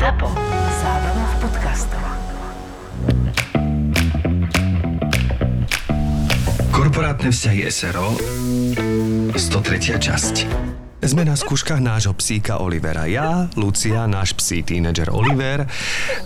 ZAPO. 0.00 0.32
Zábrná 0.80 1.24
v 1.28 1.34
podcastov. 1.44 2.04
Korporátne 6.72 7.28
vzťahy 7.28 7.68
SRO 7.68 8.16
103. 9.36 10.00
časť. 10.00 10.34
Sme 11.04 11.28
na 11.28 11.36
skúškach 11.36 11.84
nášho 11.84 12.16
psíka 12.16 12.64
Olivera. 12.64 13.04
Ja, 13.12 13.52
Lucia, 13.60 14.08
náš 14.08 14.32
psí 14.40 14.64
tínedžer 14.64 15.12
Oliver 15.12 15.68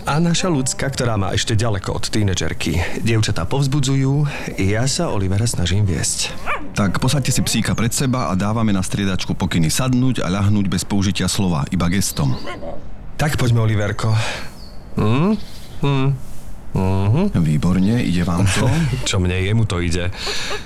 a 0.07 0.13
naša 0.23 0.47
ľudská, 0.47 0.87
ktorá 0.95 1.19
má 1.19 1.35
ešte 1.35 1.59
ďaleko 1.59 1.99
od 1.99 2.07
tínedžerky. 2.07 2.79
Dievčatá 3.03 3.43
povzbudzujú, 3.43 4.23
ja 4.55 4.87
sa 4.87 5.11
Olivera 5.11 5.43
snažím 5.51 5.83
viesť. 5.83 6.31
Tak 6.79 7.03
posaďte 7.03 7.35
si 7.35 7.41
psíka 7.43 7.75
pred 7.75 7.91
seba 7.91 8.31
a 8.31 8.39
dávame 8.39 8.71
na 8.71 8.79
striedačku 8.79 9.35
pokyny 9.35 9.67
sadnúť 9.67 10.23
a 10.23 10.31
ľahnúť 10.31 10.71
bez 10.71 10.87
použitia 10.87 11.27
slova, 11.27 11.67
iba 11.75 11.91
gestom. 11.91 12.39
Tak 13.15 13.39
poďme, 13.39 13.63
Oliverko. 13.63 14.11
Hm? 14.99 15.39
Hm? 15.81 16.07
Mhm. 16.75 17.31
Výborne, 17.39 18.03
ide 18.03 18.27
vám 18.27 18.43
to. 18.43 18.67
Čo 19.07 19.23
mne, 19.23 19.39
jemu 19.39 19.63
to 19.63 19.79
ide. 19.79 20.11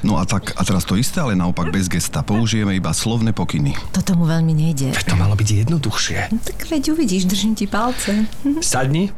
No 0.01 0.17
a 0.17 0.25
tak, 0.25 0.57
a 0.57 0.65
teraz 0.65 0.81
to 0.81 0.97
isté, 0.97 1.21
ale 1.21 1.37
naopak 1.37 1.69
bez 1.69 1.85
gesta. 1.85 2.25
Použijeme 2.25 2.73
iba 2.73 2.89
slovné 2.97 3.29
pokyny. 3.29 3.77
To 3.93 4.01
tomu 4.01 4.25
veľmi 4.25 4.49
nejde. 4.57 4.89
Veď 4.89 5.13
to 5.13 5.17
malo 5.21 5.37
byť 5.37 5.69
jednoduchšie. 5.69 6.33
No, 6.33 6.41
tak 6.41 6.65
veď 6.65 6.97
uvidíš, 6.97 7.29
držím 7.29 7.53
ti 7.53 7.69
palce. 7.69 8.25
Sadni. 8.65 9.13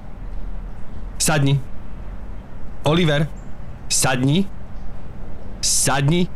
Sadni. 1.15 1.63
Oliver, 2.83 3.31
sadni. 3.87 4.43
Sadni. 5.63 6.27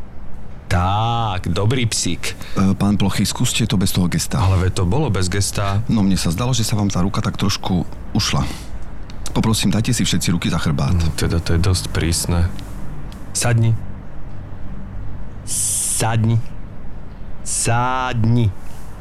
Tak, 0.75 1.47
dobrý 1.47 1.87
psík. 1.87 2.35
E, 2.59 2.75
Pán 2.75 2.99
Plochy, 2.99 3.23
skúste 3.23 3.63
to 3.63 3.79
bez 3.79 3.95
toho 3.95 4.11
gesta. 4.11 4.43
Ale 4.43 4.67
to 4.75 4.83
bolo 4.83 5.07
bez 5.07 5.31
gesta. 5.31 5.79
No 5.87 6.03
mne 6.03 6.19
sa 6.19 6.35
zdalo, 6.35 6.51
že 6.51 6.67
sa 6.67 6.75
vám 6.75 6.91
tá 6.91 6.99
ruka 6.99 7.23
tak 7.23 7.39
trošku 7.39 7.87
ušla. 8.11 8.43
Poprosím, 9.31 9.71
dajte 9.71 9.95
si 9.95 10.03
všetci 10.03 10.35
ruky 10.35 10.51
za 10.51 10.59
chrbát. 10.59 10.91
No 10.91 11.15
teda 11.15 11.39
to 11.39 11.55
je 11.55 11.59
dosť 11.63 11.95
prísne. 11.95 12.51
Sadni. 13.31 13.71
Sadni. 15.47 16.43
Sadni. 17.47 18.51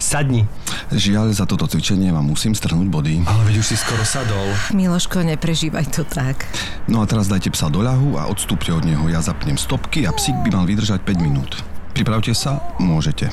Sadni. 0.05 0.45
Žiaľ, 0.93 1.33
za 1.33 1.49
toto 1.49 1.65
cvičenie 1.65 2.13
vám 2.13 2.29
musím 2.29 2.53
strhnúť 2.53 2.93
body. 2.93 3.15
Ale 3.25 3.43
veď 3.49 3.57
už 3.57 3.67
si 3.73 3.77
skoro 3.81 4.05
sadol. 4.05 4.53
Miloško, 4.71 5.25
neprežívaj 5.25 5.89
to 5.89 6.05
tak. 6.05 6.45
No 6.85 7.01
a 7.01 7.09
teraz 7.09 7.25
dajte 7.25 7.49
psa 7.49 7.73
do 7.73 7.81
ľahu 7.81 8.21
a 8.21 8.29
odstúpte 8.29 8.69
od 8.69 8.85
neho. 8.85 9.01
Ja 9.09 9.25
zapnem 9.25 9.57
stopky 9.57 10.05
a 10.05 10.13
psík 10.13 10.37
by 10.45 10.53
mal 10.53 10.69
vydržať 10.69 11.01
5 11.01 11.25
minút. 11.25 11.57
Pripravte 11.97 12.37
sa, 12.37 12.61
môžete. 12.77 13.33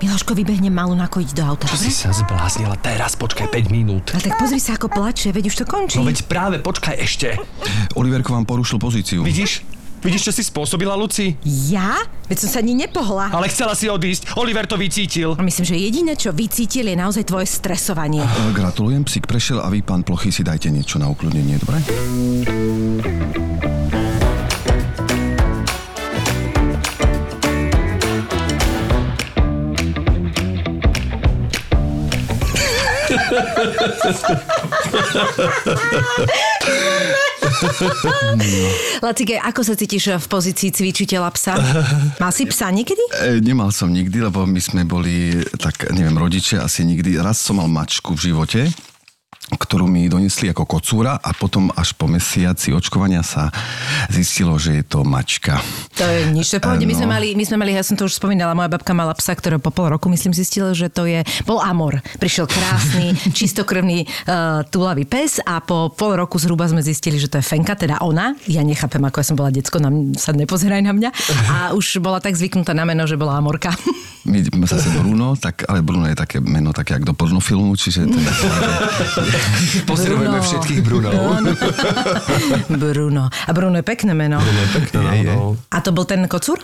Miloško, 0.00 0.32
vybehnem 0.32 0.72
malú 0.72 0.92
nakojiť 0.92 1.30
do 1.32 1.42
auta, 1.44 1.64
Čo 1.64 1.76
dobre? 1.76 1.88
si 1.88 1.92
sa 1.92 2.12
zbláznila 2.12 2.76
teraz? 2.76 3.16
Počkaj 3.16 3.48
5 3.48 3.68
minút. 3.72 4.12
Ale 4.12 4.20
tak 4.20 4.36
pozri 4.36 4.60
sa, 4.60 4.76
ako 4.76 4.92
plače, 4.92 5.32
veď 5.32 5.44
už 5.48 5.56
to 5.56 5.64
končí. 5.64 5.96
No 5.96 6.04
veď 6.04 6.24
práve, 6.24 6.56
počkaj 6.60 7.00
ešte. 7.00 7.36
Oliverko 7.96 8.36
vám 8.36 8.44
porušil 8.44 8.76
pozíciu. 8.76 9.24
Vidíš? 9.24 9.64
Vidíš, 10.00 10.32
čo 10.32 10.32
si 10.32 10.40
spôsobila, 10.48 10.96
Luci? 10.96 11.36
Ja? 11.44 12.00
Veď 12.24 12.48
som 12.48 12.56
sa 12.56 12.64
ani 12.64 12.72
nepohla. 12.72 13.28
Ale 13.36 13.52
chcela 13.52 13.76
si 13.76 13.84
odísť. 13.84 14.32
Oliver 14.40 14.64
to 14.64 14.80
vycítil. 14.80 15.36
A 15.36 15.44
myslím, 15.44 15.68
že 15.68 15.76
jediné, 15.76 16.16
čo 16.16 16.32
vycítil, 16.32 16.88
je 16.88 16.96
naozaj 16.96 17.28
tvoje 17.28 17.44
stresovanie. 17.44 18.24
E, 18.24 18.56
Gratulujem, 18.56 19.04
psík 19.04 19.28
prešiel 19.28 19.60
a 19.60 19.68
vy, 19.68 19.84
pán 19.84 20.00
Plochy, 20.00 20.32
si 20.32 20.40
dajte 20.40 20.72
niečo 20.72 20.96
na 20.96 21.12
ukludnenie, 21.12 21.60
dobre? 21.60 21.84
Lacike, 39.04 39.36
ako 39.40 39.60
sa 39.64 39.74
cítiš 39.76 40.16
v 40.16 40.26
pozícii 40.26 40.70
cvičiteľa 40.72 41.30
psa? 41.34 41.54
Mal 42.16 42.32
si 42.32 42.48
psa 42.48 42.72
niekedy? 42.72 43.00
E, 43.20 43.40
nemal 43.44 43.70
som 43.74 43.92
nikdy, 43.92 44.24
lebo 44.24 44.44
my 44.48 44.60
sme 44.60 44.82
boli, 44.88 45.36
tak 45.60 45.92
neviem, 45.92 46.16
rodičia 46.16 46.64
asi 46.64 46.84
nikdy. 46.86 47.20
Raz 47.20 47.40
som 47.40 47.60
mal 47.60 47.68
mačku 47.68 48.16
v 48.16 48.32
živote, 48.32 48.60
ktorú 49.56 49.90
mi 49.90 50.06
donesli 50.06 50.50
ako 50.50 50.66
kocúra 50.66 51.18
a 51.18 51.30
potom 51.34 51.72
až 51.74 51.94
po 51.98 52.06
mesiaci 52.06 52.70
očkovania 52.70 53.24
sa 53.26 53.50
zistilo, 54.10 54.54
že 54.60 54.82
je 54.82 54.84
to 54.86 55.02
mačka. 55.02 55.58
To 55.98 56.04
je 56.06 56.30
nič, 56.30 56.54
to 56.54 56.62
pohode. 56.62 56.86
My 56.86 56.94
sme 56.94 57.08
mali, 57.10 57.28
my 57.34 57.44
sme 57.46 57.56
mali, 57.58 57.74
ja 57.74 57.82
som 57.82 57.98
to 57.98 58.06
už 58.06 58.18
spomínala, 58.18 58.54
moja 58.54 58.70
babka 58.70 58.94
mala 58.94 59.14
psa, 59.18 59.34
ktorého 59.34 59.58
po 59.58 59.74
pol 59.74 59.90
roku, 59.90 60.06
myslím, 60.06 60.30
zistila, 60.30 60.70
že 60.70 60.86
to 60.86 61.06
je, 61.06 61.26
bol 61.46 61.58
Amor. 61.58 61.98
Prišiel 62.22 62.46
krásny, 62.46 63.14
čistokrvný 63.38 64.06
uh, 64.06 64.62
túlavý 64.70 65.06
pes 65.06 65.42
a 65.42 65.58
po 65.58 65.90
pol 65.90 66.18
roku 66.18 66.38
zhruba 66.38 66.70
sme 66.70 66.82
zistili, 66.84 67.18
že 67.18 67.26
to 67.26 67.42
je 67.42 67.44
Fenka, 67.44 67.74
teda 67.74 67.98
ona. 68.02 68.38
Ja 68.46 68.62
nechápem, 68.62 69.02
ako 69.02 69.16
ja 69.22 69.26
som 69.26 69.36
bola 69.38 69.50
decko, 69.50 69.82
na 69.82 69.90
sa 70.14 70.30
nepozeraj 70.36 70.80
na 70.84 70.92
mňa. 70.94 71.10
A 71.50 71.56
už 71.74 71.98
bola 71.98 72.22
tak 72.22 72.38
zvyknutá 72.38 72.76
na 72.76 72.86
meno, 72.86 73.08
že 73.08 73.18
bola 73.18 73.36
Amorka. 73.38 73.74
My 74.20 74.44
zase 74.68 74.92
Bruno, 74.92 75.32
tak, 75.32 75.64
ale 75.64 75.80
Bruno 75.80 76.04
je 76.04 76.12
také 76.12 76.44
meno 76.44 76.76
také, 76.76 76.92
jak 77.00 77.08
do 77.08 77.16
pornofilmu, 77.16 77.72
čiže 77.72 78.04
je 78.04 78.12
Pozdravujeme 79.90 80.30
Bruno. 80.32 80.42
všetkých 80.42 80.80
Brunov. 80.80 81.12
Bruno. 82.70 83.22
A 83.28 83.50
Bruno 83.50 83.76
je 83.76 83.84
pekné 83.84 84.12
meno. 84.12 84.38
Bruno 84.38 84.60
je 84.60 84.70
pekné, 84.72 84.98
Je, 85.00 85.20
je. 85.22 85.24
no, 85.28 85.56
no. 85.56 85.68
A 85.68 85.78
to 85.78 85.90
bol 85.90 86.04
ten 86.04 86.24
kocúr? 86.26 86.58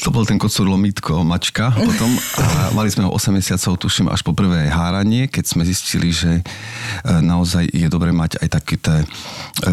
To 0.00 0.08
bol 0.08 0.24
ten 0.24 0.36
kocúr 0.36 0.66
lomítko, 0.66 1.22
mačka 1.22 1.70
potom 1.70 2.10
a 2.36 2.44
mali 2.72 2.88
sme 2.88 3.04
ho 3.04 3.10
8 3.10 3.30
mesiacov, 3.30 3.76
tuším, 3.76 4.08
až 4.08 4.20
po 4.20 4.32
prvé 4.32 4.66
háranie, 4.66 5.26
keď 5.26 5.44
sme 5.46 5.62
zistili, 5.62 6.10
že 6.10 6.30
e, 6.36 6.42
naozaj 7.04 7.66
je 7.66 7.86
dobre 7.86 8.10
mať 8.10 8.38
aj 8.38 8.48
také 8.50 8.74
té, 8.76 8.96
e, 9.00 9.06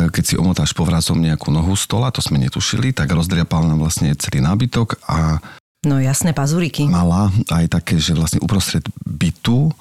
keď 0.10 0.24
si 0.24 0.36
omotáš 0.36 0.72
povrazom 0.72 1.18
nejakú 1.18 1.50
nohu 1.50 1.74
stola, 1.74 2.10
to 2.10 2.20
sme 2.20 2.38
netušili, 2.38 2.92
tak 2.92 3.10
rozdriapal 3.10 3.64
nám 3.64 3.80
vlastne 3.80 4.14
celý 4.14 4.40
nábytok 4.40 5.00
a 5.06 5.40
No 5.86 6.02
jasné, 6.02 6.34
pazuriky. 6.34 6.90
mala 6.90 7.30
aj 7.48 7.70
také, 7.72 7.96
že 7.96 8.12
vlastne 8.12 8.42
uprostred 8.42 8.84
bytu 9.00 9.72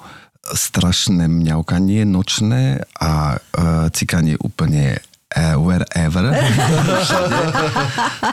strašné 0.53 1.27
mňaukanie 1.27 2.07
nočné 2.07 2.83
a 2.99 3.35
e, 3.35 3.89
cikanie 3.91 4.39
úplne 4.39 4.99
e, 5.33 5.39
wherever. 5.59 6.31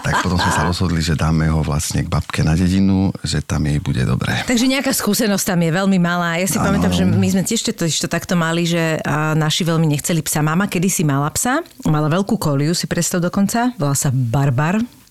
Tak 0.04 0.20
potom 0.20 0.36
sme 0.36 0.52
sa 0.52 0.62
rozhodli, 0.68 1.00
že 1.00 1.16
dáme 1.16 1.48
ho 1.48 1.64
vlastne 1.64 2.04
k 2.04 2.12
babke 2.12 2.44
na 2.44 2.52
dedinu, 2.52 3.08
že 3.24 3.40
tam 3.40 3.64
jej 3.64 3.80
bude 3.80 4.04
dobre. 4.04 4.44
Takže 4.44 4.68
nejaká 4.68 4.92
skúsenosť 4.92 5.44
tam 5.56 5.60
je 5.64 5.70
veľmi 5.72 5.96
malá. 5.96 6.36
Ja 6.36 6.44
si 6.44 6.60
Áno. 6.60 6.68
pamätám, 6.68 6.92
že 6.92 7.08
my 7.08 7.28
sme 7.32 7.42
tiež 7.44 7.72
to, 7.72 7.88
to 7.88 8.08
takto 8.08 8.36
mali, 8.36 8.68
že 8.68 9.00
naši 9.36 9.64
veľmi 9.64 9.88
nechceli 9.88 10.20
psa. 10.20 10.44
Mama 10.44 10.68
kedysi 10.68 11.08
mala 11.08 11.32
psa, 11.32 11.64
mala 11.88 12.12
veľkú 12.12 12.36
koliu, 12.36 12.76
si 12.76 12.84
predstav 12.84 13.24
dokonca, 13.24 13.72
volá 13.80 13.96
sa 13.96 14.12
Barbar. 14.12 15.03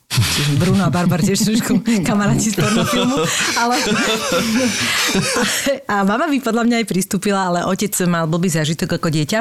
Bruno 0.62 0.86
a 0.86 0.90
Barbar 0.94 1.22
tiež 1.22 1.42
trošku 1.42 1.82
kamaráti 2.08 2.54
z 2.54 2.56
pornofilmu. 2.62 3.18
Ale... 3.58 3.76
A 5.94 6.06
mama 6.06 6.26
by 6.30 6.38
podľa 6.42 6.64
mňa 6.66 6.76
aj 6.82 6.90
pristúpila, 6.90 7.50
ale 7.50 7.60
otec 7.66 7.94
mal 8.06 8.26
blbý 8.26 8.50
zážitok 8.50 8.98
ako 8.98 9.10
dieťa. 9.14 9.40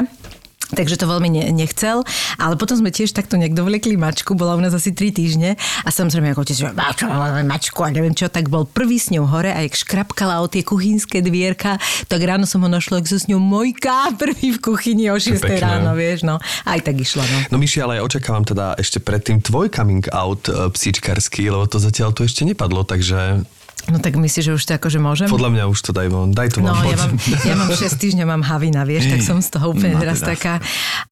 Takže 0.71 0.95
to 0.95 1.05
veľmi 1.05 1.29
ne- 1.29 1.51
nechcel. 1.51 2.01
Ale 2.39 2.55
potom 2.55 2.79
sme 2.79 2.89
tiež 2.89 3.11
takto 3.11 3.35
nejak 3.35 3.51
dovlekli 3.51 3.93
mačku, 3.93 4.33
bola 4.33 4.55
u 4.55 4.61
nás 4.63 4.71
asi 4.71 4.95
3 4.95 5.11
týždne. 5.11 5.59
A 5.83 5.89
samozrejme, 5.91 6.31
ako 6.31 6.41
otec, 6.41 6.55
že 6.55 6.65
"Má 6.71 6.89
čo, 6.95 7.05
máme 7.11 7.43
mačku 7.43 7.83
a 7.83 7.91
neviem 7.91 8.15
čo, 8.15 8.31
tak 8.31 8.47
bol 8.47 8.63
prvý 8.63 8.97
s 8.97 9.11
ňou 9.11 9.27
hore 9.27 9.51
a 9.51 9.59
jak 9.61 9.75
škrapkala 9.75 10.39
o 10.39 10.47
tie 10.47 10.63
kuchynské 10.63 11.19
dvierka, 11.19 11.77
tak 12.07 12.23
ráno 12.23 12.47
som 12.47 12.63
ho 12.63 12.69
našla, 12.71 13.03
ak 13.03 13.11
sa 13.11 13.19
s 13.19 13.27
ňou 13.27 13.37
mojká 13.37 14.09
prvý 14.21 14.55
v 14.55 14.59
kuchyni 14.63 15.11
o 15.11 15.19
6 15.19 15.43
pekné. 15.43 15.61
ráno, 15.61 15.93
vieš, 15.93 16.23
no. 16.23 16.39
Aj 16.63 16.79
tak 16.79 16.95
išla, 16.97 17.21
no. 17.21 17.37
No 17.53 17.57
Miši, 17.59 17.83
ale 17.83 17.99
ja 17.99 18.07
očakávam 18.07 18.41
teda 18.41 18.73
ešte 18.79 18.97
predtým 18.97 19.43
tvoj 19.43 19.69
coming 19.69 20.05
out 20.09 20.47
e, 20.47 20.71
psíčkarský, 20.71 21.51
lebo 21.51 21.67
to 21.67 21.77
zatiaľ 21.77 22.15
tu 22.15 22.23
ešte 22.23 22.41
nepadlo, 22.43 22.81
takže 22.83 23.43
No 23.85 23.99
tak 23.99 24.15
myslíš, 24.15 24.43
že 24.45 24.53
už 24.53 24.63
to 24.63 24.71
akože 24.73 24.95
môžem? 24.97 25.27
podľa 25.27 25.51
mňa 25.51 25.63
už 25.67 25.79
to 25.79 25.91
daj 25.91 26.07
von. 26.07 26.31
Daj 26.31 26.55
to 26.55 26.59
No, 26.59 26.71
von. 26.71 26.83
ja 26.83 26.95
poď. 26.95 26.99
mám, 27.01 27.11
ja 27.49 27.55
mám 27.55 27.69
6 27.69 27.83
týždňov, 27.93 28.25
mám 28.25 28.43
havina, 28.43 28.81
vieš, 28.83 29.07
tak 29.07 29.19
som 29.19 29.37
z 29.37 29.49
toho 29.49 29.71
úplne 29.71 29.93
No, 29.93 29.99
teraz 29.99 30.19
teda. 30.19 30.33
taká... 30.33 30.53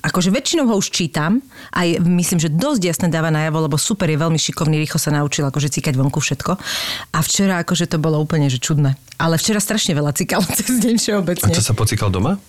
Akože 0.01 0.29
väčšinou 0.29 0.65
ho 0.65 0.75
už 0.75 0.87
čítam, 0.87 1.43
aj 1.69 1.99
myslím, 1.99 2.37
že 2.37 2.47
dosť 2.47 2.81
jasne 2.85 3.07
dáva 3.07 3.27
najavo, 3.27 3.65
lebo 3.65 3.75
super 3.75 4.05
je 4.05 4.17
veľmi 4.17 4.35
šikovný, 4.35 4.79
rýchlo 4.79 4.97
sa 4.97 5.11
naučil 5.11 5.43
akože 5.43 5.67
cíkať 5.69 5.93
vonku 5.93 6.17
všetko. 6.17 6.51
A 7.11 7.19
včera 7.19 7.59
akože 7.59 7.85
to 7.85 7.97
bolo 7.97 8.17
úplne, 8.17 8.47
že 8.47 8.57
čudné. 8.57 8.95
Ale 9.15 9.35
včera 9.35 9.57
strašne 9.57 9.91
veľa 9.91 10.11
cíkal 10.11 10.39
cez 10.57 10.79
deň 10.79 10.95
A 10.95 11.01
všeobecne. 11.01 11.51
to 11.51 11.61
sa 11.61 11.71
pocikal 11.71 12.07
doma? 12.07 12.39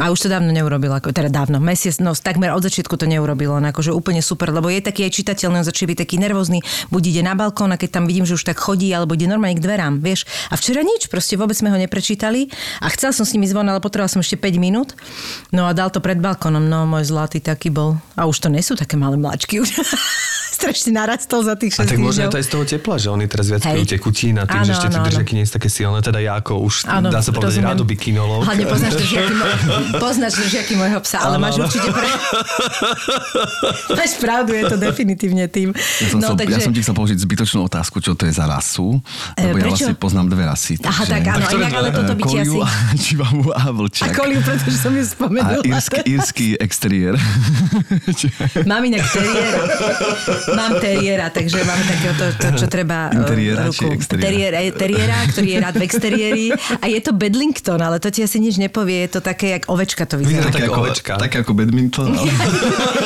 A 0.00 0.08
už 0.08 0.24
to 0.24 0.28
dávno 0.32 0.48
neurobil, 0.56 0.88
ako, 0.88 1.12
teda 1.12 1.28
dávno, 1.28 1.60
mesiac, 1.60 1.92
no 2.00 2.16
takmer 2.16 2.56
od 2.56 2.64
začiatku 2.64 2.96
to 2.96 3.04
neurobilo, 3.04 3.60
on 3.60 3.68
akože 3.68 3.92
úplne 3.92 4.24
super, 4.24 4.48
lebo 4.48 4.72
je 4.72 4.80
taký 4.80 5.04
aj 5.04 5.12
čitateľný, 5.20 5.60
on 5.60 5.68
začne 5.68 5.92
byť 5.92 5.98
taký 6.00 6.16
nervózny, 6.16 6.64
buď 6.88 7.02
ide 7.12 7.20
na 7.20 7.36
balkón 7.36 7.68
a 7.68 7.76
keď 7.76 8.00
tam 8.00 8.04
vidím, 8.08 8.24
že 8.24 8.40
už 8.40 8.48
tak 8.48 8.56
chodí, 8.56 8.88
alebo 8.88 9.12
ide 9.12 9.28
normálne 9.28 9.52
k 9.52 9.60
dverám, 9.60 10.00
vieš. 10.00 10.24
A 10.48 10.56
včera 10.56 10.80
nič, 10.80 11.12
proste 11.12 11.36
vôbec 11.36 11.52
sme 11.52 11.68
ho 11.68 11.76
neprečítali 11.76 12.48
a 12.80 12.88
chcel 12.88 13.12
som 13.12 13.28
s 13.28 13.36
nimi 13.36 13.44
zvon, 13.44 13.68
ale 13.68 13.84
potreboval 13.84 14.08
som 14.08 14.24
ešte 14.24 14.40
5 14.40 14.56
minút. 14.56 14.96
No 15.52 15.68
a 15.68 15.76
dal 15.76 15.92
to 15.92 16.00
pred 16.00 16.16
balkónom, 16.16 16.64
no 16.64 16.88
môj 16.88 17.12
zlatý 17.12 17.44
taký 17.44 17.68
bol. 17.68 18.00
A 18.16 18.24
už 18.24 18.40
to 18.40 18.48
nie 18.48 18.64
sú 18.64 18.72
také 18.80 18.96
malé 18.96 19.20
mlačky, 19.20 19.60
už 19.60 19.76
strašne 20.56 20.96
narastol 20.96 21.44
za 21.44 21.52
tých 21.58 21.76
A 21.76 21.84
6 21.84 21.92
tak 21.92 21.98
možno 22.00 22.32
to 22.32 22.38
aj 22.40 22.46
z 22.46 22.50
toho 22.54 22.64
tepla, 22.64 22.96
že 22.96 23.08
oni 23.10 23.28
teraz 23.28 23.50
viac 23.50 23.60
pijú 23.66 23.84
tekutín 23.98 24.40
a 24.40 24.48
tým, 24.48 24.62
Áno, 24.62 24.68
že 24.68 24.72
ešte 24.78 24.88
tie 24.88 24.96
áno, 24.96 25.04
áno. 25.04 25.10
držaky 25.10 25.32
nie 25.36 25.44
sú 25.44 25.52
také 25.58 25.68
silné. 25.68 25.98
Teda 26.00 26.22
ja 26.22 26.38
ako 26.38 26.64
už 26.64 26.74
dá 27.12 27.20
sa 27.20 27.34
povedať 27.34 27.60
rozumiem. 27.60 27.68
rádu 27.74 27.84
bikinolog. 27.84 28.40
Hlavne 28.46 28.64
poznáš 28.70 28.94
poznáš 29.98 30.38
držiaky 30.38 30.74
môjho 30.74 31.00
psa, 31.02 31.24
ale 31.24 31.36
Áno, 31.36 31.44
máš 31.44 31.54
áno. 31.58 31.64
určite 31.66 31.88
pre... 31.90 32.06
máš 33.98 34.12
pravdu, 34.18 34.50
je 34.54 34.64
to 34.68 34.76
definitívne 34.76 35.44
tým. 35.48 35.72
Ja 35.72 36.06
som, 36.08 36.18
no, 36.18 36.26
chcel, 36.32 36.36
takže... 36.42 36.54
ja 36.54 36.60
som 36.62 36.72
ti 36.72 36.80
chcel 36.80 36.94
položiť 36.94 37.18
zbytočnú 37.18 37.60
otázku, 37.66 37.96
čo 37.98 38.12
to 38.14 38.24
je 38.28 38.32
za 38.34 38.46
rasu. 38.46 38.98
Lebo 39.34 39.56
ja 39.58 39.64
prečo? 39.64 39.68
vlastne 39.88 39.94
poznám 39.96 40.26
dve 40.30 40.44
rasy. 40.46 40.72
Aha, 40.82 41.02
takže- 41.04 41.12
tak 41.12 41.22
áno, 41.26 41.46
inak, 41.58 41.72
ale 41.72 41.88
toto 41.90 42.12
by 42.14 42.22
ti 42.22 42.36
asi... 42.38 42.48
Koliu 42.52 42.62
a 42.62 42.68
Chihuahua 42.96 43.54
a 43.56 43.64
A 43.72 44.08
koliu, 44.12 44.40
pretože 44.42 44.76
som 44.78 44.92
ju 44.92 45.04
A 45.04 45.08
spomenula. 45.08 45.62
írsky, 45.64 45.98
írsky 46.06 46.46
exteriér. 46.58 47.14
Mám 48.70 48.82
inak 48.84 49.04
teriéra. 49.08 49.60
Mám 50.56 50.72
teriéra, 50.80 51.26
takže 51.30 51.58
mám 51.64 51.80
takého 51.84 52.14
to, 52.16 52.26
to 52.38 52.48
čo 52.58 52.66
treba 52.68 53.08
eh, 53.10 53.18
Interiéra 53.18 53.62
ruku. 53.68 53.76
či 53.76 53.84
exteriéra? 53.92 54.26
Teriéra, 54.28 54.58
teriéra, 54.74 55.16
ktorý 55.30 55.48
je 55.48 55.58
rád 55.58 55.74
v 55.78 55.82
exteriéri. 55.84 56.46
A 56.80 56.84
je 56.88 57.00
to 57.00 57.12
Bedlington, 57.14 57.80
ale 57.80 57.96
to 57.98 58.08
ti 58.10 58.22
asi 58.22 58.38
nič 58.38 58.56
nepovie. 58.58 59.06
Je 59.08 59.18
to 59.18 59.20
také, 59.24 59.56
jak 59.56 59.64
ovečka 59.72 60.04
to 60.04 60.16
vyzerá. 60.16 60.44
Vyzerá 60.44 60.50
tak, 60.50 60.54
tak 60.54 60.68
ako, 60.68 60.80
ovečka. 60.80 61.12
tak 61.16 61.32
ako 61.34 61.50
badminton. 61.52 62.08
ale- 62.18 62.32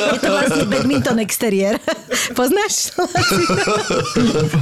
Je 0.07 0.19
to 0.19 0.29
vlastne 0.29 0.65
badminton 0.65 1.17
exteriér. 1.19 1.75
Poznáš? 2.31 2.91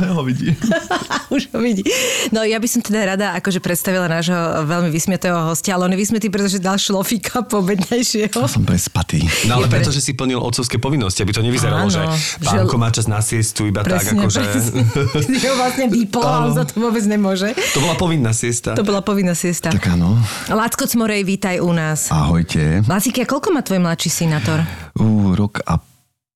ho 0.07 0.23
vidí. 0.23 0.53
Už 1.35 1.49
ho 1.49 1.59
vidí. 1.59 1.83
No 2.29 2.41
ja 2.41 2.57
by 2.57 2.67
som 2.67 2.79
teda 2.79 3.15
rada 3.15 3.33
akože 3.35 3.59
predstavila 3.59 4.05
nášho 4.05 4.35
veľmi 4.63 4.89
vysmiatého 4.89 5.35
hostia, 5.47 5.75
ale 5.75 5.85
on 5.85 5.93
je 5.93 5.99
vysmiatý, 5.99 6.27
pretože 6.29 6.57
dal 6.57 6.77
šlofíka 6.77 7.43
pobednejšieho. 7.43 8.45
Som 8.45 8.63
prespatý. 8.63 9.25
No 9.45 9.57
ale 9.57 9.65
pre- 9.65 9.81
preto, 9.81 9.89
že 9.89 9.99
si 9.99 10.13
plnil 10.13 10.37
otcovské 10.37 10.77
povinnosti, 10.77 11.19
aby 11.19 11.31
to 11.31 11.41
nevyzeralo, 11.41 11.87
Áno, 11.87 11.91
že 11.91 12.01
že- 12.39 12.45
pánko 12.45 12.75
má 12.75 12.89
čas 12.89 13.05
na 13.05 13.19
siestu 13.19 13.65
iba 13.65 13.81
tak, 13.81 14.01
Presne, 14.01 14.19
akože... 14.19 14.39
presne. 14.41 14.81
Ho 15.45 15.55
vlastne 15.55 15.85
vypol 15.87 16.23
on 16.23 16.51
za 16.51 16.63
to 16.63 16.79
vôbec 16.79 17.03
nemôže. 17.03 17.53
To 17.73 17.79
bola 17.79 17.95
povinná 17.95 18.31
siesta. 18.31 18.73
To 18.73 18.83
bola 18.83 18.99
povinná 18.99 19.33
siesta. 19.33 19.69
Tak 19.69 19.83
áno. 19.89 20.17
Lacko 20.47 20.85
Cmorej, 20.85 21.23
vítaj 21.23 21.59
u 21.59 21.71
nás. 21.71 21.94
Ahojte. 22.11 22.83
Lacik, 22.85 23.23
a 23.23 23.25
koľko 23.25 23.55
má 23.55 23.63
tvoj 23.63 23.79
mladší 23.79 24.09
synátor? 24.11 24.61
Uh, 24.99 25.31
rok 25.33 25.63
a 25.63 25.79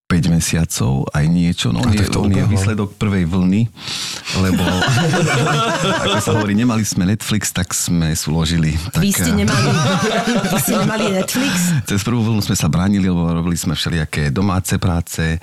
5 0.10 0.26
mesiacov, 0.34 1.06
aj 1.14 1.26
niečo. 1.30 1.70
No, 1.70 1.86
A 1.86 1.94
on, 1.94 1.94
je, 1.94 2.10
on 2.18 2.34
je 2.34 2.42
výsledok 2.50 2.98
prvej 2.98 3.30
vlny, 3.30 3.70
lebo 4.42 4.66
ako 6.10 6.18
sa 6.18 6.34
hovorí, 6.34 6.58
nemali 6.58 6.82
sme 6.82 7.06
Netflix, 7.06 7.54
tak 7.54 7.70
sme 7.78 8.18
súložili. 8.18 8.74
Tak, 8.90 9.06
Vy 9.06 9.14
ste 9.14 9.38
nemali, 9.38 9.70
vy 10.50 10.58
ste 10.66 10.74
nemali 10.82 11.06
Netflix? 11.14 11.54
Cez 11.86 12.02
prvú 12.02 12.26
vlnu 12.26 12.42
sme 12.42 12.58
sa 12.58 12.66
bránili, 12.66 13.06
lebo 13.06 13.22
robili 13.22 13.54
sme 13.54 13.78
všelijaké 13.78 14.34
domáce 14.34 14.82
práce, 14.82 15.22
e, 15.22 15.38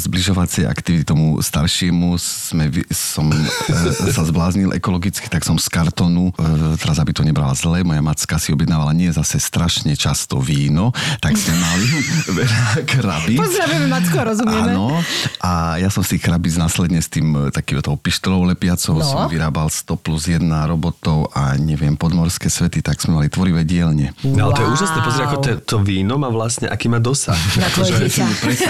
zbližovacie 0.00 0.64
aktivity 0.64 1.04
tomu 1.04 1.36
staršiemu. 1.36 2.16
Sme, 2.16 2.72
som 2.88 3.28
e, 3.28 4.16
sa 4.16 4.24
zbláznil 4.24 4.72
ekologicky, 4.72 5.28
tak 5.28 5.44
som 5.44 5.60
z 5.60 5.68
kartonu, 5.68 6.32
e, 6.40 6.80
teraz 6.80 6.96
aby 6.96 7.12
to 7.12 7.20
nebrala 7.20 7.52
zle, 7.52 7.84
moja 7.84 8.00
macka 8.00 8.40
si 8.40 8.48
objednávala 8.48 8.96
nie 8.96 9.12
zase 9.12 9.36
strašne 9.36 9.92
často 9.92 10.40
víno, 10.40 10.96
tak 11.20 11.36
sme 11.36 11.52
mali 11.52 11.86
veľa 12.40 12.64
krabíc. 12.88 13.41
Pozdravujeme 13.42 13.86
Macko, 13.90 14.18
rozumieme. 14.22 14.72
Áno, 14.72 15.02
a 15.42 15.76
ja 15.76 15.90
som 15.90 16.06
si 16.06 16.16
krabíc 16.16 16.54
následne 16.54 17.02
s 17.02 17.10
tým 17.10 17.26
e, 17.34 17.50
takým 17.50 17.82
tou 17.82 17.98
pištolou 17.98 18.46
lepiacou 18.46 18.94
No. 18.94 19.02
som 19.02 19.20
vyrábal 19.26 19.66
100 19.66 19.98
plus 19.98 20.30
1 20.30 20.46
robotov 20.70 21.26
a 21.34 21.58
neviem, 21.58 21.98
podmorské 21.98 22.46
svety, 22.46 22.78
tak 22.80 23.02
sme 23.02 23.18
mali 23.18 23.28
tvorivé 23.28 23.66
dielne. 23.66 24.14
No 24.22 24.46
ale 24.46 24.52
to 24.54 24.62
je 24.62 24.68
úžasné, 24.70 24.98
pozri, 25.02 25.22
ako 25.26 25.36
to, 25.42 25.50
to 25.58 25.76
víno 25.82 26.14
má 26.16 26.30
vlastne, 26.30 26.70
aký 26.70 26.86
má 26.86 27.02
dosah. 27.02 27.34
Na 27.58 27.66
tvoje 27.66 27.98
dieťa. 28.06 28.24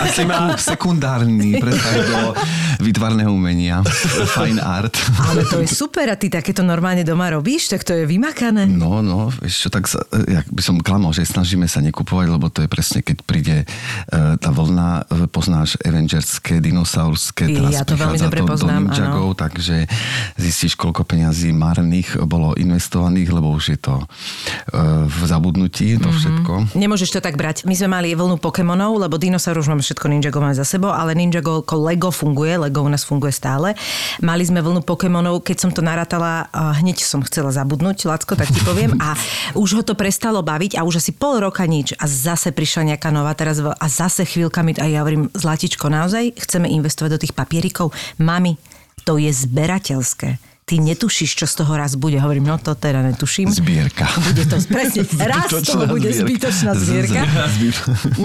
Aký 0.08 0.24
má... 0.24 0.56
sekundárny 0.56 1.60
presah 1.60 1.96
do 2.08 2.20
výtvarného 2.80 3.28
umenia, 3.28 3.84
fine 4.32 4.58
art. 4.58 4.96
Ale 5.20 5.44
to 5.44 5.60
je 5.60 5.68
super 5.68 6.08
a 6.08 6.16
ty 6.16 6.32
takéto 6.32 6.64
normálne 6.64 7.04
doma 7.04 7.28
robíš, 7.28 7.68
tak 7.68 7.84
to 7.84 7.92
je 7.92 8.08
vymakané. 8.08 8.64
No, 8.64 9.04
no, 9.04 9.28
čo, 9.44 9.68
tak 9.68 9.84
sa, 9.84 10.00
jak 10.10 10.48
by 10.48 10.62
som 10.64 10.80
klamal, 10.80 11.12
že 11.12 11.28
snažíme 11.28 11.68
sa 11.68 11.84
nekupovať, 11.84 12.26
lebo 12.32 12.48
to 12.48 12.64
je 12.64 12.68
presne, 12.72 13.04
keď 13.04 13.16
príde 13.22 13.56
e, 13.62 13.66
tá 14.40 14.48
vlna, 14.48 14.61
e, 14.68 15.26
poznáš 15.26 15.80
Avengerské, 15.82 16.62
dinosaurské, 16.62 17.50
teraz 17.50 17.72
ja 17.72 17.82
to 17.82 17.98
veľmi 17.98 18.18
dobre 18.20 18.40
to 18.42 18.46
poznám, 18.46 18.86
do 18.86 18.94
Ninjagov, 18.94 19.28
takže 19.40 19.90
zistíš, 20.38 20.78
koľko 20.78 21.02
peňazí 21.02 21.50
marných 21.50 22.22
bolo 22.28 22.54
investovaných, 22.54 23.28
lebo 23.32 23.50
už 23.54 23.64
je 23.74 23.78
to 23.80 23.94
e, 23.98 24.04
v 25.08 25.20
zabudnutí, 25.26 25.98
to 25.98 26.10
všetko. 26.12 26.78
Nemôžeš 26.78 27.18
to 27.18 27.20
tak 27.24 27.34
brať. 27.34 27.64
My 27.64 27.74
sme 27.74 27.88
mali 27.90 28.14
vlnu 28.14 28.38
Pokémonov, 28.38 29.00
lebo 29.00 29.18
dinosaur 29.18 29.58
už 29.58 29.72
máme 29.72 29.82
všetko 29.82 30.06
Ninjago 30.06 30.38
máme 30.38 30.54
za 30.54 30.66
sebou, 30.66 30.92
ale 30.92 31.16
Ninjago 31.16 31.62
ako 31.62 31.88
Lego 31.88 32.10
funguje, 32.12 32.58
Lego 32.58 32.84
u 32.84 32.90
nás 32.90 33.06
funguje 33.06 33.32
stále. 33.32 33.72
Mali 34.20 34.44
sme 34.44 34.60
vlnu 34.60 34.84
Pokémonov, 34.84 35.40
keď 35.40 35.56
som 35.56 35.70
to 35.72 35.80
narátala, 35.80 36.50
hneď 36.52 37.00
som 37.00 37.24
chcela 37.24 37.54
zabudnúť, 37.54 38.04
Lacko, 38.04 38.36
tak 38.36 38.50
ti 38.50 38.60
poviem. 38.66 38.98
A 39.00 39.16
už 39.56 39.80
ho 39.80 39.82
to 39.86 39.96
prestalo 39.96 40.44
baviť 40.44 40.76
a 40.76 40.84
už 40.84 41.00
asi 41.00 41.16
pol 41.16 41.40
roka 41.40 41.64
nič. 41.64 41.94
A 41.96 42.04
zase 42.04 42.52
prišla 42.52 42.94
nejaká 42.94 43.08
nová 43.08 43.32
teraz 43.32 43.62
a 43.62 43.86
zase 43.88 44.26
chvíľkami 44.52 44.84
a 44.84 44.84
ja 44.84 45.00
hovorím, 45.00 45.32
Zlatičko, 45.32 45.88
naozaj 45.88 46.36
chceme 46.36 46.68
investovať 46.68 47.10
do 47.16 47.22
tých 47.24 47.32
papierikov? 47.32 47.96
Mami, 48.20 48.60
to 49.08 49.16
je 49.16 49.32
zberateľské. 49.32 50.51
Ty 50.72 50.80
netušíš, 50.80 51.36
čo 51.36 51.44
z 51.44 51.60
toho 51.60 51.76
raz 51.76 51.92
bude. 51.94 52.16
Hovorím, 52.16 52.48
no 52.48 52.56
to 52.56 52.72
teda 52.72 53.04
netuším. 53.04 53.52
Zbierka. 53.52 54.08
Bude 54.24 54.48
to 54.48 54.56
presne, 54.64 55.04
raz 55.20 55.52
Zbytočná 55.52 55.84
bude 55.84 56.08
zbierka. 56.08 56.48
zbytočná 56.48 56.72
zbierka. 56.72 57.20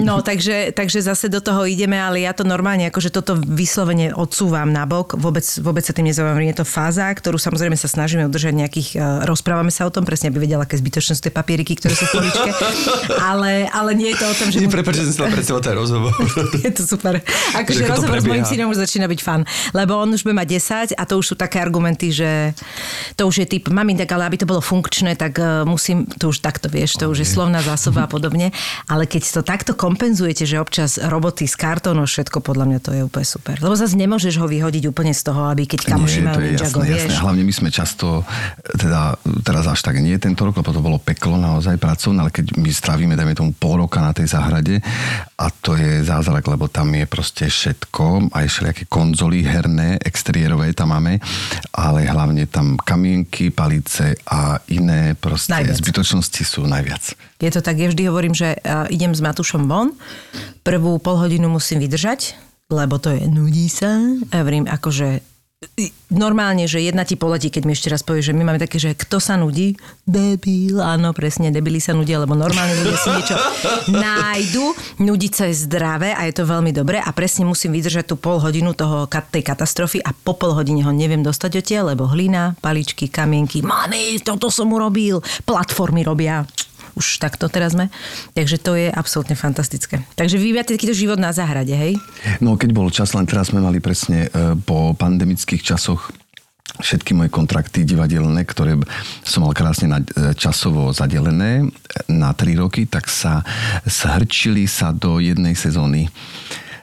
No, 0.00 0.24
takže, 0.24 0.72
takže 0.72 1.04
zase 1.04 1.28
do 1.28 1.44
toho 1.44 1.68
ideme, 1.68 2.00
ale 2.00 2.24
ja 2.24 2.32
to 2.32 2.48
normálne, 2.48 2.88
akože 2.88 3.12
toto 3.12 3.36
vyslovene 3.36 4.16
odsúvam 4.16 4.72
na 4.72 4.88
bok, 4.88 5.12
vôbec, 5.14 5.44
vôbec 5.60 5.84
sa 5.84 5.92
tým 5.92 6.08
nezaujímam. 6.08 6.40
Je 6.40 6.56
to 6.56 6.64
fáza, 6.64 7.04
ktorú 7.12 7.36
samozrejme 7.36 7.76
sa 7.76 7.84
snažíme 7.84 8.24
udržať 8.24 8.56
nejakých, 8.56 8.88
e, 8.96 9.28
rozprávame 9.28 9.68
sa 9.68 9.84
o 9.84 9.92
tom, 9.92 10.08
presne 10.08 10.32
aby 10.32 10.40
vedela, 10.40 10.64
aké 10.64 10.80
zbytočné 10.80 11.20
sú 11.20 11.28
tie 11.28 11.34
papieriky, 11.34 11.76
ktoré 11.76 11.92
sú 11.92 12.08
v 12.08 12.24
poličke, 12.24 12.48
ale, 13.20 13.68
ale 13.68 13.92
nie 13.92 14.16
je 14.16 14.24
to 14.24 14.26
o 14.26 14.34
tom, 14.40 14.48
že... 14.48 14.64
Nie, 14.64 14.72
mu- 14.72 14.72
prepáč, 14.72 15.04
že 15.04 15.12
som 15.12 15.28
predstavil 15.28 15.60
ten 15.60 15.76
rozhovor. 15.76 16.16
je 16.64 16.72
to 16.72 16.80
super. 16.80 17.20
Akože 17.52 17.76
Že 17.76 17.84
ako 17.84 17.92
to 17.92 17.92
rozhovor 17.92 18.16
s 18.16 18.24
prebieha. 18.24 18.48
synom 18.48 18.72
už 18.72 18.78
začína 18.80 19.04
byť 19.04 19.20
fan. 19.20 19.44
Lebo 19.76 20.00
on 20.00 20.08
už 20.08 20.24
bude 20.24 20.32
mať 20.32 20.48
10 20.88 20.96
a 20.96 21.02
to 21.04 21.20
už 21.20 21.26
sú 21.26 21.34
také 21.34 21.60
argumenty, 21.60 22.08
že 22.08 22.24
to 23.14 23.22
už 23.28 23.44
je 23.44 23.46
typ, 23.46 23.70
mami, 23.70 23.98
tak 23.98 24.10
ale 24.14 24.26
aby 24.28 24.36
to 24.40 24.46
bolo 24.48 24.62
funkčné, 24.62 25.14
tak 25.14 25.38
uh, 25.38 25.64
musím, 25.64 26.06
to 26.06 26.30
už 26.32 26.40
takto 26.40 26.70
vieš, 26.70 26.98
to 26.98 27.10
už 27.10 27.24
je 27.24 27.28
slovná 27.28 27.60
zásoba 27.60 28.06
a 28.06 28.08
podobne. 28.08 28.50
Ale 28.88 29.04
keď 29.04 29.22
to 29.38 29.40
takto 29.44 29.72
kompenzujete, 29.74 30.44
že 30.44 30.60
občas 30.60 30.96
roboty 30.98 31.44
z 31.44 31.54
kartónu, 31.54 32.04
všetko 32.04 32.40
podľa 32.40 32.64
mňa 32.68 32.78
to 32.82 32.90
je 32.94 33.02
úplne 33.04 33.26
super. 33.26 33.56
Lebo 33.60 33.74
zase 33.74 33.98
nemôžeš 33.98 34.38
ho 34.38 34.46
vyhodiť 34.46 34.84
úplne 34.88 35.12
z 35.12 35.22
toho, 35.26 35.50
aby 35.50 35.68
keď 35.68 35.80
kamoši 35.94 36.20
majú 36.24 36.40
Ninjago, 36.40 36.80
jasné, 36.80 36.88
vieš. 36.88 37.02
jasné. 37.08 37.22
Hlavne 37.22 37.42
my 37.44 37.54
sme 37.54 37.68
často, 37.72 38.06
teda 38.76 39.18
teraz 39.42 39.64
až 39.68 39.80
tak 39.84 39.98
nie 40.00 40.16
tento 40.16 40.46
rok, 40.46 40.58
lebo 40.58 40.70
to 40.70 40.82
bolo 40.82 40.98
peklo 40.98 41.36
naozaj 41.36 41.76
pracovné, 41.76 42.18
ale 42.24 42.32
keď 42.34 42.58
my 42.58 42.70
strávime, 42.70 43.14
dajme 43.14 43.34
tomu 43.34 43.50
pol 43.54 43.84
roka 43.84 44.02
na 44.02 44.12
tej 44.14 44.30
záhrade 44.30 44.80
a 45.38 45.46
to 45.50 45.78
je 45.78 46.02
zázrak, 46.02 46.42
lebo 46.46 46.66
tam 46.66 46.90
je 46.94 47.06
proste 47.06 47.46
všetko, 47.46 48.34
aj 48.34 48.46
všelijaké 48.48 48.84
konzoly 48.90 49.46
herné, 49.46 50.00
exteriérové 50.02 50.74
tam 50.74 50.96
máme, 50.96 51.22
ale 51.74 52.08
hlavne 52.18 52.50
tam 52.50 52.74
kamienky, 52.74 53.54
palice 53.54 54.18
a 54.26 54.58
iné 54.74 55.14
proste 55.14 55.54
Najviac. 55.54 55.78
zbytočnosti 55.78 56.42
sú 56.42 56.66
najviac. 56.66 57.14
Je 57.38 57.50
to 57.54 57.62
tak, 57.62 57.78
ja 57.78 57.86
vždy 57.86 58.10
hovorím, 58.10 58.34
že 58.34 58.58
uh, 58.58 58.90
idem 58.90 59.14
s 59.14 59.22
Matušom 59.22 59.70
von, 59.70 59.94
prvú 60.66 60.98
pol 60.98 61.14
hodinu 61.22 61.46
musím 61.46 61.78
vydržať, 61.78 62.34
lebo 62.66 62.98
to 62.98 63.14
je 63.14 63.22
nudí 63.30 63.70
sa. 63.70 64.02
A 64.34 64.42
hovorím, 64.42 64.66
akože 64.66 65.22
normálne, 66.14 66.70
že 66.70 66.78
jedna 66.78 67.02
ti 67.02 67.18
poletí, 67.18 67.50
keď 67.50 67.62
mi 67.66 67.74
ešte 67.74 67.90
raz 67.90 68.06
povie, 68.06 68.22
že 68.22 68.30
my 68.30 68.46
máme 68.46 68.62
také, 68.62 68.78
že 68.78 68.94
kto 68.94 69.18
sa 69.18 69.34
nudí? 69.34 69.74
Debil, 70.06 70.78
áno, 70.78 71.10
presne, 71.10 71.50
debili 71.50 71.82
sa 71.82 71.98
nudia, 71.98 72.22
lebo 72.22 72.38
normálne 72.38 72.78
ľudia 72.78 72.98
si 72.98 73.10
niečo 73.10 73.34
nájdu. 73.90 74.66
Nudiť 75.02 75.32
sa 75.34 75.44
je 75.50 75.58
zdravé 75.58 76.14
a 76.14 76.30
je 76.30 76.34
to 76.38 76.46
veľmi 76.46 76.70
dobré 76.70 77.02
a 77.02 77.10
presne 77.10 77.42
musím 77.42 77.74
vydržať 77.74 78.06
tú 78.06 78.14
pol 78.14 78.38
hodinu 78.38 78.70
toho, 78.70 79.10
tej 79.10 79.42
katastrofy 79.42 79.98
a 79.98 80.14
po 80.14 80.38
pol 80.38 80.54
hodine 80.54 80.86
ho 80.86 80.94
neviem 80.94 81.26
dostať 81.26 81.58
odtiaľ, 81.58 81.98
lebo 81.98 82.06
hlina, 82.06 82.54
paličky, 82.62 83.10
kamienky, 83.10 83.66
mami, 83.66 84.22
toto 84.22 84.54
som 84.54 84.70
urobil, 84.70 85.18
platformy 85.42 86.06
robia 86.06 86.46
už 86.98 87.22
takto 87.22 87.46
teraz 87.46 87.78
sme. 87.78 87.86
Takže 88.34 88.58
to 88.58 88.74
je 88.74 88.90
absolútne 88.90 89.38
fantastické. 89.38 90.02
Takže 90.18 90.34
vy 90.34 90.58
máte 90.58 90.74
takýto 90.74 90.98
život 90.98 91.22
na 91.22 91.30
záhrade, 91.30 91.70
hej? 91.70 91.94
No 92.42 92.58
keď 92.58 92.70
bol 92.74 92.90
čas, 92.90 93.14
len 93.14 93.24
teraz 93.30 93.54
sme 93.54 93.62
mali 93.62 93.78
presne 93.78 94.26
e, 94.26 94.58
po 94.58 94.98
pandemických 94.98 95.62
časoch 95.62 96.10
všetky 96.78 97.16
moje 97.16 97.30
kontrakty 97.32 97.82
divadelné, 97.82 98.44
ktoré 98.44 98.78
som 99.24 99.42
mal 99.46 99.54
krásne 99.56 99.88
na, 99.90 99.98
e, 100.02 100.34
časovo 100.34 100.92
zadelené 100.94 101.66
na 102.06 102.30
tri 102.34 102.54
roky, 102.54 102.86
tak 102.86 103.10
sa 103.10 103.42
zhrčili 103.86 104.68
sa 104.68 104.94
do 104.94 105.18
jednej 105.18 105.56
sezóny. 105.56 106.10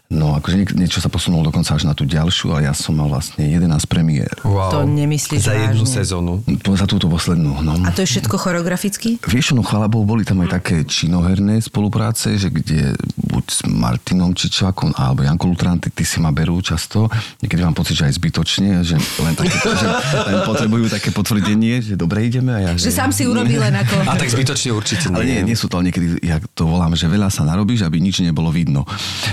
No, 0.06 0.38
akože 0.38 0.56
niek- 0.56 0.76
niečo 0.76 1.02
sa 1.02 1.10
posunulo 1.10 1.42
dokonca 1.44 1.74
až 1.74 1.84
na 1.84 1.92
tú 1.92 2.06
ďalšiu, 2.06 2.54
ale 2.54 2.70
ja 2.70 2.74
som 2.74 2.94
mal 2.94 3.10
vlastne 3.10 3.42
11 3.42 3.66
premiér. 3.86 4.30
Wow. 4.44 4.70
To 4.70 4.80
nemyslíš 4.84 5.42
Za 5.42 5.58
jednu 5.58 5.82
vážne? 5.82 5.96
sezónu. 5.98 6.34
Po- 6.62 6.78
Za 6.78 6.86
túto 6.86 7.08
poslednú, 7.08 7.58
no. 7.60 7.74
A 7.82 7.90
to 7.90 8.00
je 8.00 8.14
všetko 8.14 8.38
choreograficky? 8.38 9.18
Vieš, 9.20 9.52
no 9.52 9.66
chvála 9.66 9.90
Bohu, 9.90 10.06
boli 10.06 10.22
tam 10.22 10.40
aj 10.40 10.54
také 10.54 10.86
činoherné 10.86 11.58
spolupráce, 11.60 12.38
že 12.38 12.48
kde 12.48 12.94
buď 13.18 13.44
s 13.46 13.60
Martinom 13.66 14.32
Čičákom 14.32 14.94
alebo 14.94 15.24
Janko 15.24 15.46
Lutranty, 15.48 15.90
ty 15.90 16.04
si 16.04 16.20
ma 16.20 16.30
berú 16.30 16.62
často. 16.62 17.10
Niekedy 17.42 17.62
mám 17.62 17.74
pocit, 17.74 17.98
že 17.98 18.06
aj 18.06 18.14
zbytočne, 18.16 18.86
že 18.86 18.96
len, 19.20 19.34
také, 19.34 19.58
že 19.82 19.88
len 20.24 20.46
potrebujú 20.46 20.86
také 20.88 21.10
potvrdenie, 21.10 21.82
že 21.82 21.98
dobre 21.98 22.22
ideme. 22.24 22.54
A 22.54 22.60
ja, 22.62 22.72
Že 22.76 22.94
sám 22.94 23.10
si 23.10 23.26
urobil 23.26 23.58
len 23.58 23.74
ako... 23.74 24.06
A 24.06 24.14
tak 24.14 24.30
zbytočne 24.30 24.70
určite 24.70 25.10
Ale 25.10 25.26
nie, 25.26 25.42
nie 25.44 25.58
sú 25.58 25.66
to 25.66 25.82
niekedy, 25.82 26.22
jak 26.22 26.46
to 26.54 26.64
volám, 26.64 26.94
že 26.94 27.10
veľa 27.10 27.28
sa 27.28 27.42
narobíš, 27.42 27.82
aby 27.82 27.98
nič 27.98 28.22
nebolo 28.22 28.54
vidno. 28.54 28.86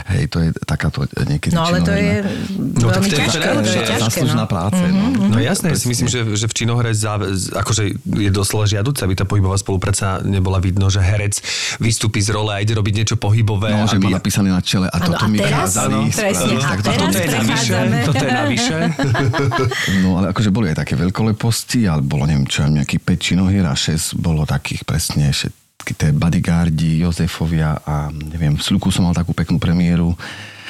Hej, 0.09 0.27
to 0.27 0.41
je 0.41 0.49
takáto 0.63 1.05
niekedy 1.23 1.53
No 1.55 1.67
ale 1.67 1.83
to 1.83 1.91
je 1.91 2.23
No, 2.59 2.89
tak 2.89 3.03
veľmi 3.03 3.09
to 3.09 3.15
je 3.15 3.21
ťažké. 3.21 3.47
To 3.47 3.61
je 3.63 3.85
ťažké, 3.85 4.01
Záslužná 4.03 4.45
no. 4.45 4.51
práce. 4.51 4.83
No, 4.83 5.05
No 5.33 5.39
jasné, 5.39 5.73
ja 5.73 5.79
si 5.79 5.89
myslím, 5.89 6.09
že, 6.09 6.21
že 6.35 6.47
v 6.47 6.55
činohre 6.55 6.91
za, 6.93 7.19
z- 7.21 7.53
akože 7.53 7.83
je 8.03 8.31
doslova 8.31 8.67
žiaduce, 8.67 9.03
aby 9.03 9.15
tá 9.15 9.25
pohybová 9.25 9.57
spolupráca 9.57 10.23
nebola 10.23 10.59
vidno, 10.59 10.89
že 10.89 11.03
herec 11.03 11.39
vystúpi 11.79 12.23
z 12.23 12.31
role 12.33 12.53
a 12.53 12.59
ide 12.61 12.75
robiť 12.75 12.95
niečo 12.95 13.17
pohybové. 13.17 13.73
No, 13.73 13.87
že 13.87 13.99
aby... 13.99 14.11
má 14.11 14.19
napísané 14.19 14.49
na 14.51 14.63
čele 14.63 14.87
a 14.87 14.97
toto 14.99 15.23
a 15.23 15.29
mi 15.29 15.39
teraz? 15.39 15.75
kázali. 15.75 15.95
Áno, 15.95 16.09
presne, 16.09 16.33
spraviť, 16.33 16.63
a 16.63 16.69
tak 16.69 16.81
teraz 16.83 16.97
toto 16.97 17.07
Toto 17.07 17.19
je 17.19 17.31
navyše, 17.33 17.77
toto 18.07 18.25
je 18.25 18.33
navyše. 18.33 18.79
No 20.03 20.19
ale 20.19 20.33
akože 20.33 20.51
boli 20.51 20.73
aj 20.73 20.79
také 20.83 20.95
veľkoleposti, 20.97 21.87
ale 21.87 22.03
bolo 22.03 22.27
neviem 22.27 22.47
čo, 22.47 22.67
nejaký 22.67 22.99
5 22.99 23.19
činohier 23.19 23.65
a 23.67 23.75
6 23.75 24.19
bolo 24.19 24.43
takých 24.45 24.83
presne 24.83 25.31
všetky 25.31 25.62
tie 25.91 26.15
bodyguardi, 26.15 27.03
Jozefovia 27.03 27.83
a 27.83 28.07
neviem, 28.09 28.55
v 28.55 28.63
Sluku 28.63 28.95
som 28.95 29.11
mal 29.11 29.15
takú 29.15 29.35
peknú 29.35 29.59
premiéru. 29.59 30.15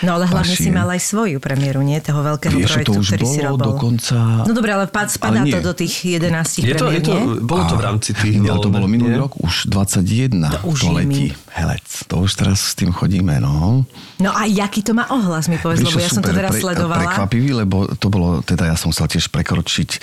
No 0.02 0.19
ale 0.19 0.26
hlavne 0.26 0.50
si 0.59 0.66
Pašie. 0.66 0.75
mal 0.75 0.90
aj 0.90 0.99
svoju 0.99 1.38
premiéru, 1.38 1.78
nie? 1.78 1.95
Toho 2.02 2.26
veľkého 2.26 2.59
Vieš, 2.59 2.75
projektu, 2.75 2.90
to 2.90 2.99
už 2.99 3.09
ktorý 3.14 3.23
si 3.23 3.38
bolo 3.38 3.50
robil. 3.54 3.66
dokonca... 3.71 4.16
No 4.42 4.50
dobre, 4.50 4.71
ale 4.75 4.90
pad- 4.90 5.14
spadá 5.14 5.47
Ale 5.47 5.54
to 5.54 5.62
do 5.62 5.73
tých 5.78 5.95
11 6.19 6.59
Je 6.59 6.75
to, 6.75 6.90
je 6.90 7.00
to, 7.07 7.14
nie? 7.14 7.38
bolo 7.38 7.62
to 7.71 7.78
v 7.78 7.83
rámci 7.87 8.11
tých... 8.11 8.35
Ale 8.42 8.59
to 8.59 8.75
bolo 8.75 8.90
minulý 8.90 9.14
nie? 9.14 9.23
rok, 9.23 9.38
už 9.38 9.71
21 9.71 10.59
To 10.59 10.75
už 10.75 10.78
to 10.83 10.90
letí. 10.90 11.26
Helec, 11.54 11.87
to 12.11 12.14
už 12.19 12.35
teraz 12.35 12.59
s 12.59 12.75
tým 12.75 12.90
chodíme, 12.90 13.38
no. 13.38 13.87
No 14.19 14.31
a 14.35 14.42
jaký 14.42 14.83
to 14.83 14.90
má 14.90 15.07
ohlas, 15.07 15.47
mi 15.47 15.62
povedz, 15.62 15.87
lebo 15.87 16.02
ja 16.02 16.11
som 16.11 16.19
to 16.19 16.35
super, 16.35 16.50
teraz 16.50 16.59
sledovala. 16.59 17.07
Prekvapivý, 17.07 17.62
lebo 17.62 17.87
to 17.95 18.11
bolo, 18.11 18.42
teda 18.42 18.75
ja 18.75 18.76
som 18.76 18.90
chcel 18.90 19.07
tiež 19.07 19.31
prekročiť 19.31 19.90
e, 19.95 19.99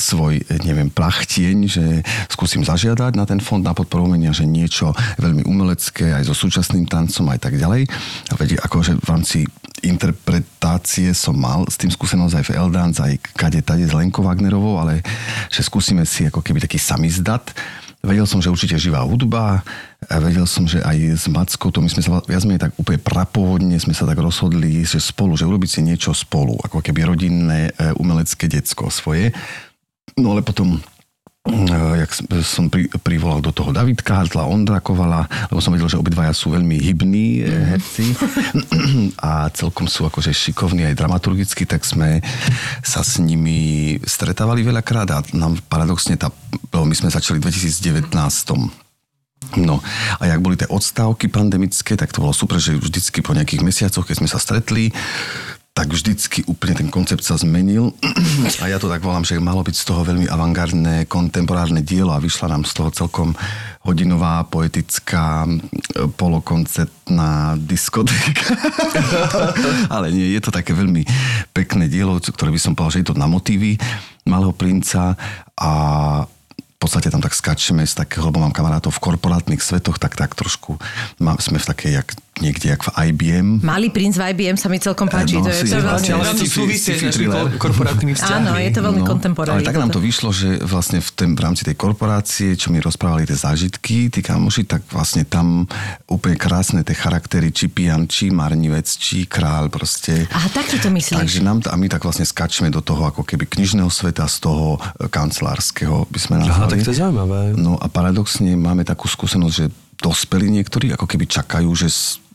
svoj, 0.00 0.40
neviem, 0.64 0.88
plachtieň, 0.88 1.56
že 1.68 1.84
skúsim 2.32 2.64
zažiadať 2.64 3.12
na 3.14 3.28
ten 3.28 3.38
fond 3.38 3.60
na 3.60 3.76
podporu 3.76 4.08
umenia, 4.08 4.32
že 4.32 4.48
niečo 4.48 4.96
veľmi 5.20 5.44
umelecké, 5.44 6.16
aj 6.16 6.26
so 6.26 6.34
súčasným 6.34 6.88
tancom, 6.88 7.28
aj 7.28 7.40
tak 7.44 7.54
ďalej. 7.60 7.86
A 8.32 8.34
vedie, 8.40 8.56
akože 8.56 8.98
v 8.98 9.06
rámci 9.06 9.38
interpretácie 9.80 11.12
som 11.16 11.36
mal 11.36 11.64
s 11.68 11.80
tým 11.80 11.88
skúsenosť 11.88 12.34
aj 12.36 12.44
v 12.44 12.54
Eldance, 12.56 12.98
aj 13.00 13.14
kade 13.36 13.60
tade 13.64 13.84
s 13.88 13.96
Lenkou 13.96 14.24
Wagnerovou, 14.24 14.80
ale 14.80 15.00
že 15.48 15.64
skúsime 15.64 16.04
si 16.04 16.28
ako 16.28 16.44
keby 16.44 16.60
taký 16.60 16.76
samizdat. 16.76 17.52
Vedel 18.00 18.24
som, 18.24 18.40
že 18.40 18.48
určite 18.48 18.80
živá 18.80 19.04
hudba, 19.04 19.60
vedel 20.08 20.48
som, 20.48 20.64
že 20.64 20.80
aj 20.80 21.20
s 21.20 21.24
Mackou, 21.28 21.68
to 21.68 21.84
my 21.84 21.88
sme 21.92 22.00
sa 22.00 22.24
viac 22.24 22.44
menej 22.48 22.64
tak 22.64 22.72
úplne 22.80 22.96
prapôvodne 22.96 23.76
sme 23.76 23.92
sa 23.92 24.08
tak 24.08 24.16
rozhodli, 24.16 24.80
že 24.88 24.96
spolu, 24.96 25.36
že 25.36 25.44
urobiť 25.44 25.68
si 25.68 25.80
niečo 25.84 26.16
spolu, 26.16 26.56
ako 26.64 26.80
keby 26.80 27.04
rodinné 27.04 27.68
e, 27.68 27.92
umelecké 28.00 28.48
decko 28.48 28.88
svoje. 28.88 29.36
No 30.20 30.36
ale 30.36 30.44
potom 30.44 30.76
eh, 31.48 32.04
jak 32.04 32.10
som- 32.44 32.68
pri, 32.68 32.92
privolal 33.00 33.40
do 33.40 33.48
toho 33.48 33.72
Davidka 33.72 34.20
Hartla, 34.20 34.44
Ondra 34.44 34.84
Kovala, 34.84 35.24
lebo 35.48 35.64
som 35.64 35.72
vedel, 35.72 35.88
že 35.88 35.96
obidvaja 35.96 36.36
sú 36.36 36.52
veľmi 36.52 36.76
hybní 36.76 37.26
mm. 37.40 37.64
herci 37.72 38.06
a 39.24 39.48
celkom 39.56 39.88
sú 39.88 40.04
akože 40.04 40.36
šikovní 40.36 40.84
aj 40.92 41.00
dramaturgicky, 41.00 41.64
tak 41.64 41.88
sme 41.88 42.20
sa 42.84 43.00
s 43.00 43.16
nimi 43.16 43.96
stretávali 44.04 44.60
veľakrát 44.60 45.08
a 45.08 45.24
nám 45.32 45.56
paradoxne 45.72 46.20
tá, 46.20 46.28
my 46.76 46.92
sme 46.92 47.08
začali 47.08 47.40
v 47.40 47.48
2019 47.48 48.90
No 49.56 49.82
a 50.20 50.22
jak 50.30 50.40
boli 50.44 50.54
tie 50.54 50.68
odstávky 50.70 51.26
pandemické, 51.32 51.96
tak 51.98 52.12
to 52.12 52.22
bolo 52.22 52.36
super, 52.36 52.60
že 52.60 52.76
vždycky 52.76 53.18
po 53.24 53.34
nejakých 53.34 53.64
mesiacoch, 53.66 54.06
keď 54.06 54.16
sme 54.22 54.28
sa 54.30 54.38
stretli, 54.38 54.94
tak 55.80 55.96
vždycky 55.96 56.44
úplne 56.44 56.76
ten 56.76 56.88
koncept 56.92 57.24
sa 57.24 57.40
zmenil. 57.40 57.96
A 58.60 58.68
ja 58.68 58.76
to 58.76 58.92
tak 58.92 59.00
volám, 59.00 59.24
že 59.24 59.40
malo 59.40 59.64
byť 59.64 59.72
z 59.80 59.84
toho 59.88 60.04
veľmi 60.04 60.28
avantgardné, 60.28 61.08
kontemporárne 61.08 61.80
dielo 61.80 62.12
a 62.12 62.20
vyšla 62.20 62.52
nám 62.52 62.68
z 62.68 62.76
toho 62.76 62.92
celkom 62.92 63.32
hodinová, 63.80 64.44
poetická, 64.44 65.48
polokoncertná 66.20 67.56
diskotéka. 67.64 68.60
Ale 69.96 70.12
nie, 70.12 70.36
je 70.36 70.44
to 70.44 70.52
také 70.52 70.76
veľmi 70.76 71.00
pekné 71.56 71.88
dielo, 71.88 72.20
ktoré 72.20 72.52
by 72.52 72.60
som 72.60 72.76
povedal, 72.76 73.00
že 73.00 73.00
je 73.00 73.08
to 73.08 73.16
na 73.16 73.24
motívy 73.24 73.80
Malého 74.28 74.52
princa 74.52 75.16
a 75.56 75.72
v 76.28 76.76
podstate 76.76 77.08
tam 77.08 77.24
tak 77.24 77.32
skačeme 77.32 77.88
z 77.88 78.04
takého, 78.04 78.28
lebo 78.28 78.40
mám 78.40 78.52
kamarátov 78.52 79.00
v 79.00 79.12
korporátnych 79.12 79.64
svetoch, 79.64 79.96
tak 79.96 80.12
tak 80.12 80.36
trošku 80.36 80.76
má, 81.24 81.40
sme 81.40 81.56
v 81.56 81.68
takej, 81.72 81.92
jak, 82.04 82.08
niekde 82.40 82.72
jak 82.72 82.82
v 82.82 82.90
IBM. 83.12 83.60
Malý 83.62 83.92
princ 83.92 84.16
v 84.16 84.32
IBM 84.32 84.56
sa 84.56 84.72
mi 84.72 84.80
celkom 84.80 85.06
páči. 85.06 85.38
No, 85.38 85.46
to 85.46 85.52
je, 85.52 85.68
to 85.68 85.76
je 85.76 85.84
veľmi, 85.84 85.88
vlastne, 85.88 86.12
Ale 86.16 86.24
to 86.34 86.44
súvisí 86.48 86.90
s 86.96 87.16
korporátnymi 87.60 88.12
vzťahmi. 88.16 88.48
Áno, 88.48 88.52
je 88.56 88.70
to 88.72 88.80
veľmi 88.80 89.02
kontemporárne. 89.04 89.60
Ale 89.60 89.68
tak 89.68 89.76
nám 89.76 89.92
to 89.92 90.00
vyšlo, 90.00 90.32
že 90.32 90.58
vlastne 90.64 90.98
v, 91.04 91.10
tém, 91.12 91.30
v 91.36 91.40
rámci 91.40 91.62
tej 91.62 91.76
korporácie, 91.76 92.56
čo 92.56 92.72
mi 92.72 92.80
rozprávali 92.80 93.28
tie 93.28 93.36
zážitky, 93.36 94.08
tí 94.08 94.20
kamoši, 94.24 94.64
tak 94.64 94.82
vlastne 94.90 95.28
tam 95.28 95.68
úplne 96.08 96.40
krásne 96.40 96.80
tie 96.82 96.96
charaktery, 96.96 97.52
či 97.52 97.68
pijan, 97.68 98.08
či 98.08 98.32
marnivec, 98.32 98.88
či 98.88 99.28
král, 99.28 99.68
proste. 99.68 100.26
Aha, 100.32 100.48
takto 100.50 100.80
to 100.80 100.88
myslíš. 100.88 101.20
Takže 101.20 101.40
nám, 101.44 101.60
a 101.68 101.76
my 101.76 101.86
tak 101.86 102.02
vlastne 102.02 102.24
skačeme 102.24 102.72
do 102.72 102.80
toho 102.80 103.06
ako 103.06 103.22
keby 103.22 103.44
knižného 103.44 103.92
sveta, 103.92 104.24
z 104.30 104.36
toho 104.40 104.80
kancelárskeho, 105.10 106.08
by 106.08 106.18
sme 106.18 106.34
nazvali. 106.40 106.56
Aha, 106.56 106.72
tak 106.72 106.80
to 106.86 106.90
je 106.94 106.98
zaujímavé. 107.02 107.40
No 107.58 107.76
a 107.76 107.86
paradoxne 107.90 108.56
máme 108.56 108.86
takú 108.86 109.10
skúsenosť, 109.10 109.54
že 109.54 109.66
dospelí 110.00 110.48
niektorí 110.48 110.96
ako 110.96 111.04
keby 111.04 111.28
čakajú, 111.28 111.68
že 111.76 111.92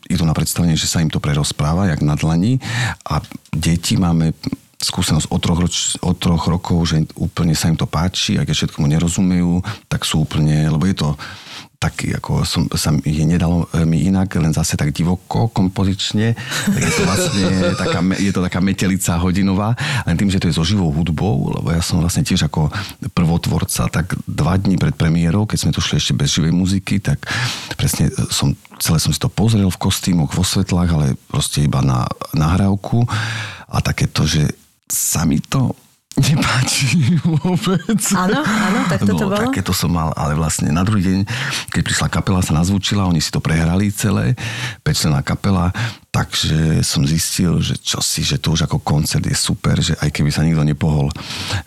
idú 0.10 0.24
na 0.24 0.38
predstavenie, 0.38 0.78
že 0.78 0.90
sa 0.90 1.02
im 1.02 1.10
to 1.10 1.24
prerozpráva, 1.24 1.90
jak 1.90 2.02
na 2.06 2.14
dlani. 2.14 2.62
A 3.10 3.22
deti 3.50 3.98
máme 3.98 4.34
skúsenosť 4.80 5.32
od 5.32 5.40
troch, 5.42 5.60
roč, 5.60 5.76
od 6.04 6.16
troch 6.20 6.46
rokov, 6.46 6.94
že 6.94 7.08
úplne 7.18 7.58
sa 7.58 7.72
im 7.72 7.80
to 7.80 7.90
páči, 7.90 8.38
aj 8.38 8.46
keď 8.46 8.56
všetkomu 8.56 8.86
nerozumejú, 8.92 9.64
tak 9.90 10.06
sú 10.06 10.28
úplne, 10.28 10.68
lebo 10.70 10.86
je 10.86 10.96
to 11.00 11.10
taký, 11.78 12.16
ako 12.16 12.48
som, 12.48 12.66
sa 12.74 12.92
mi 12.92 13.24
nedalo 13.24 13.68
e, 13.72 13.84
mi 13.84 14.08
inak, 14.08 14.36
len 14.40 14.52
zase 14.56 14.80
tak 14.80 14.96
divoko, 14.96 15.52
kompozične. 15.52 16.36
Tak 16.72 16.82
je 16.82 16.92
to 16.92 17.04
vlastne 17.06 17.46
taká, 17.82 18.00
je 18.18 18.32
to 18.32 18.42
taká 18.42 18.60
metelica 18.64 19.20
hodinová, 19.20 19.78
len 20.08 20.16
tým, 20.16 20.32
že 20.32 20.42
to 20.42 20.48
je 20.50 20.58
so 20.58 20.66
živou 20.66 20.90
hudbou, 20.92 21.52
lebo 21.62 21.72
ja 21.72 21.82
som 21.84 22.02
vlastne 22.02 22.26
tiež 22.26 22.48
ako 22.48 22.72
prvotvorca, 23.14 23.88
tak 23.92 24.18
dva 24.26 24.58
dní 24.58 24.80
pred 24.80 24.96
premiérou, 24.96 25.46
keď 25.46 25.58
sme 25.68 25.76
to 25.76 25.84
šli 25.84 26.02
ešte 26.02 26.14
bez 26.18 26.34
živej 26.34 26.54
muziky, 26.56 26.98
tak 27.04 27.22
presne 27.78 28.10
som, 28.32 28.56
celé 28.82 28.98
som 28.98 29.12
si 29.14 29.20
to 29.22 29.30
pozrel 29.30 29.68
v 29.70 29.82
kostýmoch, 29.82 30.34
vo 30.34 30.44
svetlách, 30.44 30.90
ale 30.92 31.08
proste 31.30 31.64
iba 31.64 31.84
na 31.84 32.08
nahrávku 32.34 33.06
a 33.70 33.78
takéto, 33.84 34.24
že 34.26 34.48
sa 34.86 35.26
mi 35.26 35.42
to 35.42 35.74
nepáči 36.16 37.20
vôbec. 37.28 38.00
Áno, 38.16 38.40
áno, 38.40 38.80
tak 38.88 39.04
toto 39.04 39.28
no, 39.28 39.32
bolo? 39.36 39.52
takéto 39.52 39.76
som 39.76 39.92
mal, 39.92 40.16
ale 40.16 40.32
vlastne 40.36 40.72
na 40.72 40.88
druhý 40.88 41.04
deň, 41.04 41.20
keď 41.76 41.82
prišla 41.84 42.08
kapela, 42.08 42.40
sa 42.40 42.56
nazvučila, 42.56 43.08
oni 43.08 43.20
si 43.20 43.32
to 43.32 43.44
prehrali 43.44 43.92
celé, 43.92 44.32
pečlená 44.80 45.20
kapela, 45.20 45.76
takže 46.16 46.80
som 46.88 47.04
zistil, 47.04 47.60
že 47.60 47.76
čo 47.76 48.00
si, 48.00 48.24
že 48.24 48.40
to 48.40 48.56
už 48.56 48.64
ako 48.72 48.80
koncert 48.80 49.28
je 49.28 49.36
super, 49.36 49.76
že 49.84 50.00
aj 50.00 50.10
keby 50.16 50.32
sa 50.32 50.48
nikto 50.48 50.64
nepohol, 50.64 51.12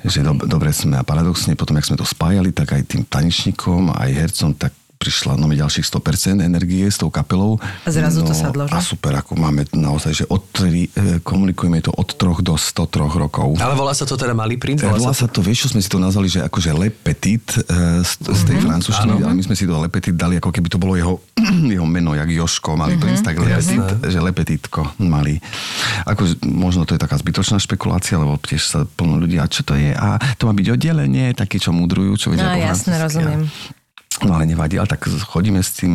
že 0.08 0.24
do, 0.24 0.32
dobre 0.48 0.72
sme 0.72 0.96
a 0.96 1.04
paradoxne 1.04 1.52
potom, 1.52 1.76
jak 1.76 1.92
sme 1.92 2.00
to 2.00 2.08
spájali, 2.08 2.48
tak 2.56 2.72
aj 2.72 2.88
tým 2.88 3.02
tanečníkom, 3.04 3.92
aj 3.92 4.10
hercom, 4.16 4.56
tak 4.56 4.72
prišla 4.98 5.38
no 5.38 5.46
ďalších 5.46 5.86
100% 5.86 6.42
energie 6.42 6.82
s 6.84 6.98
tou 6.98 7.08
kapelou. 7.08 7.62
A 7.86 7.88
zrazu 7.88 8.26
to 8.26 8.34
sadlo, 8.34 8.66
že? 8.66 8.74
A 8.74 8.82
super, 8.82 9.14
ako 9.14 9.38
máme 9.38 9.64
naozaj, 9.70 10.12
že 10.12 10.24
od, 10.26 10.42
tri- 10.50 10.90
e, 10.90 11.22
komunikujeme 11.22 11.78
to 11.78 11.94
od 11.94 12.18
troch 12.18 12.42
do 12.42 12.58
103 12.58 13.06
rokov. 13.14 13.54
Ale 13.62 13.78
volá 13.78 13.94
sa 13.94 14.02
to 14.02 14.18
teda 14.18 14.34
Malý 14.34 14.58
princ? 14.58 14.82
Volá 14.82 15.14
sa 15.14 15.30
to, 15.30 15.38
vieš, 15.38 15.70
čo 15.70 15.78
sme 15.78 15.80
si 15.80 15.88
to 15.88 16.02
nazvali, 16.02 16.26
že 16.26 16.42
akože 16.42 16.70
Le 16.74 16.90
Petit 16.90 17.42
uh, 17.42 18.02
z, 18.02 18.12
z 18.26 18.40
tej 18.42 18.58
francúzštiny, 18.58 19.22
ale 19.22 19.34
my 19.38 19.42
sme 19.46 19.54
si 19.54 19.64
to 19.64 19.78
Le 19.78 19.88
Petit 19.88 20.14
dali, 20.14 20.42
ako 20.42 20.50
keby 20.50 20.68
to 20.68 20.78
bolo 20.82 20.98
jeho, 20.98 21.14
jeho 21.78 21.86
meno, 21.86 22.18
jak 22.18 22.28
Joško, 22.28 22.74
malý 22.74 22.98
princ, 22.98 23.22
tak 23.22 23.38
Le 23.38 23.54
Petit, 23.54 23.86
že 24.10 24.18
Le 24.18 24.32
Petitko, 24.34 24.98
malý. 24.98 25.38
Ako, 26.10 26.26
možno 26.42 26.82
to 26.82 26.98
je 26.98 27.00
taká 27.00 27.14
zbytočná 27.14 27.62
špekulácia, 27.62 28.18
lebo 28.18 28.34
tiež 28.42 28.62
sa 28.66 28.82
plno 28.82 29.18
ľudí, 29.22 29.38
a 29.38 29.46
čo 29.46 29.62
to 29.62 29.78
je? 29.78 29.94
A 29.94 30.18
to 30.34 30.50
má 30.50 30.52
byť 30.54 30.74
oddelenie, 30.74 31.30
takí, 31.38 31.62
čo 31.62 31.70
mudrujú, 31.70 32.18
čo 32.18 32.26
vedia 32.34 32.50
No 32.50 32.58
po 32.58 32.66
jasne, 32.66 32.94
rozumiem. 32.98 33.46
No 34.26 34.34
ale 34.34 34.50
nevadí, 34.50 34.78
ale 34.78 34.90
tak 34.90 35.06
chodíme 35.06 35.62
s 35.62 35.78
tým, 35.78 35.94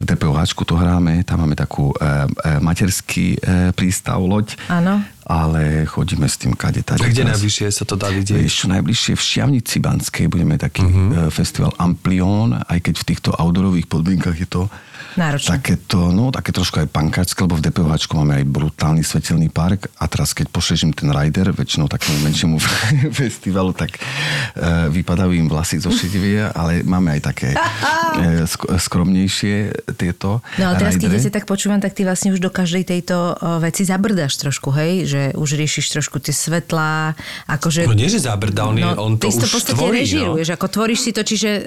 v 0.00 0.04
DPOHčku 0.04 0.64
to 0.64 0.80
hráme, 0.80 1.22
tam 1.28 1.44
máme 1.44 1.52
takú 1.52 1.92
e, 1.92 1.94
e, 2.00 2.58
materský 2.58 3.36
e, 3.36 3.70
prístav, 3.76 4.18
loď. 4.18 4.56
Áno. 4.72 5.04
Ale 5.30 5.86
chodíme 5.86 6.26
s 6.26 6.40
tým 6.40 6.56
kade 6.56 6.82
tady. 6.82 7.04
Kde 7.06 7.22
Teraz- 7.22 7.38
najbližšie 7.38 7.68
sa 7.70 7.84
to 7.86 7.94
dá 7.94 8.10
vidieť? 8.10 8.48
Čo, 8.50 8.66
najbližšie 8.72 9.12
v 9.14 9.22
Šiavnici 9.22 9.76
Banskej 9.78 10.26
budeme 10.26 10.58
taký 10.58 10.82
uh-huh. 10.82 11.30
festival 11.30 11.70
Amplion, 11.78 12.58
aj 12.66 12.78
keď 12.82 12.94
v 12.98 13.04
týchto 13.14 13.30
outdoorových 13.38 13.86
podmienkach 13.86 14.34
je 14.34 14.48
to 14.50 14.66
Náročné. 15.14 15.58
takéto, 15.58 16.10
no 16.10 16.30
také 16.34 16.50
trošku 16.54 16.82
aj 16.82 16.88
pankáčské, 16.90 17.38
lebo 17.42 17.58
v 17.58 17.64
DPOHčku 17.70 18.12
máme 18.14 18.42
aj 18.42 18.44
brutálny 18.46 19.02
svetelný 19.02 19.50
park 19.50 19.90
a 19.98 20.04
teraz 20.06 20.34
keď 20.34 20.50
pošežím 20.50 20.94
ten 20.94 21.10
rider, 21.10 21.50
väčšinou 21.50 21.90
takému 21.90 22.22
menšiemu 22.26 22.56
festivalu, 23.20 23.74
tak 23.74 23.96
uh, 23.96 24.86
vypadajú 24.90 25.30
im 25.34 25.46
vlasy 25.50 25.82
zo 25.82 25.90
šedivia, 25.90 26.54
ale 26.54 26.82
máme 26.82 27.18
aj 27.18 27.20
také 27.22 27.48
sk- 28.52 28.68
skromnejšie 28.78 29.72
tieto 29.98 30.40
No 30.58 30.72
ale 30.72 30.74
teraz, 30.76 30.94
keď 30.98 31.08
ridery. 31.08 31.20
idete 31.22 31.30
tak 31.32 31.44
počúvam, 31.46 31.80
tak 31.80 31.94
ty 31.94 32.02
vlastne 32.04 32.34
už 32.34 32.40
do 32.40 32.50
každej 32.50 32.84
tejto 32.84 33.16
o, 33.16 33.62
veci 33.62 33.82
zabrdáš 33.86 34.36
trošku, 34.40 34.74
hej? 34.74 35.06
Že 35.06 35.22
už 35.36 35.48
riešiš 35.56 35.86
trošku 35.98 36.18
tie 36.20 36.34
svetlá, 36.34 37.14
akože... 37.46 37.86
No 37.86 37.96
nie, 37.96 38.10
že 38.10 38.22
zabrda, 38.22 38.68
on, 38.68 38.76
je, 38.76 38.84
on 38.84 39.14
to 39.16 39.28
ty 39.28 39.34
si 39.34 39.38
to 39.40 39.46
už 39.46 39.50
v 39.50 39.54
podstate 39.56 39.80
tvorí, 39.80 39.98
režiruješ, 40.02 40.48
no. 40.50 40.54
ako 40.56 40.66
tvoríš 40.68 41.00
si 41.00 41.10
to, 41.14 41.22
čiže 41.24 41.50
uh, 41.50 41.62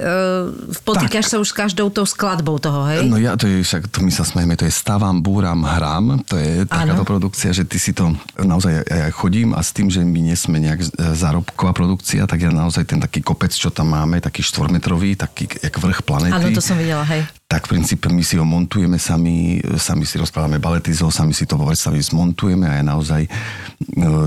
potýkaš 0.84 1.26
sa 1.34 1.36
už 1.40 1.48
s 1.50 1.56
každou 1.56 1.88
tou 1.90 2.06
skladbou 2.06 2.58
toho, 2.60 2.86
hej? 2.90 3.06
No 3.08 3.18
ja, 3.18 3.33
to 3.38 3.46
je 3.50 3.66
však, 3.66 3.90
to 3.90 4.06
my 4.06 4.12
sa 4.12 4.24
smejeme, 4.26 4.54
to 4.56 4.66
je 4.68 4.74
stávam, 4.74 5.20
búram, 5.20 5.66
hrám, 5.66 6.24
to 6.26 6.38
je 6.38 6.66
takáto 6.70 7.04
Áno. 7.04 7.10
produkcia, 7.10 7.50
že 7.54 7.68
ty 7.68 7.78
si 7.82 7.92
to, 7.92 8.14
naozaj 8.38 8.84
ja, 8.84 8.84
ja 8.86 9.08
chodím 9.10 9.54
a 9.58 9.62
s 9.62 9.74
tým, 9.74 9.90
že 9.90 10.02
my 10.06 10.20
nie 10.20 10.38
sme 10.38 10.62
nejak 10.62 10.82
e, 10.82 10.88
zárobková 11.14 11.74
produkcia, 11.74 12.26
tak 12.30 12.46
ja 12.46 12.52
naozaj 12.54 12.90
ten 12.90 13.00
taký 13.02 13.22
kopec, 13.26 13.54
čo 13.54 13.74
tam 13.74 13.94
máme, 13.94 14.22
taký 14.22 14.46
štvormetrový, 14.46 15.18
taký 15.18 15.50
jak 15.50 15.76
vrch 15.76 16.02
planety. 16.06 16.36
Áno, 16.36 16.56
to 16.56 16.64
som 16.64 16.78
videla, 16.78 17.06
hej. 17.06 17.26
Tak 17.54 17.70
v 17.70 17.78
princípe 17.78 18.10
my 18.10 18.26
si 18.26 18.42
ho 18.42 18.42
montujeme 18.42 18.98
sami, 18.98 19.62
sami 19.78 20.10
si 20.10 20.18
rozkladáme 20.18 20.58
baletizo, 20.58 21.14
sami 21.14 21.38
si 21.38 21.46
to 21.46 21.54
vo 21.54 21.70
predstaví 21.70 22.02
zmontujeme 22.02 22.66
a 22.66 22.82
je 22.82 22.84
naozaj 22.90 23.22
e, 23.22 23.30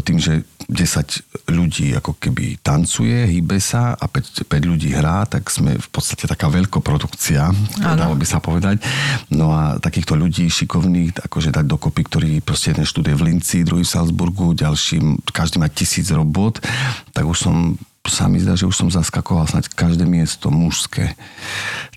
tým, 0.07 0.19
že 0.23 0.47
10 0.71 1.51
ľudí 1.51 1.91
ako 1.99 2.23
keby 2.23 2.63
tancuje, 2.63 3.27
hýbe 3.27 3.59
sa 3.59 3.99
a 3.99 4.07
5, 4.07 4.47
5 4.47 4.71
ľudí 4.71 4.95
hrá, 4.95 5.27
tak 5.27 5.51
sme 5.51 5.75
v 5.75 5.89
podstate 5.91 6.31
taká 6.31 6.47
veľkoprodukcia, 6.47 7.51
dalo 7.99 8.15
by 8.15 8.27
sa 8.31 8.39
povedať. 8.39 8.79
No 9.35 9.51
a 9.51 9.83
takýchto 9.83 10.15
ľudí 10.15 10.47
šikovných, 10.47 11.27
akože 11.27 11.51
dať 11.51 11.67
dokopy, 11.67 12.03
ktorí 12.07 12.31
proste 12.47 12.79
jeden 12.79 12.87
študuje 12.87 13.15
v 13.19 13.27
Linci, 13.27 13.67
druhý 13.67 13.83
v 13.83 13.91
Salzburgu, 13.91 14.55
ďalší, 14.55 15.03
každý 15.35 15.59
má 15.59 15.67
tisíc 15.67 16.15
robot, 16.15 16.63
tak 17.11 17.27
už 17.27 17.39
som 17.43 17.75
sa 18.09 18.31
mi 18.31 18.39
zdá, 18.43 18.55
že 18.55 18.67
už 18.67 18.77
som 18.77 18.89
zaskakoval 18.89 19.47
snáď 19.51 19.73
každé 19.73 20.05
miesto 20.09 20.49
mužské. 20.53 21.15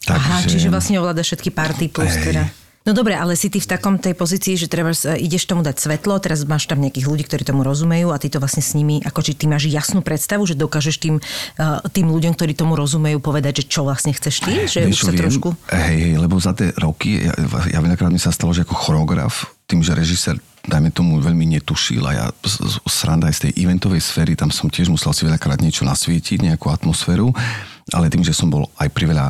Aha, 0.10 0.42
čiže 0.46 0.74
vlastne 0.74 0.98
ovláda 0.98 1.22
všetky 1.22 1.54
party 1.54 1.92
plus 1.92 2.14
Hej. 2.16 2.26
teda. 2.34 2.44
No 2.88 2.96
dobre, 2.96 3.14
ale 3.14 3.36
si 3.36 3.52
ty 3.52 3.60
v 3.60 3.68
takom 3.68 4.00
tej 4.00 4.16
pozícii, 4.16 4.56
že 4.56 4.72
treba 4.72 4.96
e, 4.96 5.20
ideš 5.20 5.46
tomu 5.46 5.62
dať 5.62 5.78
svetlo, 5.78 6.16
teraz 6.24 6.48
máš 6.48 6.66
tam 6.66 6.80
nejakých 6.80 7.06
ľudí, 7.06 7.28
ktorí 7.28 7.44
tomu 7.44 7.62
rozumejú 7.62 8.10
a 8.10 8.18
ty 8.18 8.32
to 8.32 8.40
vlastne 8.40 8.64
s 8.64 8.72
nimi, 8.74 9.04
ako 9.04 9.20
či 9.20 9.36
ty 9.36 9.46
máš 9.52 9.68
jasnú 9.68 10.00
predstavu, 10.00 10.48
že 10.48 10.56
dokážeš 10.56 10.96
tým, 10.98 11.20
e, 11.20 11.64
tým 11.92 12.08
ľuďom, 12.08 12.34
ktorí 12.40 12.56
tomu 12.56 12.80
rozumejú, 12.80 13.20
povedať, 13.20 13.62
že 13.62 13.64
čo 13.70 13.86
vlastne 13.86 14.16
chceš 14.16 14.42
ty, 14.42 14.66
že 14.66 14.90
už 14.90 14.96
Vieš, 14.96 15.00
čo 15.06 15.08
sa 15.12 15.14
viem? 15.14 15.22
trošku... 15.22 15.48
Hej, 15.70 15.98
hej, 16.02 16.16
lebo 16.18 16.40
za 16.40 16.56
tie 16.56 16.72
roky, 16.80 17.30
ja, 17.30 17.36
ja 17.68 17.80
veľakrát 17.84 18.10
mi 18.10 18.18
sa 18.18 18.32
stalo, 18.32 18.56
že 18.56 18.64
ako 18.64 18.74
choreograf, 18.74 19.52
tým, 19.70 19.86
že 19.86 19.94
režisér 19.94 20.42
dajme 20.68 20.92
tomu 20.92 21.22
veľmi 21.24 21.46
netušil 21.60 22.04
a 22.04 22.12
ja 22.12 22.26
sranda 22.90 23.32
aj 23.32 23.36
z 23.36 23.42
tej 23.48 23.52
eventovej 23.64 24.04
sféry, 24.04 24.36
tam 24.36 24.52
som 24.52 24.68
tiež 24.68 24.92
musel 24.92 25.16
si 25.16 25.24
veľakrát 25.24 25.64
niečo 25.64 25.88
nasvietiť, 25.88 26.44
nejakú 26.52 26.68
atmosféru, 26.68 27.32
ale 27.96 28.12
tým, 28.12 28.26
že 28.26 28.36
som 28.36 28.52
bol 28.52 28.68
aj 28.76 28.90
pri 28.92 29.10
veľa 29.10 29.28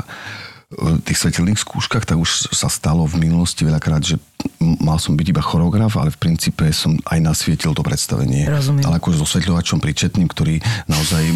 tých 1.02 1.18
svetelných 1.18 1.58
skúškach, 1.58 2.06
tak 2.06 2.22
už 2.22 2.54
sa 2.54 2.70
stalo 2.70 3.02
v 3.10 3.26
minulosti 3.26 3.66
veľakrát, 3.66 4.06
že 4.06 4.22
mal 4.62 5.02
som 5.02 5.18
byť 5.18 5.28
iba 5.34 5.42
choreograf, 5.42 5.98
ale 5.98 6.14
v 6.14 6.22
princípe 6.22 6.62
som 6.70 6.94
aj 7.10 7.26
nasvietil 7.26 7.74
to 7.74 7.82
predstavenie. 7.82 8.46
Rozumiem. 8.46 8.86
Ale 8.86 9.02
akože 9.02 9.18
so 9.18 9.26
osvetľovačom 9.26 9.82
príčetným, 9.82 10.30
ktorý 10.30 10.62
naozaj... 10.86 11.26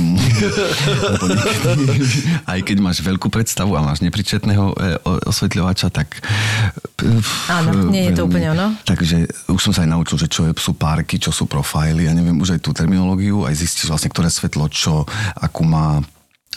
aj 2.54 2.60
keď 2.62 2.78
máš 2.78 3.02
veľkú 3.02 3.34
predstavu 3.34 3.74
a 3.74 3.82
máš 3.82 4.06
nepričetného 4.06 4.70
e, 4.70 5.02
osvetľovača, 5.26 5.90
tak... 5.90 6.14
Áno, 7.50 7.90
nie 7.90 8.14
je 8.14 8.14
to 8.14 8.30
úplne 8.30 8.54
ono. 8.54 8.78
Takže 8.86 9.50
už 9.50 9.62
som 9.66 9.74
sa 9.74 9.82
aj 9.82 9.98
naučil, 9.98 10.22
že 10.22 10.30
čo 10.30 10.46
je, 10.46 10.54
sú 10.54 10.78
párky, 10.78 11.18
čo 11.18 11.34
sú 11.34 11.50
profily, 11.50 12.06
ja 12.06 12.14
neviem 12.14 12.38
už 12.38 12.54
aj 12.54 12.62
tú 12.62 12.70
terminológiu, 12.70 13.50
aj 13.50 13.58
zistíš 13.58 13.90
vlastne, 13.90 14.14
ktoré 14.14 14.30
svetlo 14.30 14.70
čo, 14.70 15.10
akú 15.42 15.66
má 15.66 16.06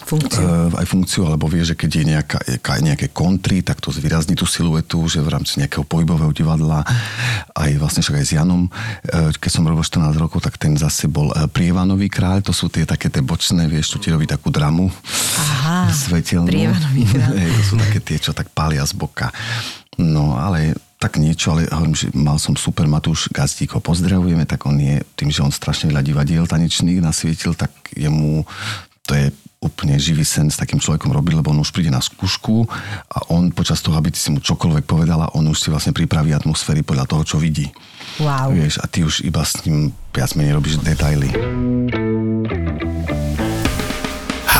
Funkciu. 0.02 0.42
e, 0.42 0.76
aj 0.76 0.86
funkciu, 0.86 1.22
alebo 1.24 1.48
vie, 1.48 1.64
že 1.64 1.78
keď 1.78 1.90
je 1.90 2.04
nejaká, 2.12 2.38
nejaké 2.82 3.08
kontry, 3.14 3.64
tak 3.64 3.80
to 3.80 3.94
zvýrazní 3.94 4.36
tú 4.36 4.44
siluetu, 4.44 5.00
že 5.08 5.24
v 5.24 5.32
rámci 5.32 5.62
nejakého 5.62 5.86
pohybového 5.86 6.34
divadla, 6.34 6.84
aj 7.56 7.70
vlastne 7.80 8.02
však 8.04 8.20
aj 8.20 8.26
s 8.26 8.32
Janom, 8.36 8.66
e, 8.66 8.70
keď 9.38 9.50
som 9.50 9.64
robil 9.64 9.86
14 9.86 10.18
rokov, 10.18 10.44
tak 10.44 10.60
ten 10.60 10.76
zase 10.76 11.08
bol 11.08 11.32
e, 11.32 11.48
Prievanový 11.48 12.10
kráľ, 12.12 12.44
to 12.44 12.52
sú 12.52 12.68
tie 12.68 12.84
také 12.84 13.08
tie 13.08 13.24
bočné, 13.24 13.64
vieš, 13.70 13.96
čo 13.96 13.98
ti 14.02 14.12
robí 14.12 14.28
takú 14.28 14.52
dramu. 14.52 14.92
Aha, 15.38 15.88
svetelnú. 15.94 16.50
Prievanový 16.50 17.02
kráľ. 17.08 17.32
To 17.32 17.62
sú 17.64 17.74
také 17.80 17.98
tie, 18.04 18.18
čo 18.20 18.30
tak 18.36 18.52
pália 18.52 18.84
z 18.84 18.92
boka. 18.92 19.32
No, 19.96 20.36
ale 20.36 20.76
tak 20.96 21.20
niečo, 21.20 21.52
ale 21.52 21.68
hovorím, 21.68 21.96
že 21.96 22.08
mal 22.16 22.40
som 22.40 22.56
super 22.56 22.88
Matúš 22.88 23.28
Gazdík, 23.28 23.76
ho 23.76 23.80
pozdravujeme, 23.84 24.48
tak 24.48 24.64
on 24.64 24.80
je, 24.80 25.04
tým, 25.12 25.28
že 25.28 25.44
on 25.44 25.52
strašne 25.52 25.92
veľa 25.92 26.00
divadiel 26.00 26.44
tanečných 26.48 27.04
nasvietil, 27.04 27.52
tak 27.52 27.70
jemu 27.92 28.48
to 29.06 29.12
je 29.14 29.26
úplne 29.60 29.96
živý 29.96 30.22
sen 30.22 30.52
s 30.52 30.60
takým 30.60 30.78
človekom 30.78 31.10
robiť, 31.10 31.40
lebo 31.40 31.50
on 31.50 31.64
už 31.64 31.72
príde 31.72 31.88
na 31.88 32.00
skúšku 32.02 32.68
a 33.08 33.18
on 33.32 33.48
počas 33.50 33.80
toho, 33.80 33.96
aby 33.96 34.12
ty 34.12 34.18
si 34.20 34.28
mu 34.28 34.38
čokoľvek 34.38 34.84
povedala, 34.84 35.32
on 35.32 35.48
už 35.48 35.58
si 35.58 35.68
vlastne 35.72 35.96
pripraví 35.96 36.36
atmosféry 36.36 36.84
podľa 36.84 37.08
toho, 37.08 37.22
čo 37.24 37.36
vidí. 37.40 37.72
Wow. 38.20 38.52
Vieš, 38.52 38.80
a 38.80 38.86
ty 38.88 39.04
už 39.04 39.24
iba 39.24 39.44
s 39.44 39.60
ním 39.64 39.92
viac 40.12 40.32
menej 40.36 40.56
robíš 40.56 40.80
detaily. 40.80 41.32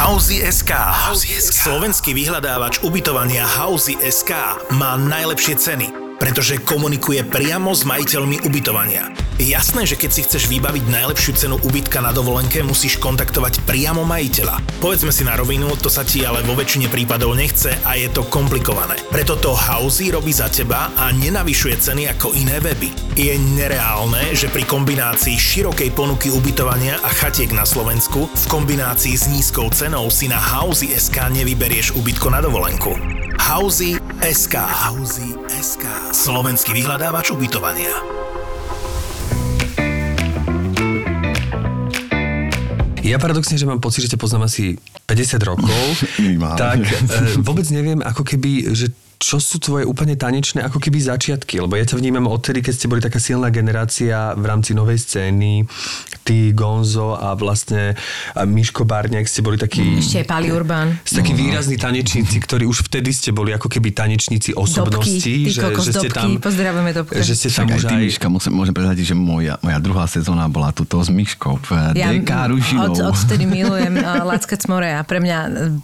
Housey.sk. 0.06 0.72
Slovenský 1.50 2.14
vyhľadávač 2.14 2.85
ubytovania 2.87 3.42
Housey.sk 3.42 4.32
má 4.76 4.94
najlepšie 4.94 5.59
ceny, 5.59 6.06
pretože 6.16 6.61
komunikuje 6.61 7.24
priamo 7.24 7.72
s 7.72 7.85
majiteľmi 7.85 8.44
ubytovania. 8.44 9.26
Jasné, 9.37 9.85
že 9.85 10.00
keď 10.00 10.11
si 10.16 10.24
chceš 10.24 10.48
vybaviť 10.48 10.88
najlepšiu 10.88 11.33
cenu 11.37 11.57
ubytka 11.61 12.00
na 12.00 12.09
dovolenke, 12.09 12.64
musíš 12.64 12.96
kontaktovať 12.96 13.68
priamo 13.68 14.00
majiteľa. 14.00 14.81
Povedzme 14.81 15.12
si 15.12 15.29
na 15.29 15.37
rovinu, 15.37 15.76
to 15.76 15.92
sa 15.92 16.09
ti 16.09 16.24
ale 16.24 16.40
vo 16.40 16.57
väčšine 16.57 16.88
prípadov 16.88 17.37
nechce 17.37 17.76
a 17.85 18.00
je 18.00 18.09
to 18.09 18.24
komplikované. 18.33 18.96
Preto 19.12 19.37
to 19.37 19.52
Housey 19.52 20.09
robí 20.09 20.33
za 20.33 20.48
teba 20.48 20.88
a 20.96 21.12
nenavyšuje 21.12 21.76
ceny 21.76 22.09
ako 22.16 22.33
iné 22.33 22.64
weby. 22.64 22.88
Je 23.12 23.37
nereálne, 23.37 24.33
že 24.33 24.48
pri 24.48 24.64
kombinácii 24.64 25.37
širokej 25.37 25.92
ponuky 25.92 26.33
ubytovania 26.33 26.96
a 27.05 27.12
chatiek 27.12 27.52
na 27.52 27.68
Slovensku 27.68 28.33
v 28.33 28.44
kombinácii 28.48 29.20
s 29.20 29.29
nízkou 29.29 29.68
cenou 29.68 30.09
si 30.09 30.33
na 30.33 30.40
Housey.sk 30.40 31.29
nevyberieš 31.29 31.92
ubytko 31.92 32.33
na 32.33 32.40
dovolenku. 32.40 32.96
Housey.sk 33.37 34.57
Housey.sk 34.57 36.06
Slovenský 36.12 36.75
vyhľadávač 36.75 37.33
ubytovania. 37.33 37.95
Ja 43.07 43.23
paradoxne, 43.23 43.55
že 43.55 43.71
mám 43.71 43.79
pocit, 43.79 44.03
že 44.03 44.19
ťa 44.19 44.19
poznám 44.19 44.51
asi 44.51 44.75
50 45.07 45.38
rokov, 45.47 45.79
Minimálne. 46.23 46.59
tak 46.59 46.83
e, 46.83 47.38
vôbec 47.38 47.62
neviem, 47.71 48.03
ako 48.03 48.27
keby, 48.27 48.75
že 48.75 48.90
čo 49.16 49.40
sú 49.40 49.57
tvoje 49.57 49.88
úplne 49.88 50.14
tanečné 50.14 50.61
ako 50.61 50.76
keby 50.76 51.00
začiatky, 51.00 51.59
lebo 51.59 51.74
ja 51.74 51.88
ťa 51.88 51.96
vnímam 51.96 52.29
odtedy, 52.29 52.61
keď 52.61 52.72
ste 52.76 52.87
boli 52.87 53.00
taká 53.00 53.16
silná 53.16 53.48
generácia 53.48 54.37
v 54.37 54.44
rámci 54.44 54.76
novej 54.76 55.00
scény, 55.00 55.64
ty, 56.26 56.52
Gonzo 56.52 57.16
a 57.16 57.33
vlastne 57.33 57.96
a 58.37 58.42
Miško 58.44 58.85
Barňák 58.85 59.24
ste 59.24 59.40
boli 59.40 59.57
takí... 59.57 60.02
Ešte 60.02 60.22
aj 60.22 60.26
Pali 60.29 60.48
Urban. 60.52 61.00
Ste 61.07 61.24
takí 61.24 61.33
výrazní 61.33 61.81
tanečníci, 61.81 62.37
ktorí 62.44 62.68
už 62.68 62.90
vtedy 62.90 63.14
ste 63.14 63.31
boli 63.33 63.57
ako 63.57 63.72
keby 63.72 63.94
tanečníci 63.96 64.52
osobnosti. 64.52 65.16
Dobky, 65.16 65.48
že, 65.48 65.61
kokos, 65.64 65.87
že 65.88 65.92
ste 65.96 66.09
Dobky, 66.12 66.37
tam, 66.37 66.44
pozdravujeme 66.44 66.92
Dobka. 66.92 67.16
Že 67.22 67.35
ste 67.35 67.48
tam 67.48 67.55
Však 67.55 67.66
aj 67.66 67.79
už 67.79 67.83
ty, 67.83 67.94
aj... 67.94 68.02
Miška, 68.05 68.26
môžem, 68.29 68.52
môžem 68.52 68.74
prezradiť, 68.74 69.05
že 69.11 69.16
moja, 69.16 69.55
moja 69.64 69.79
druhá 69.81 70.05
sezóna 70.11 70.44
bola 70.50 70.74
tuto 70.76 71.00
s 71.00 71.09
Myškou 71.09 71.55
v 71.62 71.68
ja, 71.96 72.12
DK 72.12 72.31
Ružinou. 72.52 72.92
od, 72.92 73.16
odtedy 73.16 73.48
milujem 73.57 73.94
uh, 73.96 74.26
Lackec 74.29 74.62
More 74.68 74.92
a 74.92 75.00
pre 75.07 75.22
mňa 75.22 75.38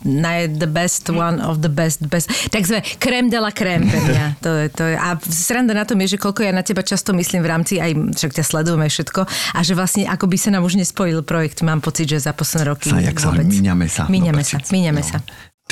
uh, 0.05 0.47
the 0.53 0.69
best 0.69 1.09
one 1.09 1.39
of 1.41 1.63
the 1.65 1.71
best, 1.71 2.05
best. 2.11 2.29
Takže 2.51 2.83
crème 3.23 3.31
de 3.31 3.39
la 3.39 3.53
crème 3.55 3.87
pre 3.87 4.01
mňa. 4.03 4.27
To 4.43 4.51
je, 4.59 4.67
to 4.75 4.83
je. 4.83 4.97
A 4.99 5.15
sranda 5.23 5.71
na 5.71 5.87
tom 5.87 6.01
je, 6.03 6.15
že 6.15 6.19
koľko 6.19 6.43
ja 6.43 6.51
na 6.51 6.67
teba 6.67 6.83
často 6.83 7.15
myslím 7.15 7.47
v 7.47 7.49
rámci, 7.49 7.79
aj 7.79 7.95
však 8.19 8.33
ťa 8.35 8.43
sledujem 8.43 8.83
aj 8.83 8.91
všetko, 8.91 9.21
a 9.55 9.59
že 9.63 9.73
vlastne 9.79 10.03
ako 10.11 10.27
by 10.27 10.37
sa 10.37 10.51
nám 10.51 10.67
už 10.67 10.75
nespojil 10.75 11.23
projekt, 11.23 11.63
mám 11.63 11.79
pocit, 11.79 12.11
že 12.11 12.19
za 12.19 12.35
posledné 12.35 12.65
roky 12.67 12.91
Sa, 12.91 12.99
jak 12.99 13.23
sa 13.23 13.31
míňame 13.31 13.87
sa. 13.87 14.11
Míňame 14.11 14.43
do 14.43 14.49
sa, 14.49 14.59
míňame 14.59 14.99
No. 14.99 15.07
sa. 15.07 15.19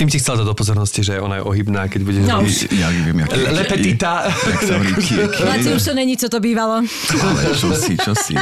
Tým 0.00 0.08
ti 0.08 0.16
chcel 0.16 0.40
dať 0.40 0.48
do 0.48 0.56
pozornosti, 0.56 1.04
že 1.04 1.20
ona 1.20 1.36
je 1.36 1.44
ohybná, 1.44 1.84
keď 1.84 2.00
budeš 2.00 2.24
No 2.24 2.40
už. 2.40 2.72
Ja 2.72 2.88
viem, 2.88 3.20
jak... 3.20 3.28
Le- 3.30 3.52
le 3.52 3.64
petita. 3.68 4.24
Jak 4.24 4.60
sa 4.64 4.72
hovorí, 4.80 4.92
kie- 4.96 5.28
Laci, 5.44 5.68
už 5.70 5.82
to 5.84 5.92
není, 5.92 6.16
co 6.16 6.26
to 6.26 6.40
bývalo. 6.40 6.80
Ale 7.20 7.40
čo 7.52 7.68
si, 7.76 8.00
čo 8.00 8.16
si. 8.16 8.32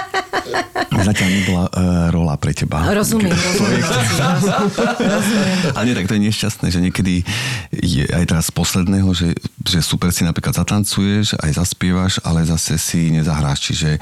Zatiaľ 0.88 1.28
nebola 1.30 1.64
uh, 1.68 1.74
rola 2.08 2.34
pre 2.34 2.50
teba. 2.52 2.82
Rozumiem, 2.90 3.30
rozumiem. 3.30 3.82
rozumiem. 3.82 5.74
Ale 5.74 5.84
nie, 5.84 5.94
tak 5.94 6.06
to 6.06 6.14
je 6.14 6.22
nešťastné, 6.24 6.66
že 6.68 6.80
niekedy 6.80 7.14
je 7.72 8.02
aj 8.06 8.24
teraz 8.24 8.48
z 8.48 8.52
posledného, 8.54 9.10
že 9.12 9.34
že 9.60 9.84
super 9.84 10.08
si 10.08 10.24
napríklad 10.24 10.56
zatancuješ, 10.56 11.36
aj 11.36 11.52
zaspievaš, 11.54 12.24
ale 12.24 12.40
zase 12.42 12.80
si 12.80 13.12
nezahráš, 13.12 13.68
čiže 13.68 14.00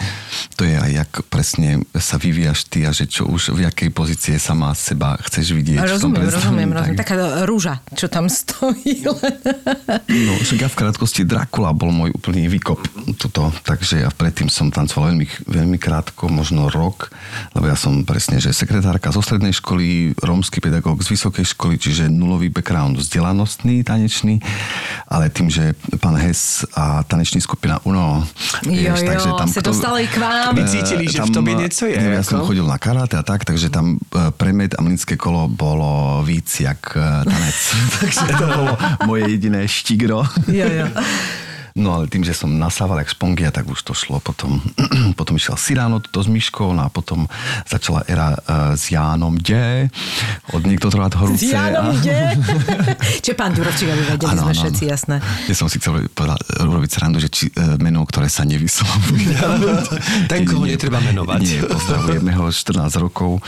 to 0.54 0.62
je 0.62 0.78
aj 0.78 0.90
jak 0.94 1.10
presne 1.26 1.70
sa 1.92 2.16
vyvíjaš 2.16 2.70
ty 2.70 2.86
a 2.86 2.94
že 2.94 3.02
čo 3.04 3.26
už 3.26 3.50
v 3.50 3.66
jakej 3.66 3.90
pozície 3.90 4.38
sama 4.38 4.70
seba 4.72 5.18
chceš 5.20 5.50
vidieť. 5.52 5.82
v 5.82 5.90
tom 5.98 6.14
Rozumiem, 6.14 6.22
rozumiem, 6.22 6.70
rozumiem. 6.70 6.94
tak- 6.94 7.02
Taká 7.02 7.42
rúža, 7.46 7.80
čo 7.94 8.10
tam 8.10 8.26
stojí. 8.42 9.06
No, 9.06 10.32
však 10.42 10.58
ja 10.66 10.68
v 10.68 10.78
krátkosti 10.78 11.22
Dracula 11.24 11.72
bol 11.72 11.94
môj 11.94 12.12
úplný 12.12 12.50
výkop 12.50 12.82
tuto, 13.16 13.54
takže 13.64 14.04
ja 14.04 14.10
predtým 14.10 14.50
som 14.50 14.68
tancoval 14.68 15.14
veľmi, 15.14 15.26
veľmi 15.46 15.78
krátko, 15.78 16.28
možno 16.28 16.68
rok, 16.68 17.14
lebo 17.54 17.70
ja 17.70 17.78
som 17.78 18.02
presne, 18.02 18.42
že 18.42 18.50
sekretárka 18.50 19.14
zo 19.14 19.22
strednej 19.22 19.54
školy, 19.54 20.18
rómsky 20.18 20.58
pedagóg 20.58 21.00
z 21.06 21.14
vysokej 21.14 21.56
školy, 21.56 21.78
čiže 21.78 22.10
nulový 22.10 22.50
background 22.50 22.98
vzdelanostný, 22.98 23.86
tanečný, 23.86 24.42
ale 25.06 25.30
tým, 25.30 25.48
že 25.48 25.78
pán 26.02 26.18
Hes 26.18 26.66
a 26.74 27.06
taneční 27.06 27.40
skupina 27.40 27.78
UNO, 27.86 28.26
Jo, 28.70 28.94
jo, 28.96 29.46
se 29.46 29.62
dostali 29.62 30.06
k 30.08 30.16
vám. 30.18 30.54
Vy 30.54 30.64
cítili, 30.64 31.08
že 31.08 31.22
v 31.22 31.30
tom 31.30 31.46
je 31.46 31.54
niečo 31.54 31.84
je, 31.86 31.96
neviem, 31.98 32.18
ja 32.18 32.24
som 32.26 32.42
chodil 32.42 32.64
na 32.66 32.78
karate 32.80 33.14
a 33.14 33.22
tak, 33.22 33.44
takže 33.44 33.70
tam 33.70 33.96
e, 33.96 34.30
premed 34.34 34.74
a 34.74 34.80
mlinské 34.82 35.14
kolo 35.14 35.46
bolo 35.46 36.22
víc 36.26 36.48
jak 36.60 36.96
tanec. 37.36 37.58
takže 38.00 38.20
to 38.32 38.46
bolo 38.48 38.72
moje 39.04 39.22
jediné 39.36 39.60
štigro. 39.68 40.24
Jo, 40.48 40.66
jo. 40.66 40.86
No 41.76 41.92
ale 41.92 42.08
tým, 42.08 42.24
že 42.24 42.32
som 42.32 42.48
nasával 42.56 43.04
jak 43.04 43.12
špongia, 43.12 43.52
tak 43.52 43.68
už 43.68 43.84
to 43.84 43.92
šlo. 43.92 44.16
Potom, 44.24 44.64
potom 45.20 45.36
išiel 45.36 45.60
Siráno 45.60 46.00
to 46.00 46.24
s 46.24 46.28
Myškou, 46.32 46.72
no 46.72 46.80
a 46.80 46.88
potom 46.88 47.28
začala 47.68 48.00
era 48.08 48.32
uh, 48.32 48.72
s 48.72 48.88
Jánom 48.88 49.36
D. 49.36 49.52
Od 50.56 50.64
niekto 50.64 50.88
trvá 50.88 51.12
horúce. 51.12 51.44
S 51.44 51.52
Jánom 51.52 51.92
a- 51.92 51.94
ide. 52.00 52.32
Čo 53.20 53.36
pán 53.36 53.52
Durovčík, 53.52 53.92
aby 53.92 54.02
vedeli 54.08 54.32
Áno, 54.32 54.48
sme 54.48 54.52
áno, 54.56 54.62
všetci, 54.64 54.82
jasné. 54.88 55.16
Ja 55.20 55.52
som 55.52 55.68
si 55.68 55.76
chcel 55.76 56.08
povedať, 56.16 56.40
robiť 56.64 56.90
srandu, 56.96 57.20
že 57.20 57.28
či, 57.28 57.52
e, 57.52 57.76
meno, 57.76 58.08
ktoré 58.08 58.32
sa 58.32 58.48
nevyslovuje. 58.48 59.36
Ten, 60.32 60.48
koho 60.48 60.64
netreba 60.64 61.04
menovať. 61.04 61.40
Nie, 61.44 61.60
pozdravujeme 61.60 62.32
ho 62.40 62.48
14 62.48 62.88
rokov. 63.04 63.44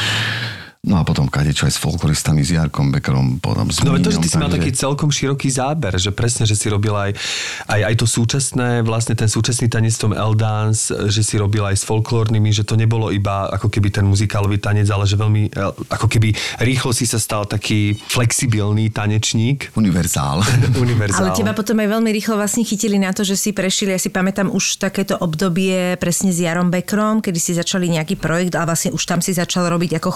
No 0.87 0.95
a 0.95 1.03
potom 1.03 1.27
kadečo 1.27 1.67
aj 1.67 1.75
s 1.75 1.79
folkloristami, 1.83 2.39
s 2.47 2.55
Jarkom 2.55 2.95
Bekerom, 2.95 3.43
potom 3.43 3.67
s 3.67 3.83
No 3.83 3.99
to, 3.99 4.15
že 4.15 4.23
ty 4.23 4.31
si 4.31 4.39
mal 4.39 4.47
taký 4.47 4.71
celkom 4.71 5.11
široký 5.11 5.51
záber, 5.51 5.99
že 5.99 6.15
presne, 6.15 6.47
že 6.47 6.55
si 6.55 6.71
robil 6.71 6.95
aj, 6.95 7.19
aj, 7.67 7.81
aj 7.83 7.95
to 7.99 8.07
súčasné, 8.07 8.87
vlastne 8.87 9.19
ten 9.19 9.27
súčasný 9.27 9.67
tanec 9.67 9.99
v 9.99 10.03
tom 10.07 10.13
L-dance, 10.15 10.95
že 11.11 11.27
si 11.27 11.35
robil 11.35 11.67
aj 11.67 11.83
s 11.83 11.85
folklórnymi, 11.85 12.55
že 12.55 12.63
to 12.63 12.79
nebolo 12.79 13.11
iba 13.11 13.51
ako 13.51 13.67
keby 13.67 13.91
ten 13.91 14.07
muzikálový 14.07 14.63
tanec, 14.63 14.87
ale 14.87 15.03
že 15.03 15.19
veľmi, 15.19 15.51
eh, 15.51 15.75
ako 15.91 16.07
keby 16.07 16.31
rýchlo 16.63 16.95
si 16.95 17.11
sa 17.11 17.19
stal 17.19 17.43
taký 17.43 17.99
flexibilný 17.99 18.95
tanečník. 18.95 19.75
Univerzál. 19.75 20.47
Univerzál. 20.79 21.27
Ale 21.27 21.35
teba 21.35 21.59
potom 21.59 21.75
aj 21.75 21.91
veľmi 21.91 22.11
rýchlo 22.15 22.39
vlastne 22.39 22.63
chytili 22.63 23.03
na 23.03 23.11
to, 23.11 23.27
že 23.27 23.35
si 23.35 23.51
prešli, 23.51 23.91
ja 23.91 23.99
si 23.99 24.15
pamätám 24.15 24.47
už 24.47 24.79
takéto 24.79 25.19
obdobie 25.19 25.99
presne 25.99 26.31
s 26.31 26.39
Jarom 26.39 26.71
Bekrom, 26.71 27.19
kedy 27.19 27.39
si 27.43 27.59
začali 27.59 27.91
nejaký 27.91 28.15
projekt 28.15 28.55
a 28.55 28.63
vlastne 28.63 28.95
už 28.95 29.03
tam 29.03 29.19
si 29.19 29.35
začal 29.35 29.67
robiť 29.67 29.99
ako 29.99 30.09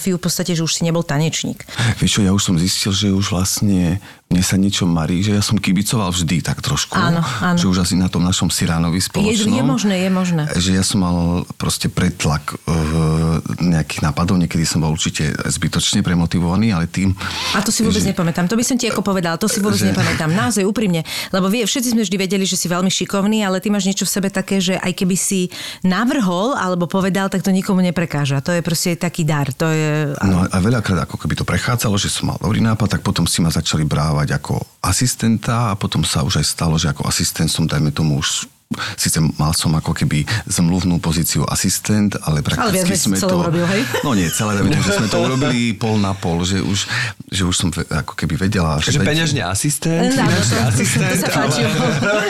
choreografiu, 0.00 0.16
v 0.16 0.24
podstate, 0.24 0.56
že 0.56 0.64
už 0.64 0.72
si 0.80 0.82
nebol 0.88 1.04
tanečník. 1.04 1.60
Vieš 2.00 2.10
čo, 2.16 2.20
ja 2.24 2.32
už 2.32 2.42
som 2.42 2.56
zistil, 2.56 2.92
že 2.96 3.12
už 3.12 3.36
vlastne 3.36 4.00
mne 4.30 4.46
sa 4.46 4.54
niečo 4.54 4.86
marí, 4.86 5.26
že 5.26 5.34
ja 5.34 5.42
som 5.42 5.58
kibicoval 5.58 6.14
vždy 6.14 6.38
tak 6.38 6.62
trošku. 6.62 6.94
Áno, 6.94 7.18
áno. 7.18 7.58
Že 7.58 7.66
už 7.66 7.78
asi 7.82 7.98
na 7.98 8.06
tom 8.06 8.22
našom 8.22 8.46
Siránovi 8.46 9.02
Je, 9.02 9.10
spoločnom. 9.10 9.58
je 9.58 9.64
možné, 9.66 9.94
je 10.06 10.10
možné. 10.14 10.42
Že 10.54 10.70
ja 10.78 10.84
som 10.86 11.02
mal 11.02 11.42
proste 11.58 11.90
pretlak 11.90 12.54
uh, 12.54 13.42
nejakých 13.58 14.06
nápadov, 14.06 14.38
niekedy 14.38 14.62
som 14.62 14.86
bol 14.86 14.94
určite 14.94 15.34
zbytočne 15.34 16.06
premotivovaný, 16.06 16.70
ale 16.70 16.86
tým... 16.86 17.10
A 17.58 17.60
to 17.66 17.74
si 17.74 17.82
vôbec 17.82 17.98
že, 17.98 18.14
nepamätám. 18.14 18.46
To 18.46 18.54
by 18.54 18.62
som 18.62 18.78
ti 18.78 18.86
ako 18.86 19.02
povedala, 19.02 19.34
to 19.34 19.50
si 19.50 19.58
vôbec 19.58 19.82
Že- 19.82 19.90
nepamätám. 19.98 20.30
Naozaj 20.30 20.62
úprimne. 20.62 21.02
Lebo 21.34 21.50
vie, 21.50 21.66
všetci 21.66 21.98
sme 21.98 22.06
vždy 22.06 22.14
vedeli, 22.14 22.46
že 22.46 22.54
si 22.54 22.70
veľmi 22.70 22.86
šikovný, 22.86 23.42
ale 23.42 23.58
ty 23.58 23.66
máš 23.66 23.90
niečo 23.90 24.06
v 24.06 24.14
sebe 24.14 24.28
také, 24.30 24.62
že 24.62 24.78
aj 24.78 24.94
keby 24.94 25.18
si 25.18 25.50
navrhol 25.82 26.54
alebo 26.54 26.86
povedal, 26.86 27.26
tak 27.34 27.42
to 27.42 27.50
nikomu 27.50 27.82
neprekáža. 27.82 28.38
To 28.46 28.54
je 28.54 28.62
proste 28.62 28.94
taký 28.94 29.26
dar. 29.26 29.50
To 29.58 29.66
je... 29.74 29.89
No 30.24 30.46
a 30.46 30.56
veľakrát 30.60 31.08
ako 31.08 31.16
keby 31.18 31.34
to 31.38 31.48
prechádzalo, 31.48 31.96
že 31.96 32.12
som 32.12 32.30
mal 32.30 32.38
dobrý 32.38 32.60
nápad, 32.62 32.98
tak 32.98 33.02
potom 33.02 33.24
si 33.24 33.40
ma 33.40 33.50
začali 33.50 33.82
brávať 33.86 34.36
ako 34.36 34.60
asistenta 34.84 35.72
a 35.72 35.78
potom 35.78 36.04
sa 36.04 36.22
už 36.22 36.40
aj 36.40 36.46
stalo, 36.46 36.76
že 36.76 36.90
ako 36.90 37.08
asistent 37.08 37.48
som, 37.48 37.64
dajme 37.64 37.90
tomu, 37.90 38.20
už 38.20 38.46
Sice 38.94 39.18
mal 39.34 39.50
som 39.50 39.74
ako 39.74 39.90
keby 39.90 40.22
zmluvnú 40.46 41.02
pozíciu 41.02 41.42
asistent, 41.42 42.14
ale 42.22 42.38
Ale 42.54 42.70
prakticky 42.70 42.94
si 42.94 43.10
sme 43.10 43.18
to... 43.18 43.42
urobil, 43.42 43.66
hej? 43.66 43.82
No 44.06 44.14
nie, 44.14 44.30
celé, 44.30 44.62
tomu, 44.62 44.70
že 44.70 44.94
sme 44.94 45.10
to 45.10 45.18
urobili 45.26 45.74
pol 45.74 45.98
na 45.98 46.14
pol, 46.14 46.46
že 46.46 46.62
už, 46.62 46.86
že 47.34 47.42
už 47.42 47.50
som 47.58 47.68
ako 47.74 48.14
keby 48.14 48.38
vedela... 48.38 48.78
Že 48.78 49.02
peňažne 49.02 49.42
asistent, 49.42 50.14
No, 50.14 50.22
to- 50.22 50.22
to- 50.22 50.54
to 50.54 50.70
asistent, 50.70 51.18
sa 51.18 51.50
ale, 51.50 51.66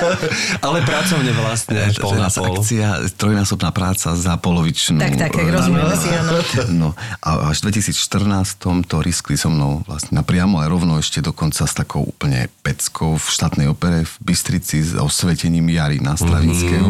ale 0.64 0.78
pracovne 0.80 1.28
vlastne 1.36 1.76
pol 2.00 2.16
na 2.16 2.32
pol. 2.32 2.56
Akcia, 2.56 2.88
trojnásobná 3.20 3.68
práca 3.68 4.16
za 4.16 4.32
polovičnú. 4.40 4.96
Tak, 4.96 5.20
tak, 5.20 5.36
eh, 5.36 5.44
rozumieme 5.44 5.92
si, 5.92 6.08
áno. 6.08 6.40
No 6.72 6.88
a 7.20 7.52
až 7.52 7.68
v 7.68 7.84
2014 7.84 8.56
to 8.88 8.96
riskli 9.04 9.36
so 9.36 9.52
mnou 9.52 9.84
vlastne 9.84 10.16
napriamo, 10.16 10.56
ale 10.56 10.72
rovno 10.72 10.96
ešte 10.96 11.20
dokonca 11.20 11.68
s 11.68 11.74
takou 11.76 12.00
úplne 12.00 12.48
peckou 12.64 13.20
v 13.20 13.26
štátnej 13.28 13.68
opere 13.68 14.08
v 14.08 14.12
Bystrici 14.24 14.80
s 14.80 14.96
osvetením 14.96 15.68
Jary 15.68 16.00
na 16.00 16.16
Stravinského. 16.30 16.88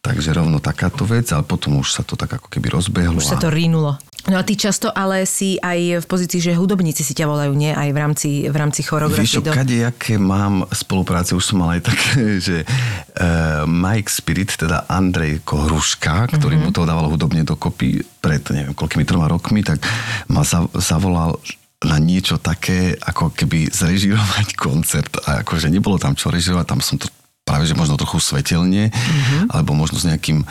Takže 0.00 0.32
rovno 0.32 0.58
takáto 0.58 1.04
vec, 1.04 1.28
ale 1.28 1.44
potom 1.44 1.76
už 1.76 1.92
sa 1.92 2.02
to 2.02 2.16
tak 2.16 2.32
ako 2.32 2.48
keby 2.48 2.72
rozbehlo. 2.72 3.20
Už 3.20 3.30
sa 3.30 3.36
to 3.36 3.52
rínulo. 3.52 4.00
No 4.28 4.36
a 4.36 4.44
ty 4.44 4.56
často 4.56 4.88
ale 4.88 5.24
si 5.24 5.60
aj 5.60 6.00
v 6.00 6.06
pozícii, 6.08 6.40
že 6.40 6.52
hudobníci 6.56 7.00
si 7.00 7.12
ťa 7.12 7.28
volajú, 7.28 7.52
nie? 7.52 7.72
Aj 7.72 7.88
v 7.88 7.98
rámci, 8.00 8.48
v 8.48 8.56
rámci 8.56 8.80
Vieš 8.80 8.88
choreografie. 8.88 9.28
čo, 9.28 9.40
kade, 9.44 9.76
jaké 9.76 10.16
mám 10.16 10.64
spolupráce, 10.72 11.32
už 11.32 11.44
som 11.44 11.60
mal 11.60 11.76
aj 11.76 11.88
také, 11.88 12.16
že 12.48 12.56
uh, 12.64 13.64
Mike 13.64 14.08
Spirit, 14.08 14.56
teda 14.56 14.88
Andrej 14.88 15.44
Kohruška, 15.44 16.32
ktorý 16.32 16.56
Mhm. 16.56 16.64
mm-hmm. 16.64 16.72
mu 16.72 16.76
to 16.76 16.88
dával 16.88 17.06
hudobne 17.08 17.44
dokopy 17.44 18.00
pred 18.20 18.40
neviem 18.52 18.72
koľkými 18.72 19.04
troma 19.04 19.28
rokmi, 19.28 19.60
tak 19.60 19.84
ma 20.28 20.44
za, 20.44 20.64
zavolal 20.76 21.36
na 21.80 21.96
niečo 21.96 22.36
také, 22.36 22.96
ako 22.96 23.32
keby 23.32 23.68
zrežirovať 23.68 24.56
koncert. 24.64 25.12
A 25.28 25.44
akože 25.44 25.68
nebolo 25.68 26.00
tam 26.00 26.16
čo 26.16 26.32
režirovať, 26.32 26.66
tam 26.66 26.80
som 26.80 26.96
to 26.96 27.08
práve 27.50 27.66
že 27.66 27.74
možno 27.74 27.98
trochu 27.98 28.22
svetelne, 28.22 28.94
mm-hmm. 28.94 29.50
alebo 29.50 29.74
možno 29.74 29.98
s 29.98 30.06
nejakým 30.06 30.46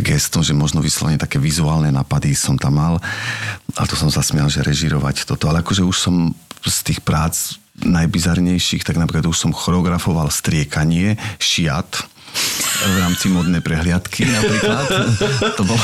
gestom, 0.00 0.40
že 0.40 0.56
možno 0.56 0.80
vyslovene 0.80 1.20
také 1.20 1.36
vizuálne 1.36 1.92
napady 1.92 2.32
som 2.32 2.56
tam 2.56 2.80
mal. 2.80 2.96
A 3.76 3.84
to 3.84 3.92
som 3.92 4.08
sa 4.08 4.24
smial, 4.24 4.48
že 4.48 4.64
režirovať 4.64 5.28
toto. 5.28 5.52
Ale 5.52 5.60
akože 5.60 5.84
už 5.84 5.96
som 6.00 6.32
z 6.64 6.78
tých 6.80 7.04
prác 7.04 7.60
najbizarnejších, 7.80 8.84
tak 8.88 8.96
napríklad 8.96 9.28
už 9.28 9.36
som 9.36 9.52
choreografoval 9.52 10.32
striekanie, 10.32 11.20
šiat, 11.36 12.08
v 12.80 12.96
rámci 12.96 13.28
modnej 13.28 13.60
prehliadky 13.60 14.24
napríklad. 14.24 14.86
to 15.58 15.62
bolo 15.68 15.80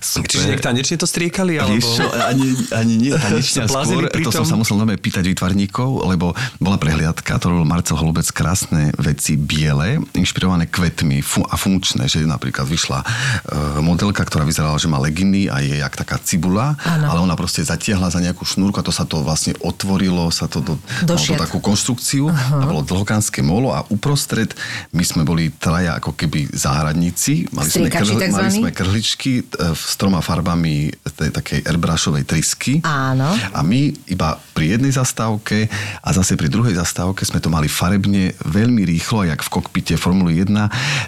super. 0.00 0.28
Čiže 0.32 0.48
nejak 0.48 0.64
tanečne 0.64 0.96
to 0.96 1.04
striekali? 1.04 1.60
Alebo... 1.60 1.84
Čo, 1.84 2.08
ani, 2.08 2.56
ani 2.72 2.94
nie 2.96 3.12
tanečne 3.24 3.68
skôr, 3.68 4.08
pri 4.08 4.24
to 4.24 4.32
som 4.32 4.48
sa 4.48 4.56
musel 4.56 4.80
nové 4.80 4.96
pýtať 4.96 5.28
výtvarníkov, 5.28 6.08
lebo 6.08 6.32
bola 6.56 6.80
prehliadka, 6.80 7.36
to 7.36 7.52
robil 7.52 7.68
Marcel 7.68 8.00
Holubec, 8.00 8.24
krásne 8.32 8.96
veci 8.96 9.36
biele, 9.36 10.00
inšpirované 10.16 10.68
kvetmi 10.72 11.20
a 11.52 11.56
funkčné, 11.56 12.08
že 12.08 12.24
napríklad 12.24 12.64
vyšla 12.64 13.00
e, 13.02 13.06
modelka, 13.84 14.24
ktorá 14.24 14.48
vyzerala, 14.48 14.80
že 14.80 14.88
má 14.88 14.96
leginy 14.96 15.52
a 15.52 15.60
je 15.60 15.84
jak 15.84 15.94
taká 15.96 16.16
cibula, 16.22 16.76
Áno. 16.84 17.12
ale 17.12 17.18
ona 17.20 17.36
proste 17.36 17.60
zatiahla 17.60 18.08
za 18.08 18.24
nejakú 18.24 18.44
šnúrku 18.48 18.80
a 18.80 18.86
to 18.86 18.92
sa 18.92 19.04
to 19.04 19.20
vlastne 19.20 19.52
otvorilo, 19.60 20.32
sa 20.32 20.48
to 20.48 20.64
do, 20.64 20.74
Do 21.04 21.16
šiat. 21.20 21.44
takú 21.44 21.60
konštrukciu 21.60 22.32
a 22.32 22.64
bolo 22.64 22.80
dlhokánske 22.80 23.44
molo 23.44 23.72
a 23.76 23.84
uprostred 23.92 24.56
my 24.96 25.04
sme 25.04 25.22
boli 25.26 25.52
traja 25.56 25.98
ako 25.98 26.14
keby 26.14 26.52
záhradníci. 26.52 27.48
Mali 27.50 27.68
sme, 27.68 27.88
Striekači 27.88 28.12
mali 28.30 28.50
sme 28.52 28.70
krhličky 28.70 29.42
e, 29.42 29.72
s 29.72 29.96
troma 29.98 30.20
farbami 30.20 30.92
tej 31.16 31.32
takej 31.32 31.64
airbrushovej 31.64 32.24
trysky. 32.28 32.84
Áno. 32.84 33.32
A 33.56 33.60
my 33.64 33.90
iba 34.12 34.36
pri 34.52 34.76
jednej 34.76 34.92
zastávke 34.92 35.66
a 36.00 36.08
zase 36.12 36.36
pri 36.36 36.52
druhej 36.52 36.76
zastávke 36.76 37.24
sme 37.24 37.40
to 37.40 37.48
mali 37.48 37.66
farebne 37.66 38.36
veľmi 38.44 38.84
rýchlo, 38.84 39.24
jak 39.24 39.40
v 39.40 39.52
kokpite 39.52 39.94
Formuly 39.96 40.44
1 40.44 40.52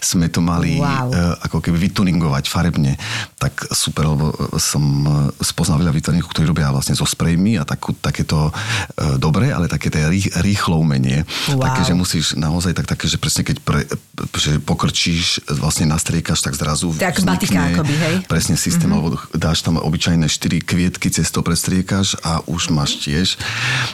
sme 0.00 0.26
to 0.32 0.40
mali 0.40 0.80
Wow. 0.80 1.10
e, 1.10 1.16
ako 1.48 1.58
keby 1.64 1.76
vytuningovať 1.90 2.44
farebne. 2.48 2.96
Tak 3.40 3.72
super, 3.72 4.08
lebo 4.08 4.32
som 4.56 4.82
e, 5.04 5.10
spoznal 5.44 5.80
veľa 5.84 5.92
výtvarníkov, 5.92 6.32
ktorí 6.32 6.48
robia 6.48 6.72
vlastne 6.72 6.96
so 6.96 7.04
sprejmi 7.04 7.60
a 7.60 7.64
takú, 7.64 7.92
takéto 7.98 8.50
dobre, 9.18 9.50
ale 9.50 9.70
také 9.70 9.90
rýchlo 10.42 10.80
umenie. 10.80 11.22
Wow. 11.50 11.64
Také, 11.64 11.80
že 11.88 11.94
musíš 11.94 12.26
naozaj 12.38 12.72
tak 12.74 12.86
také, 12.86 13.10
že 13.10 13.18
presne 13.18 13.42
keď 13.42 13.56
pre, 13.62 13.84
že 14.38 14.62
pokrčíš, 14.62 15.42
vlastne 15.50 15.90
nastriekaš, 15.90 16.40
tak 16.40 16.54
zrazu 16.54 16.94
Tak 16.94 17.20
batika 17.26 17.68
akoby, 17.74 17.94
hej? 17.94 18.14
Presne 18.30 18.54
systém, 18.54 18.88
mm-hmm. 18.88 19.34
dáš 19.34 19.66
tam 19.66 19.76
obyčajné 19.82 20.30
4 20.30 20.62
kvietky, 20.62 21.10
cez 21.10 21.28
to 21.28 21.42
prestriekaš 21.42 22.16
a 22.22 22.40
už 22.46 22.70
máš 22.70 23.02
tiež 23.02 23.36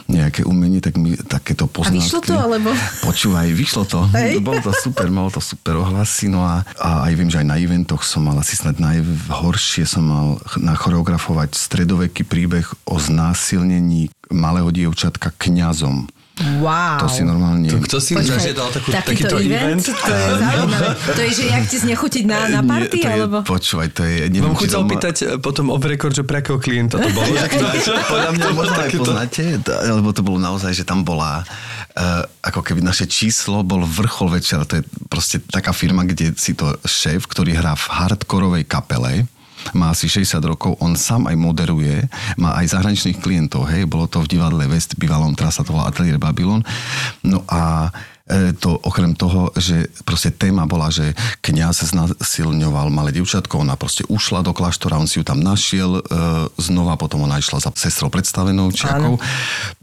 nejaké 0.05 0.45
umenie, 0.45 0.79
tak 0.79 0.95
mi 0.95 1.17
takéto 1.17 1.65
poznatky. 1.65 2.05
vyšlo 2.05 2.21
to, 2.21 2.35
alebo? 2.37 2.69
Počúvaj, 3.01 3.47
vyšlo 3.51 3.83
to. 3.89 3.99
Hej. 4.13 4.39
Bolo 4.45 4.61
to 4.61 4.71
super, 4.77 5.09
malo 5.09 5.33
to 5.33 5.41
super 5.41 5.81
ohlasy, 5.81 6.29
no 6.29 6.45
a, 6.45 6.61
a 6.77 7.09
aj 7.09 7.13
viem, 7.17 7.29
že 7.33 7.41
aj 7.41 7.47
na 7.49 7.57
eventoch 7.57 8.05
som 8.05 8.21
mal 8.21 8.37
asi 8.37 8.53
snad 8.53 8.77
najhoršie 8.77 9.83
som 9.89 10.05
mal 10.05 10.27
ch- 10.45 10.61
nachoreografovať 10.61 11.57
stredoveký 11.57 12.27
príbeh 12.27 12.67
o 12.85 13.01
znásilnení 13.01 14.13
malého 14.29 14.69
dievčatka 14.69 15.33
kňazom. 15.37 16.05
Wow. 16.35 16.99
To 16.99 17.07
si 17.07 17.23
normálne... 17.23 17.71
To, 17.71 17.79
kto 17.79 18.03
si 18.03 18.11
Počkaj, 18.11 18.27
zažiadal 18.27 18.67
takú, 18.67 18.91
takýto 18.91 19.39
event? 19.39 19.79
To 19.87 20.11
je 20.11 20.31
zaujímavé. 20.43 20.87
To 21.15 21.21
je, 21.23 21.31
že 21.31 21.43
jak 21.47 21.63
ti 21.63 21.77
znechutiť 21.79 22.23
na, 22.27 22.39
na 22.51 22.61
party, 22.61 22.91
Nie, 22.91 23.03
to 23.03 23.07
je, 23.07 23.15
alebo... 23.15 23.37
Počúvaj, 23.47 23.87
to 23.95 24.01
je... 24.03 24.15
Neviem, 24.27 24.51
sa 24.51 24.67
to 24.67 24.75
má- 24.75 24.83
opýtať 24.83 25.15
eh, 25.23 25.27
potom 25.39 25.71
off 25.71 25.83
record, 25.87 26.11
že 26.11 26.27
pre 26.27 26.43
akého 26.43 26.59
klienta 26.59 26.99
to 26.99 27.07
bolo. 27.15 27.31
Že 27.39 27.47
kto- 27.47 27.71
Podľa 28.11 28.31
mňa 28.35 28.47
možno 28.51 28.75
aj 28.75 28.91
poznáte, 28.91 29.43
lebo 29.95 30.09
to 30.11 30.21
bolo 30.27 30.37
naozaj, 30.37 30.75
že 30.75 30.83
tam 30.83 31.07
bola 31.07 31.39
uh, 31.41 32.23
ako 32.43 32.59
keby 32.59 32.83
naše 32.83 33.07
číslo 33.07 33.63
bol 33.63 33.87
vrchol 33.87 34.35
večera. 34.35 34.67
To 34.67 34.79
je 34.79 34.83
proste 35.07 35.39
taká 35.39 35.71
firma, 35.71 36.03
kde 36.03 36.35
si 36.35 36.51
to 36.51 36.75
šéf, 36.83 37.31
ktorý 37.31 37.55
hrá 37.55 37.79
v 37.79 37.85
hardkorovej 37.87 38.63
kapele, 38.67 39.23
má 39.73 39.95
asi 39.95 40.05
60 40.05 40.37
rokov, 40.45 40.77
on 40.83 40.93
sám 40.93 41.25
aj 41.25 41.35
moderuje, 41.39 42.05
má 42.37 42.53
aj 42.59 42.77
zahraničných 42.77 43.17
klientov, 43.23 43.65
hej, 43.71 43.89
bolo 43.89 44.05
to 44.05 44.21
v 44.21 44.37
divadle 44.37 44.61
West, 44.69 44.99
bývalom, 44.99 45.33
teraz 45.33 45.57
sa 45.57 45.65
to 45.65 45.73
volá 45.73 45.89
Atelier 45.89 46.21
Babylon. 46.21 46.61
No 47.25 47.41
a 47.49 47.89
to 48.57 48.81
okrem 48.81 49.13
toho, 49.13 49.53
že 49.53 49.85
proste 50.01 50.33
téma 50.33 50.65
bola, 50.65 50.89
že 50.89 51.13
kniaz 51.45 51.85
znasilňoval 51.85 52.89
malé 52.89 53.13
dievčatko, 53.13 53.61
ona 53.61 53.77
proste 53.77 54.01
ušla 54.09 54.41
do 54.41 54.49
kláštora, 54.49 54.97
on 54.97 55.05
si 55.05 55.21
ju 55.21 55.23
tam 55.23 55.45
našiel 55.45 56.01
e, 56.01 56.49
znova, 56.57 56.97
potom 56.97 57.21
ona 57.21 57.37
išla 57.37 57.61
za 57.61 57.69
sestrou 57.77 58.09
predstavenou 58.09 58.73
čiakou 58.73 59.21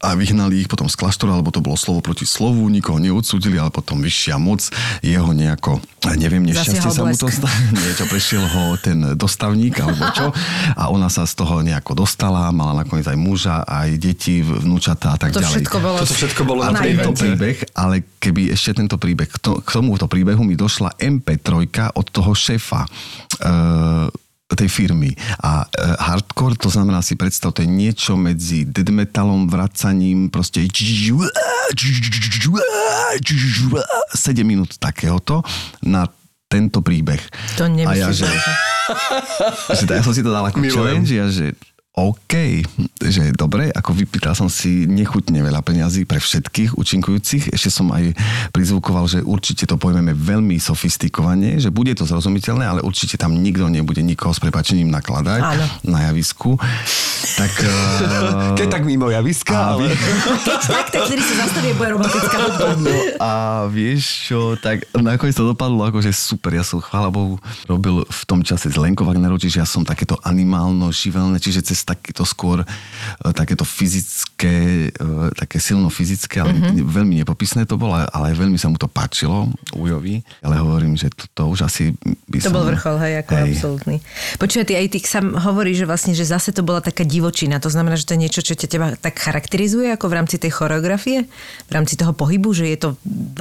a 0.03 0.19
vyhnali 0.19 0.67
ich 0.67 0.69
potom 0.69 0.91
z 0.91 0.99
kláštora, 0.99 1.39
lebo 1.39 1.55
to 1.55 1.63
bolo 1.63 1.79
slovo 1.79 2.03
proti 2.03 2.27
slovu, 2.27 2.67
nikoho 2.67 2.99
neodsúdili, 2.99 3.63
ale 3.63 3.71
potom 3.71 4.03
vyššia 4.03 4.43
moc 4.43 4.67
jeho 5.07 5.31
nejako, 5.31 5.79
neviem, 6.19 6.43
nešťastie 6.43 6.83
sa 6.83 7.07
mu 7.07 7.15
to 7.15 7.31
stalo, 7.31 7.55
niečo, 7.79 8.11
prešiel 8.11 8.43
ho 8.43 8.75
ten 8.75 9.15
dostavník 9.15 9.79
alebo 9.79 10.03
čo? 10.19 10.35
A 10.75 10.91
ona 10.91 11.07
sa 11.07 11.31
z 11.31 11.39
toho 11.39 11.63
nejako 11.63 11.95
dostala, 11.95 12.51
mala 12.51 12.83
nakoniec 12.83 13.07
aj 13.07 13.19
muža, 13.23 13.63
aj 13.63 14.03
deti, 14.03 14.43
vnúčata 14.43 15.15
a 15.15 15.17
tak 15.17 15.31
To 15.31 15.39
ďalej. 15.39 15.63
všetko 15.63 15.77
bolo... 15.79 15.97
Toto 16.03 16.15
všetko 16.19 16.43
bolo 16.43 16.61
A 16.67 16.75
na 16.75 16.83
príbeh, 16.83 17.71
ale 17.79 18.03
keby 18.23 18.55
ešte 18.55 18.79
tento 18.79 18.95
príbeh, 18.95 19.27
k, 19.27 19.37
to, 19.43 19.59
k 19.59 19.69
tomuto 19.75 20.07
príbehu 20.07 20.47
mi 20.47 20.55
došla 20.55 20.95
MP3 20.95 21.67
od 21.99 22.07
toho 22.07 22.31
šéfa 22.31 22.87
uh, 22.87 24.07
tej 24.53 24.69
firmy. 24.69 25.11
A 25.43 25.65
uh, 25.65 25.97
hardcore, 25.99 26.55
to 26.55 26.71
znamená 26.71 27.03
si 27.03 27.19
predstav, 27.19 27.51
to 27.51 27.67
je 27.67 27.71
niečo 27.73 28.15
medzi 28.15 28.63
dead 28.63 28.87
metalom, 28.95 29.51
vracaním, 29.51 30.31
proste 30.31 30.63
7 30.63 30.71
minút 34.47 34.79
takéhoto 34.79 35.43
na 35.83 36.07
tento 36.47 36.85
príbeh. 36.85 37.19
To 37.57 37.65
A 37.65 37.97
ja, 37.97 38.13
nemyslíš, 38.13 38.17
že, 38.21 38.29
že... 38.29 38.53
že 39.81 39.85
ja 39.89 40.05
som 40.05 40.13
si 40.13 40.21
to 40.21 40.29
dal 40.29 40.45
ako 40.45 40.61
Milujem. 40.61 40.77
challenge, 40.77 41.11
ja, 41.17 41.27
že 41.33 41.57
OK, 41.93 42.65
že 43.05 43.37
dobre, 43.37 43.69
ako 43.69 43.93
vypýtal 43.93 44.33
som 44.33 44.49
si 44.49 44.89
nechutne 44.89 45.45
veľa 45.45 45.61
peňazí 45.61 46.09
pre 46.09 46.17
všetkých 46.25 46.81
účinkujúcich. 46.81 47.53
Ešte 47.53 47.69
som 47.69 47.93
aj 47.93 48.17
prizvukoval, 48.49 49.05
že 49.13 49.21
určite 49.21 49.69
to 49.69 49.77
pojmeme 49.77 50.17
veľmi 50.17 50.57
sofistikovane, 50.57 51.61
že 51.61 51.69
bude 51.69 51.93
to 51.93 52.09
zrozumiteľné, 52.09 52.65
ale 52.65 52.81
určite 52.81 53.21
tam 53.21 53.37
nikto 53.37 53.69
nebude 53.69 54.01
nikoho 54.01 54.33
s 54.33 54.41
prepačením 54.41 54.89
nakladať 54.89 55.41
Áno. 55.45 55.67
na 55.85 56.09
javisku. 56.09 56.57
Tak... 57.37 57.53
Uh, 58.13 58.55
Keď 58.55 58.69
tak 58.71 58.83
mimo 58.87 59.11
javiska, 59.11 59.55
ale... 59.55 59.93
Keď 59.95 60.17
tak, 60.69 60.87
tak 60.91 61.03
vtedy 61.07 61.23
sa 61.23 61.47
zastavie 61.47 61.73
bude 61.75 61.95
romantická. 61.97 62.37
No 62.83 62.93
a 63.19 63.31
vieš 63.71 64.31
čo, 64.31 64.55
tak 64.59 64.87
nakoniec 64.97 65.35
to 65.35 65.47
dopadlo 65.47 65.87
akože 65.87 66.11
super. 66.11 66.55
Ja 66.55 66.67
som, 66.67 66.83
chvála 66.83 67.11
Bohu, 67.11 67.39
robil 67.67 68.03
v 68.03 68.23
tom 68.27 68.43
čase 68.43 68.71
z 68.71 68.77
Lenko 68.79 69.07
Wagnerov, 69.07 69.39
čiže 69.39 69.63
ja 69.63 69.67
som 69.67 69.87
takéto 69.87 70.19
animálno, 70.23 70.91
živelné, 70.91 71.39
čiže 71.39 71.63
cez 71.63 71.82
takéto 71.83 72.23
skôr, 72.23 72.63
e, 72.63 72.67
takéto 73.33 73.65
fyzické, 73.65 74.89
e, 74.93 75.11
také 75.35 75.59
silno 75.59 75.89
fyzické, 75.89 76.45
ale 76.45 76.53
Mhm. 76.53 76.63
mm-hmm. 76.63 76.87
veľmi 76.93 77.15
nepopisné 77.25 77.67
to 77.67 77.81
bolo, 77.81 77.97
ale 77.97 78.37
veľmi 78.37 78.61
sa 78.61 78.69
mu 78.69 78.77
to 78.77 78.87
páčilo, 78.87 79.49
Ujovi. 79.75 80.21
Ale 80.45 80.61
hovorím, 80.61 80.95
že 80.95 81.09
to, 81.11 81.25
to 81.33 81.43
už 81.49 81.67
asi 81.67 81.97
by 82.29 82.39
To 82.39 82.51
som... 82.51 82.55
bol 82.55 82.69
vrchol, 82.69 82.97
hej, 83.03 83.15
ako 83.25 83.33
absolútny. 83.35 83.97
Počúvaj, 84.37 84.67
ty 84.69 84.75
aj 84.77 84.87
ty 84.93 84.99
sám 85.03 85.35
hovorí, 85.41 85.73
že 85.73 85.89
vlastne, 85.89 86.13
že 86.13 86.29
zase 86.29 86.53
to 86.53 86.61
bola 86.63 86.85
taká 86.85 87.03
divočina. 87.03 87.59
To 87.59 87.73
znamená, 87.73 87.97
že 87.97 88.07
to 88.07 88.15
je 88.15 88.23
niečo, 88.29 88.45
čo 88.45 88.55
ťa 88.55 88.69
teba 88.69 88.87
tak 89.01 89.19
charakterizuje 89.19 89.89
ako 89.95 90.07
v 90.13 90.15
rámci 90.21 90.37
tej 90.37 90.53
choreografie, 90.53 91.25
v 91.67 91.73
rámci 91.73 91.97
toho 91.97 92.13
pohybu, 92.13 92.53
že 92.53 92.69
je 92.69 92.79
to 92.79 92.89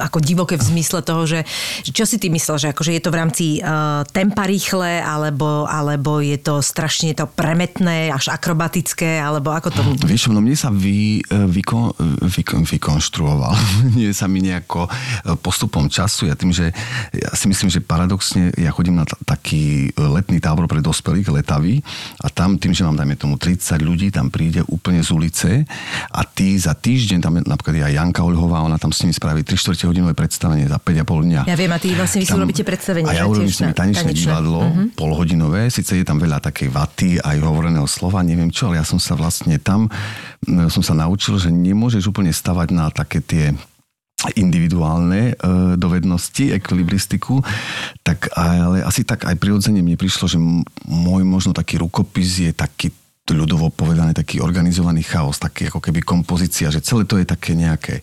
ako 0.00 0.18
divoké 0.18 0.56
v 0.56 0.64
zmysle 0.64 1.04
toho, 1.04 1.28
že 1.28 1.44
že 1.82 1.90
čo 1.92 2.04
si 2.08 2.16
ty 2.16 2.30
myslel, 2.30 2.56
že 2.58 2.68
akože 2.72 2.92
je 2.94 3.02
to 3.02 3.10
v 3.10 3.18
rámci 3.18 3.46
uh, 3.60 4.06
tempa 4.08 4.46
rýchle, 4.46 5.02
alebo, 5.02 5.66
alebo 5.66 6.22
je 6.22 6.38
to 6.38 6.62
strašne 6.62 7.12
to 7.12 7.26
premetné, 7.26 8.08
až 8.12 8.31
akrobatické, 8.32 9.16
alebo 9.16 9.50
ako 9.50 9.68
to... 9.68 9.80
Vieš, 10.02 10.22
čo, 10.22 10.30
no 10.30 10.38
mne 10.38 10.54
sa 10.54 10.68
vy, 10.68 11.20
vyko, 11.22 11.92
vyko, 12.26 12.64
vykonštruoval. 12.64 13.52
Nie 13.94 14.10
sa 14.10 14.24
mi 14.24 14.40
nejako 14.40 14.84
e, 14.84 14.90
postupom 15.36 15.86
času. 15.86 16.26
Ja 16.26 16.34
tým, 16.34 16.50
že 16.50 16.72
ja 17.10 17.30
si 17.30 17.46
myslím, 17.46 17.68
že 17.68 17.78
paradoxne 17.78 18.50
ja 18.54 18.70
chodím 18.70 18.96
na 18.96 19.04
t- 19.04 19.16
taký 19.22 19.62
letný 19.94 20.38
tábor 20.38 20.64
pre 20.64 20.78
dospelých, 20.78 21.28
letavý, 21.30 21.84
a 22.18 22.28
tam 22.28 22.56
tým, 22.56 22.70
že 22.70 22.82
mám, 22.82 22.94
dajme 22.94 23.14
tomu, 23.14 23.36
30 23.36 23.52
ľudí, 23.78 24.08
tam 24.08 24.28
príde 24.28 24.64
úplne 24.66 24.98
z 24.98 25.10
ulice 25.10 25.50
a 26.08 26.20
ty 26.22 26.54
za 26.54 26.72
týždeň, 26.72 27.18
tam 27.18 27.36
napríklad 27.38 27.82
aj 27.82 27.94
Janka 27.94 28.22
Olhová, 28.22 28.60
ona 28.60 28.76
tam 28.76 28.88
s 28.88 29.02
nimi 29.02 29.12
spraví 29.12 29.42
3 29.42 29.52
4 29.52 29.84
hodinové 29.84 30.12
predstavenie 30.12 30.64
za 30.64 30.76
5,5 30.76 31.04
dňa. 31.04 31.40
Ja 31.44 31.54
viem, 31.54 31.68
a 31.68 31.76
ty 31.76 31.92
vlastne 31.92 32.18
vy 32.18 32.26
si 32.26 32.32
robíte 32.32 32.62
predstavenie, 32.62 33.04
A 33.04 33.14
ja 33.14 33.24
urobím 33.24 33.46
s 33.46 33.60
nimi 33.60 33.72
tanečné 33.72 34.08
tanečné. 34.08 34.22
divadlo, 34.24 34.60
Mhm. 34.64 34.84
polhodinové, 34.94 35.68
síce 35.68 35.92
je 35.92 36.02
tam 36.02 36.16
veľa 36.16 36.38
takej 36.40 36.68
vaty, 36.68 37.08
aj 37.18 37.36
hovoreného 37.38 37.84
slova, 37.84 38.21
neviem 38.22 38.50
čo, 38.50 38.70
ale 38.70 38.80
ja 38.80 38.86
som 38.86 38.98
sa 38.98 39.18
vlastne 39.18 39.58
tam, 39.58 39.90
m, 40.46 40.70
som 40.70 40.82
sa 40.82 40.94
naučil, 40.94 41.36
že 41.36 41.50
nemôžeš 41.50 42.08
úplne 42.08 42.30
stavať 42.30 42.68
na 42.74 42.88
také 42.88 43.20
tie 43.22 43.52
individuálne 44.38 45.34
e, 45.34 45.74
dovednosti, 45.74 46.54
ekvilibristiku, 46.54 47.42
tak 48.06 48.30
ale 48.38 48.86
asi 48.86 49.02
tak 49.02 49.26
aj 49.26 49.34
prirodzene 49.34 49.82
mne 49.82 49.98
prišlo, 49.98 50.30
že 50.30 50.38
môj 50.86 51.26
možno 51.26 51.50
taký 51.50 51.82
rukopis 51.82 52.38
je 52.38 52.54
taký 52.54 52.94
ľudovo 53.30 53.70
povedané 53.70 54.10
taký 54.10 54.42
organizovaný 54.42 55.06
chaos, 55.06 55.38
taký 55.38 55.70
ako 55.70 55.78
keby 55.78 56.02
kompozícia, 56.02 56.74
že 56.74 56.82
celé 56.82 57.06
to 57.06 57.22
je 57.22 57.26
také 57.26 57.54
nejaké 57.54 58.02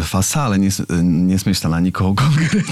fasa, 0.00 0.48
ale 0.48 0.56
nes, 0.56 0.80
nesmieš 1.04 1.60
sa 1.60 1.68
na 1.68 1.76
nikoho 1.76 2.16
konkrétne. 2.16 2.64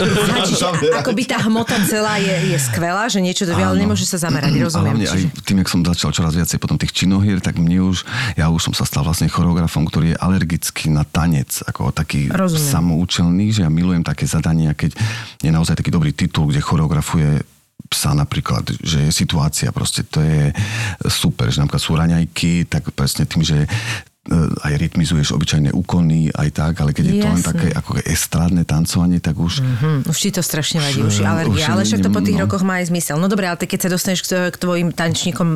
Aha, 0.00 0.40
čiže 0.48 0.64
akoby 0.96 1.28
tá 1.28 1.36
hmota 1.44 1.76
celá 1.84 2.16
je, 2.16 2.56
je 2.56 2.58
skvelá, 2.58 3.04
že 3.12 3.20
niečo 3.20 3.44
vie, 3.44 3.60
ale 3.60 3.76
nemôže 3.76 4.08
sa 4.08 4.16
zamerať, 4.16 4.64
A 4.64 4.64
rozumiem. 4.64 4.96
hlavne 4.96 5.06
aj 5.12 5.20
tým, 5.44 5.60
jak 5.60 5.68
som 5.68 5.84
začal 5.84 6.08
čoraz 6.16 6.32
viacej 6.32 6.56
potom 6.56 6.80
tých 6.80 6.96
činohier, 6.96 7.44
tak 7.44 7.60
mne 7.60 7.92
už, 7.92 8.08
ja 8.40 8.48
už 8.48 8.72
som 8.72 8.74
sa 8.74 8.88
stal 8.88 9.04
vlastne 9.04 9.28
choreografom, 9.28 9.84
ktorý 9.84 10.16
je 10.16 10.20
alergický 10.24 10.88
na 10.88 11.04
tanec, 11.04 11.60
ako 11.68 11.92
taký 11.92 12.32
Rozumiem. 12.32 12.64
samoučelný, 12.64 13.46
že 13.52 13.68
ja 13.68 13.68
milujem 13.68 14.00
také 14.00 14.24
zadania, 14.24 14.72
keď 14.72 14.96
je 15.44 15.52
naozaj 15.52 15.76
taký 15.76 15.92
dobrý 15.92 16.16
titul, 16.16 16.48
kde 16.48 16.64
choreografuje 16.64 17.59
psa 17.90 18.14
napríklad, 18.14 18.70
že 18.86 19.10
je 19.10 19.12
situácia, 19.12 19.74
proste 19.74 20.06
to 20.06 20.22
je 20.22 20.54
super, 21.10 21.50
že 21.50 21.58
napríklad 21.58 21.82
sú 21.82 21.92
raňajky, 21.98 22.70
tak 22.70 22.94
presne 22.94 23.26
tým, 23.26 23.42
že 23.42 23.66
aj 24.38 24.72
rytmizuješ 24.78 25.34
obyčajné 25.34 25.74
úkony, 25.74 26.30
aj 26.30 26.48
tak, 26.54 26.74
ale 26.80 26.94
keď 26.94 27.04
je 27.10 27.14
to 27.18 27.28
len 27.28 27.42
také 27.42 27.68
ako 27.74 27.98
estrádne 28.06 28.62
tancovanie, 28.62 29.18
tak 29.18 29.34
už 29.38 29.60
Hm, 29.80 30.04
už 30.06 30.16
ti 30.18 30.30
to 30.34 30.42
strašne 30.44 30.80
vadí, 30.80 31.00
už 31.00 31.22
je 31.22 31.26
alergia, 31.26 31.72
ale 31.72 31.88
však 31.88 32.04
to 32.04 32.10
po 32.12 32.20
tých 32.20 32.36
no. 32.36 32.44
rokoch 32.44 32.60
má 32.60 32.84
aj 32.84 32.92
zmysel. 32.92 33.16
No 33.16 33.32
dobre, 33.32 33.48
ale 33.48 33.56
keď 33.56 33.88
sa 33.88 33.88
dostaneš 33.88 34.20
k, 34.28 34.52
k 34.52 34.56
tvojim 34.60 34.88
tančníkom, 34.92 35.48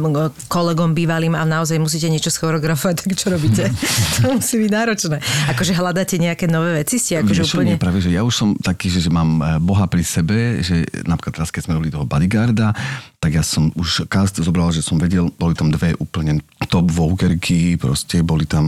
kolegom 0.49 0.97
bývalým 0.97 1.37
a 1.37 1.45
naozaj 1.45 1.77
musíte 1.77 2.09
niečo 2.09 2.33
schoreografovať, 2.33 3.05
tak 3.05 3.13
čo 3.19 3.29
robíte? 3.29 3.69
to 4.17 4.41
musí 4.41 4.57
byť 4.65 4.71
náročné. 4.73 5.17
Akože 5.53 5.73
hľadáte 5.77 6.17
nejaké 6.17 6.49
nové 6.49 6.81
veci, 6.81 6.97
ste 6.97 7.21
akože 7.21 7.43
Vieš, 7.45 7.53
úplne... 7.53 7.77
nie, 7.77 7.81
práve, 7.81 8.01
že 8.01 8.11
ja 8.17 8.25
už 8.25 8.35
som 8.35 8.49
taký, 8.57 8.89
že, 8.89 9.05
že 9.05 9.11
mám 9.13 9.45
e, 9.45 9.61
Boha 9.61 9.85
pri 9.85 10.01
sebe, 10.01 10.65
že 10.65 10.89
napríklad 11.05 11.45
teraz, 11.45 11.53
keď 11.53 11.69
sme 11.69 11.77
robili 11.77 11.93
toho 11.93 12.09
bodyguarda, 12.09 12.73
tak 13.21 13.37
ja 13.37 13.45
som 13.45 13.73
už 13.77 14.09
cast 14.09 14.41
zobral, 14.41 14.73
že 14.73 14.85
som 14.85 14.97
vedel, 14.97 15.29
boli 15.37 15.53
tam 15.53 15.69
dve 15.69 15.97
úplne 16.01 16.41
top 16.73 16.89
vokerky, 16.93 17.77
proste 17.77 18.25
boli 18.25 18.49
tam 18.49 18.64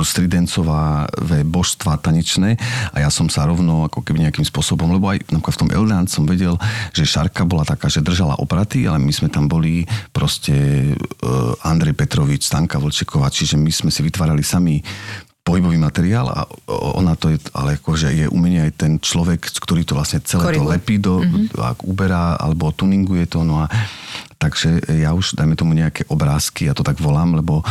stridencová 0.00 1.10
božstva 1.44 2.00
tanečné 2.00 2.56
a 2.94 2.96
ja 3.04 3.10
som 3.12 3.28
sa 3.28 3.44
rovno 3.44 3.84
ako 3.90 4.00
keby 4.00 4.24
nejakým 4.24 4.46
spôsobom, 4.46 4.94
lebo 4.94 5.12
aj 5.12 5.28
v 5.28 5.60
tom 5.60 5.68
Eldance 5.74 6.16
som 6.16 6.24
vedel, 6.24 6.56
že 6.96 7.04
Šarka 7.04 7.44
bola 7.44 7.66
taká, 7.66 7.90
že 7.90 8.00
držala 8.00 8.40
opraty, 8.40 8.88
ale 8.88 9.02
my 9.02 9.12
sme 9.12 9.28
tam 9.28 9.50
boli 9.50 9.84
proste 10.14 10.54
uh, 10.94 11.68
Andrej 11.68 11.98
Petrovič, 11.98 12.48
Stanka 12.48 12.78
Vlčeková, 12.78 13.28
čiže 13.28 13.58
my 13.58 13.68
sme 13.68 13.90
si 13.90 14.00
vytvárali 14.06 14.40
sami 14.40 14.80
pohybový 15.48 15.80
materiál 15.80 16.28
a 16.28 16.44
ona 16.68 17.16
to 17.16 17.32
je, 17.32 17.40
ale 17.56 17.80
akože 17.80 18.12
je 18.12 18.26
umenie 18.28 18.68
aj 18.68 18.72
ten 18.76 18.92
človek, 19.00 19.40
ktorý 19.40 19.80
to 19.88 19.96
vlastne 19.96 20.20
celé 20.20 20.44
to 20.44 20.60
Koriguje. 20.60 20.72
lepí 20.76 20.94
do, 21.00 21.24
mm-hmm. 21.24 21.56
ak 21.56 21.88
uberá 21.88 22.36
alebo 22.36 22.68
tuninguje 22.68 23.24
to, 23.24 23.48
no 23.48 23.64
a 23.64 23.66
takže 24.38 24.86
ja 25.02 25.10
už, 25.18 25.34
dajme 25.34 25.58
tomu 25.58 25.74
nejaké 25.74 26.06
obrázky, 26.06 26.70
ja 26.70 26.74
to 26.74 26.86
tak 26.86 27.02
volám, 27.02 27.42
lebo 27.42 27.66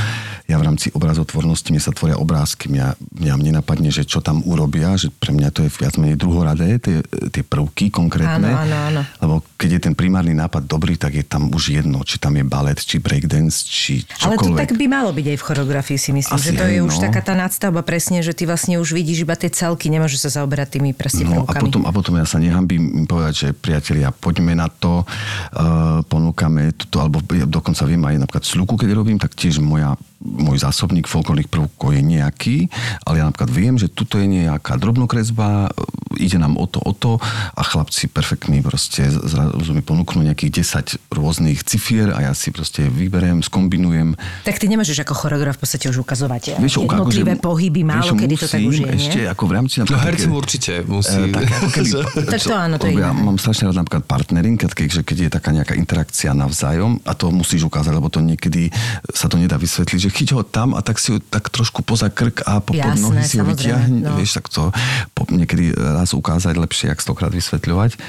ja 0.52 0.60
v 0.60 0.68
rámci 0.68 0.92
obrazotvornosti, 0.92 1.72
mne 1.72 1.80
sa 1.80 1.96
tvoria 1.96 2.20
obrázky, 2.20 2.68
mňa, 2.68 3.00
mňa 3.24 3.34
mne 3.40 3.52
napadne, 3.64 3.88
že 3.88 4.04
čo 4.04 4.20
tam 4.20 4.44
urobia, 4.44 5.00
že 5.00 5.08
pre 5.08 5.32
mňa 5.32 5.50
to 5.56 5.64
je 5.64 5.72
viac 5.72 5.96
menej 5.96 6.20
druhoradé, 6.20 6.76
tie, 6.84 7.00
tie 7.32 7.44
prvky 7.44 7.88
konkrétne. 7.88 8.52
Áno, 8.52 8.68
áno, 8.68 8.78
áno. 8.92 9.02
Lebo 9.24 9.36
keď 9.56 9.80
je 9.80 9.82
ten 9.88 9.96
primárny 9.96 10.36
nápad 10.36 10.68
dobrý, 10.68 11.00
tak 11.00 11.16
je 11.16 11.24
tam 11.24 11.48
už 11.56 11.80
jedno, 11.80 12.04
či 12.04 12.20
tam 12.20 12.36
je 12.36 12.44
balet, 12.44 12.76
či 12.76 13.00
breakdance, 13.00 13.64
či 13.64 14.04
Ale 14.20 14.36
to 14.36 14.52
čokoľvek. 14.52 14.60
tak 14.60 14.72
by 14.76 14.86
malo 14.92 15.16
byť 15.16 15.26
aj 15.32 15.38
v 15.40 15.44
choreografii, 15.48 15.98
si 16.00 16.12
myslím, 16.12 16.36
Asi 16.36 16.52
že 16.52 16.60
to 16.60 16.66
je 16.68 16.80
hej, 16.80 16.84
už 16.84 16.96
no. 17.00 17.04
taká 17.08 17.22
tá 17.24 17.34
nadstavba 17.36 17.80
presne, 17.80 18.20
že 18.20 18.36
ty 18.36 18.44
vlastne 18.44 18.76
už 18.76 18.92
vidíš 18.92 19.24
iba 19.24 19.40
tie 19.40 19.48
celky, 19.48 19.88
nemôžeš 19.88 20.28
sa 20.28 20.44
zaoberať 20.44 20.80
tými 20.80 20.92
presne 20.92 21.24
No 21.28 21.48
a 21.48 21.54
potom, 21.56 21.88
a 21.88 21.92
potom 21.96 22.16
ja 22.20 22.28
sa 22.28 22.40
nehambím 22.40 23.08
povedať, 23.08 23.34
že 23.36 23.48
priatelia, 23.56 24.12
poďme 24.12 24.56
na 24.56 24.68
to, 24.68 25.04
uh, 25.04 26.02
ponúkame 26.08 26.57
toto, 26.74 27.04
alebo 27.04 27.22
ja 27.34 27.46
dokonca 27.46 27.86
viem 27.86 28.02
aj 28.02 28.16
napríklad 28.26 28.46
sluku, 28.46 28.74
keď 28.76 28.90
robím, 28.98 29.18
tak 29.22 29.38
tiež 29.38 29.62
moja, 29.62 29.94
môj 30.20 30.58
zásobník 30.58 31.06
folklórnych 31.06 31.46
prvkov 31.46 31.92
je 31.92 32.02
nejaký, 32.02 32.58
ale 33.04 33.22
ja 33.22 33.26
napríklad 33.26 33.48
viem, 33.48 33.76
že 33.76 33.86
tuto 33.88 34.18
je 34.18 34.26
nejaká 34.26 34.76
drobnokresba, 34.76 35.70
e, 35.70 35.72
ide 36.20 36.36
nám 36.36 36.56
o 36.56 36.66
to, 36.66 36.80
o 36.80 36.92
to 36.92 37.22
a 37.54 37.62
chlapci 37.62 38.08
perfektní 38.08 38.60
proste 38.60 39.06
zrazu 39.08 39.72
mi 39.72 39.80
ponúknú 39.80 40.24
nejakých 40.24 40.66
10 40.98 41.14
rôznych 41.14 41.62
cifier 41.62 42.10
a 42.10 42.22
ja 42.22 42.34
si 42.34 42.50
proste 42.50 42.84
vyberiem, 42.84 43.40
skombinujem. 43.40 44.18
Tak 44.42 44.58
ty 44.58 44.66
nemôžeš 44.66 45.06
ako 45.06 45.14
choreograf 45.16 45.56
v 45.56 45.62
podstate 45.62 45.86
už 45.86 46.02
ukazovať 46.02 46.58
Vieš 46.58 46.74
čo, 46.74 46.82
jednotlivé 46.84 47.38
akože- 47.38 47.46
pohyby, 47.46 47.82
vieš 47.82 47.92
málo 47.94 48.08
čo, 48.08 48.16
kedy 48.16 48.36
to 48.36 48.48
tak 48.48 48.62
už 48.62 48.76
je, 48.76 48.82
musím 48.82 48.98
Ešte 48.98 49.20
nie? 49.20 49.30
ako 49.30 49.44
v 49.44 49.52
rámci... 49.54 49.74
No 49.78 49.84
napríklad 49.84 50.04
herci 50.04 50.26
také- 50.26 50.34
určite 50.34 50.72
musí. 50.84 51.20
Eh, 51.20 51.30
tak 51.30 51.46
ako 51.48 51.68
keby, 51.76 51.90
Tak 52.26 52.40
to 52.42 52.54
áno, 52.54 52.76
to 52.76 52.86
je 52.88 52.94
ja 52.98 53.10
mám 53.14 53.38
strašne 53.38 53.64
rád 53.70 53.78
napríklad 53.78 54.04
partnering, 54.04 54.56
keď, 54.58 54.72
keď 55.06 55.18
je 55.18 55.30
taká 55.30 55.50
nejaká 55.54 55.74
interakcia 55.74 56.34
navzájom 56.34 56.98
a 57.06 57.14
to 57.14 57.30
musíš 57.30 57.70
ukázať, 57.70 57.94
lebo 57.94 58.10
to 58.10 58.20
niekedy 58.20 58.74
sa 59.14 59.30
to 59.30 59.38
nedá 59.38 59.56
vysvetliť, 59.56 60.07
že 60.08 60.16
chyť 60.16 60.30
ho 60.40 60.42
tam 60.48 60.72
a 60.72 60.80
tak 60.80 60.98
si 60.98 61.12
ho 61.12 61.20
tak 61.20 61.52
trošku 61.52 61.84
poza 61.84 62.08
krk 62.08 62.48
a 62.48 62.64
po, 62.64 62.72
pod 62.72 62.80
Jasné, 62.80 63.04
nohy 63.04 63.22
si 63.28 63.36
ho 63.38 63.46
vyťahni, 63.46 64.00
no. 64.08 64.16
vieš, 64.16 64.40
tak 64.40 64.48
to 64.48 64.72
po, 65.12 65.28
niekedy 65.28 65.76
raz 65.76 66.16
ukázať 66.16 66.56
lepšie, 66.56 66.88
jak 66.88 67.04
stokrát 67.04 67.36
vysvetľovať. 67.36 68.00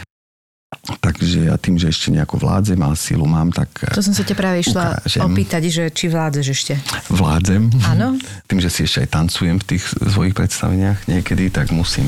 Takže 1.01 1.49
ja 1.49 1.57
tým, 1.57 1.81
že 1.81 1.89
ešte 1.89 2.13
nejakú 2.13 2.37
vládzem 2.37 2.77
a 2.85 2.93
sílu 2.93 3.25
mám, 3.25 3.49
tak 3.49 3.73
To 3.89 4.05
som 4.05 4.13
sa 4.13 4.21
ťa 4.21 4.37
práve 4.37 4.61
išla 4.61 5.01
Ukážem. 5.01 5.25
opýtať, 5.25 5.63
že 5.73 5.85
či 5.89 6.13
vládzeš 6.13 6.47
ešte. 6.53 6.75
vládzem. 7.09 7.73
Áno? 7.89 8.21
Tým, 8.45 8.61
že 8.61 8.69
si 8.69 8.85
ešte 8.85 9.09
aj 9.09 9.17
tancujem 9.17 9.57
v 9.57 9.65
tých 9.65 9.85
svojich 9.97 10.37
predstaveniach 10.37 11.09
niekedy, 11.09 11.49
tak 11.49 11.73
musím. 11.73 12.07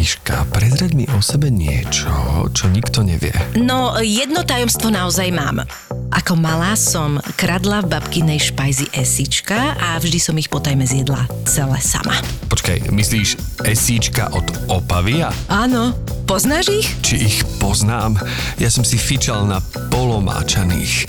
Miška, 0.00 0.48
prezrať 0.48 0.96
mi 0.96 1.04
o 1.12 1.20
sebe 1.20 1.52
niečo, 1.52 2.08
čo 2.56 2.72
nikto 2.72 3.04
nevie. 3.04 3.36
No, 3.52 4.00
jedno 4.00 4.48
tajomstvo 4.48 4.88
naozaj 4.88 5.28
mám. 5.28 5.68
Ako 6.08 6.40
malá 6.40 6.72
som 6.72 7.20
kradla 7.36 7.84
v 7.84 7.92
babkinej 7.92 8.48
špajzi 8.48 8.96
esička 8.96 9.76
a 9.76 10.00
vždy 10.00 10.16
som 10.16 10.32
ich 10.40 10.48
potajme 10.48 10.88
zjedla 10.88 11.28
celé 11.44 11.84
sama. 11.84 12.16
Počkaj, 12.48 12.88
myslíš 12.88 13.60
esíčka 13.68 14.32
od 14.32 14.48
Opavia? 14.72 15.36
Áno, 15.52 15.92
poznáš 16.24 16.72
ich? 16.72 16.88
Či 17.04 17.14
ich 17.20 17.38
poznám? 17.60 18.16
Ja 18.56 18.72
som 18.72 18.88
si 18.88 18.96
fičal 18.96 19.44
na 19.44 19.60
polomáčaných 19.92 21.06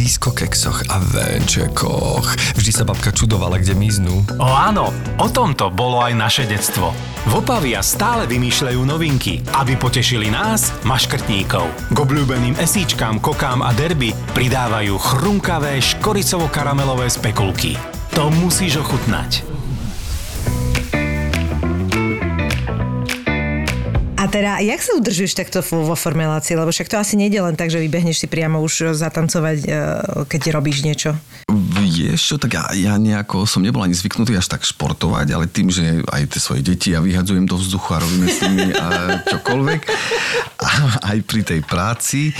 diskokexoch 0.00 0.88
a 0.88 0.96
venčekoch. 1.12 2.56
Vždy 2.56 2.72
sa 2.72 2.88
babka 2.88 3.12
čudovala, 3.12 3.60
kde 3.60 3.76
miznú. 3.76 4.24
O 4.40 4.48
áno, 4.48 4.90
o 5.20 5.28
tomto 5.28 5.68
bolo 5.68 6.00
aj 6.00 6.16
naše 6.16 6.48
detstvo. 6.48 6.96
V 7.28 7.32
Opavia 7.38 7.84
stále 7.84 8.29
vymýšľajú 8.30 8.80
novinky, 8.86 9.42
aby 9.58 9.74
potešili 9.74 10.30
nás, 10.30 10.70
maškrtníkov. 10.86 11.66
K 11.90 11.96
obľúbeným 11.98 12.54
esíčkám, 12.62 13.18
kokám 13.18 13.66
a 13.66 13.74
derby 13.74 14.14
pridávajú 14.38 14.94
chrumkavé 14.94 15.82
škoricovo-karamelové 15.82 17.10
spekulky. 17.10 17.74
To 18.14 18.30
musíš 18.30 18.78
ochutnať. 18.86 19.49
Teda, 24.30 24.62
jak 24.62 24.80
sa 24.80 24.94
udržuješ 24.94 25.34
takto 25.34 25.58
vo 25.60 25.90
vo 25.90 25.96
formulácii? 25.98 26.54
Lebo 26.54 26.70
však 26.70 26.86
to 26.86 26.96
asi 26.96 27.18
nejde 27.18 27.42
len 27.42 27.58
tak, 27.58 27.68
že 27.68 27.82
vybehneš 27.82 28.22
si 28.22 28.26
priamo 28.30 28.62
už 28.62 28.94
zatancovať, 28.94 29.58
e, 29.66 29.68
keď 30.30 30.54
robíš 30.54 30.86
niečo. 30.86 31.18
Vieš 31.50 32.20
čo, 32.22 32.36
tak 32.38 32.54
ja, 32.54 32.64
ja 32.72 32.94
nejako 32.94 33.44
som 33.44 33.66
nebol 33.66 33.82
ani 33.82 33.92
zvyknutý 33.92 34.38
až 34.38 34.46
tak 34.46 34.62
športovať, 34.62 35.34
ale 35.34 35.50
tým, 35.50 35.68
že 35.74 36.06
aj 36.06 36.30
tie 36.30 36.40
svoje 36.40 36.62
deti 36.62 36.94
ja 36.94 37.02
vyhadzujem 37.02 37.44
do 37.44 37.58
vzduchu 37.58 37.90
a 37.90 38.02
robíme 38.06 38.26
s 38.30 38.38
nimi 38.46 38.70
a 38.70 38.86
čokoľvek, 39.26 39.80
a 40.62 40.68
aj 41.10 41.18
pri 41.26 41.42
tej 41.42 41.60
práci, 41.66 42.30
e, 42.30 42.32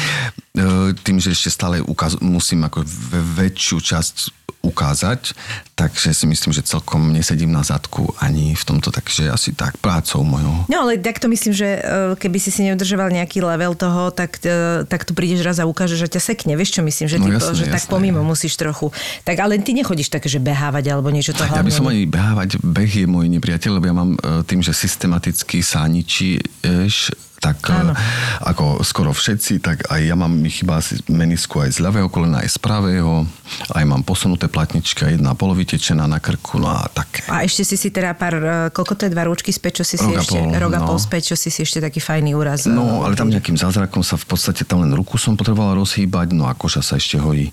tým, 0.94 1.18
že 1.18 1.35
ešte 1.35 1.50
stále 1.50 1.83
ukaz- 1.83 2.22
musím 2.22 2.62
ako 2.70 2.87
väčšiu 3.35 3.76
časť 3.83 4.16
ukázať, 4.61 5.33
takže 5.72 6.12
si 6.12 6.29
myslím, 6.29 6.53
že 6.53 6.68
celkom 6.68 7.16
nesedím 7.16 7.48
na 7.48 7.64
zadku 7.64 8.12
ani 8.20 8.53
v 8.53 8.64
tomto, 8.64 8.92
takže 8.92 9.33
asi 9.33 9.57
tak 9.57 9.81
prácou 9.81 10.20
mojou. 10.20 10.68
No 10.68 10.85
ale 10.85 11.00
tak 11.00 11.16
to 11.16 11.33
myslím, 11.33 11.57
že 11.57 11.80
e, 11.80 11.80
keby 12.16 12.38
si 12.40 12.51
si 12.51 12.61
neudržoval 12.66 13.11
nejaký 13.11 13.40
level 13.40 13.75
toho, 13.75 14.11
tak, 14.11 14.40
e, 14.43 14.85
tak 14.85 15.09
tu 15.09 15.12
prídeš 15.16 15.45
raz 15.45 15.57
a 15.59 15.64
ukážeš, 15.64 16.07
že 16.07 16.09
ťa 16.19 16.21
sekne. 16.21 16.53
Vieš 16.55 16.79
čo 16.79 16.83
myslím? 16.85 17.07
Že, 17.09 17.16
No 17.21 17.25
ty, 17.27 17.31
jasné, 17.37 17.55
že 17.57 17.64
tak 17.69 17.83
jasné. 17.85 17.93
pomimo 17.93 18.21
musíš 18.23 18.55
trochu. 18.57 18.93
Tak 19.25 19.37
ale 19.40 19.61
ty 19.61 19.73
nechodíš 19.73 20.12
také, 20.12 20.29
že 20.29 20.40
behávať 20.40 20.93
alebo 20.93 21.09
niečo 21.09 21.33
to 21.33 21.45
Ja 21.45 21.64
by 21.64 21.73
som 21.73 21.88
ani 21.88 22.05
behávať, 22.07 22.61
beh 22.61 22.93
je 22.93 23.07
môj 23.09 23.27
nepriateľ, 23.29 23.81
lebo 23.81 23.87
ja 23.88 23.95
mám 23.97 24.11
e, 24.16 24.43
tým, 24.45 24.61
že 24.61 24.73
systematicky 24.77 25.61
sa 25.64 25.87
ničíš, 25.88 27.12
tak 27.40 27.72
e, 27.72 27.72
Áno. 27.72 27.96
ako 28.44 28.85
skoro 28.85 29.16
všetci, 29.16 29.64
tak 29.64 29.88
aj 29.88 30.00
ja 30.05 30.12
mám 30.12 30.29
mi 30.29 30.53
chýba 30.53 30.76
asi 30.76 31.00
menisku 31.09 31.64
aj 31.64 31.72
z 31.72 31.79
ľavého 31.81 32.12
kolena, 32.12 32.44
aj 32.44 32.53
z 32.53 32.59
pravého, 32.61 33.24
aj 33.72 33.85
mám 33.88 34.05
posunuté 34.05 34.46
platničky, 34.46 35.09
a 35.09 35.16
jedna 35.16 35.33
polovytečená 35.33 36.05
na 36.05 36.20
krku, 36.20 36.61
no 36.61 36.68
a 36.68 36.85
také. 36.92 37.24
A 37.33 37.42
ešte 37.42 37.64
si 37.64 37.81
si 37.81 37.88
teda 37.88 38.12
pár, 38.12 38.37
e, 38.37 38.55
koľko 38.70 38.92
to 38.92 39.03
je, 39.09 39.11
dva 39.16 39.24
rúčky 39.24 39.50
späť, 39.57 39.81
čo 39.81 39.85
si 39.88 39.96
si 39.96 40.05
ešte, 40.12 40.37
pol, 40.37 40.53
rok 40.53 40.72
a 40.76 40.81
no. 40.85 40.87
pol 40.92 40.98
späť, 41.00 41.33
čo 41.33 41.37
si 41.40 41.48
si 41.48 41.64
ešte 41.64 41.81
taký 41.81 41.98
fajný 41.98 42.37
úraz. 42.37 42.68
e, 42.68 42.76
No, 42.76 43.09
ale 43.09 43.16
tam 43.16 43.33
nejakým 43.33 43.57
zázrakom 43.57 44.05
sa 44.05 44.20
v 44.20 44.29
podstate 44.29 44.68
tam 44.68 44.85
len 44.85 44.92
ruku 44.92 45.16
som 45.16 45.33
potrebovala 45.33 45.81
rozhýbať, 45.81 46.37
no 46.37 46.44
a 46.44 46.53
koža 46.53 46.85
sa 46.85 47.00
ešte 47.00 47.16
horí. 47.16 47.48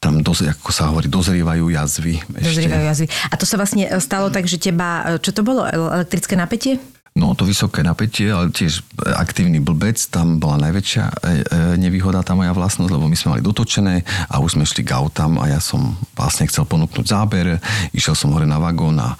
Tam, 0.00 0.24
doz, 0.24 0.40
ako 0.40 0.72
sa 0.72 0.88
hovorí, 0.88 1.12
dozrievajú 1.12 1.68
jazvy. 1.76 2.24
Ešte. 2.40 2.64
Dozrievajú 2.64 2.84
jazvy. 2.88 3.06
A 3.28 3.34
to 3.36 3.44
sa 3.44 3.60
vlastne 3.60 3.84
e, 3.84 4.00
stalo 4.00 4.32
tak, 4.32 4.48
že 4.48 4.56
teba, 4.56 5.04
e, 5.04 5.20
čo 5.20 5.36
to 5.36 5.44
bolo, 5.44 5.68
elektrické 5.68 6.40
napätie? 6.40 6.80
No 7.10 7.34
to 7.34 7.42
vysoké 7.42 7.82
napätie, 7.82 8.30
ale 8.30 8.54
tiež 8.54 8.86
aktívny 9.18 9.58
blbec, 9.58 9.98
tam 10.14 10.38
bola 10.38 10.62
najväčšia 10.62 11.04
e, 11.04 11.12
e, 11.12 11.30
nevýhoda 11.74 12.22
tá 12.22 12.38
moja 12.38 12.54
vlastnosť, 12.54 12.86
lebo 12.86 13.10
my 13.10 13.16
sme 13.18 13.28
mali 13.34 13.42
dotočené 13.42 14.06
a 14.30 14.38
už 14.38 14.54
sme 14.54 14.62
šli 14.62 14.86
k 14.86 14.94
autám 14.94 15.34
a 15.42 15.50
ja 15.50 15.58
som 15.58 15.98
vlastne 16.14 16.46
chcel 16.46 16.62
ponúknuť 16.70 17.06
záber, 17.10 17.58
išiel 17.90 18.14
som 18.14 18.30
hore 18.30 18.46
na 18.46 18.62
vagón 18.62 18.94
a 19.02 19.18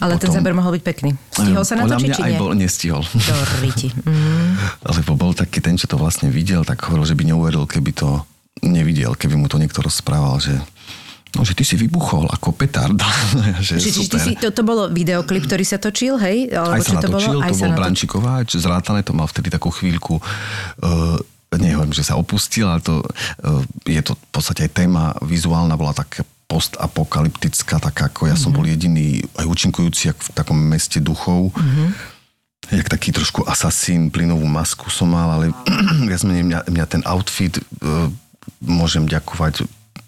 Ale 0.00 0.16
ten 0.16 0.32
potom- 0.32 0.40
záber 0.40 0.56
mohol 0.56 0.80
byť 0.80 0.84
pekný. 0.84 1.10
Stihol 1.28 1.64
sa 1.64 1.76
natočiť, 1.76 2.08
mňa 2.08 2.16
či 2.16 2.22
aj 2.24 2.32
nie? 2.32 2.40
bol, 2.40 2.52
nestihol. 2.56 3.02
Do 3.04 3.34
riti. 3.60 3.88
Mm. 4.06 4.56
Lebo 4.96 5.12
bol 5.16 5.32
taký 5.36 5.60
ten, 5.60 5.76
čo 5.76 5.84
to 5.88 6.00
vlastne 6.00 6.32
videl, 6.32 6.64
tak 6.64 6.80
hovoril, 6.88 7.04
že 7.04 7.16
by 7.16 7.24
neuveril, 7.26 7.68
keby 7.68 7.92
to 7.92 8.24
nevidel, 8.64 9.12
keby 9.12 9.36
mu 9.36 9.44
to 9.48 9.60
niekto 9.60 9.84
rozprával, 9.84 10.40
že 10.40 10.56
No, 11.32 11.42
že 11.42 11.52
ty 11.52 11.64
si 11.64 11.74
vybuchol 11.74 12.28
ako 12.28 12.52
petarda. 12.52 13.04
že 13.66 13.76
Čiže 13.76 14.08
ty 14.08 14.16
super. 14.16 14.22
si, 14.22 14.32
to, 14.36 14.48
to 14.50 14.62
bolo 14.62 14.88
videoklip, 14.88 15.44
ktorý 15.44 15.64
sa 15.64 15.76
točil, 15.76 16.16
hej? 16.16 16.48
Alebo 16.48 16.72
Aj 16.72 16.80
sa 16.80 16.96
to 16.96 17.10
natočil, 17.10 17.34
bolo? 17.34 17.42
to 17.42 17.52
sa 17.52 17.58
bol 17.58 17.68
natočil. 17.68 17.76
Brančíkováč, 17.76 18.48
zrátané, 18.56 19.00
to 19.00 19.12
mal 19.12 19.26
vtedy 19.26 19.48
takú 19.48 19.68
chvíľku, 19.68 20.16
uh, 20.16 21.18
nehovorím, 21.52 21.92
že 21.92 22.04
sa 22.04 22.14
opustil, 22.14 22.64
ale 22.64 22.80
to, 22.80 23.00
uh, 23.00 23.60
je 23.84 24.00
to 24.00 24.12
v 24.12 24.28
podstate 24.30 24.64
aj 24.64 24.72
téma 24.76 25.12
vizuálna, 25.20 25.74
bola 25.74 25.92
taká 25.92 26.24
postapokalyptická, 26.46 27.80
tak 27.80 27.96
ako 28.06 28.28
ja 28.28 28.36
som 28.36 28.52
Mhm. 28.52 28.56
bol 28.56 28.64
jediný 28.64 29.06
aj 29.34 29.44
účinkujúci 29.44 30.12
v 30.12 30.28
takom 30.32 30.56
meste 30.56 31.00
duchov. 31.00 31.50
Mhm. 31.52 31.84
Jak 32.66 32.88
taký 32.88 33.10
trošku 33.10 33.46
asasín, 33.46 34.10
plynovú 34.10 34.46
masku 34.46 34.90
som 34.90 35.06
mal, 35.06 35.30
ale 35.32 35.54
viac 36.10 36.22
menej 36.24 36.44
mňa, 36.44 36.60
mňa 36.66 36.86
ten 36.86 37.02
outfit 37.04 37.54
uh, 37.82 38.10
môžem 38.58 39.06
ďakovať 39.06 39.66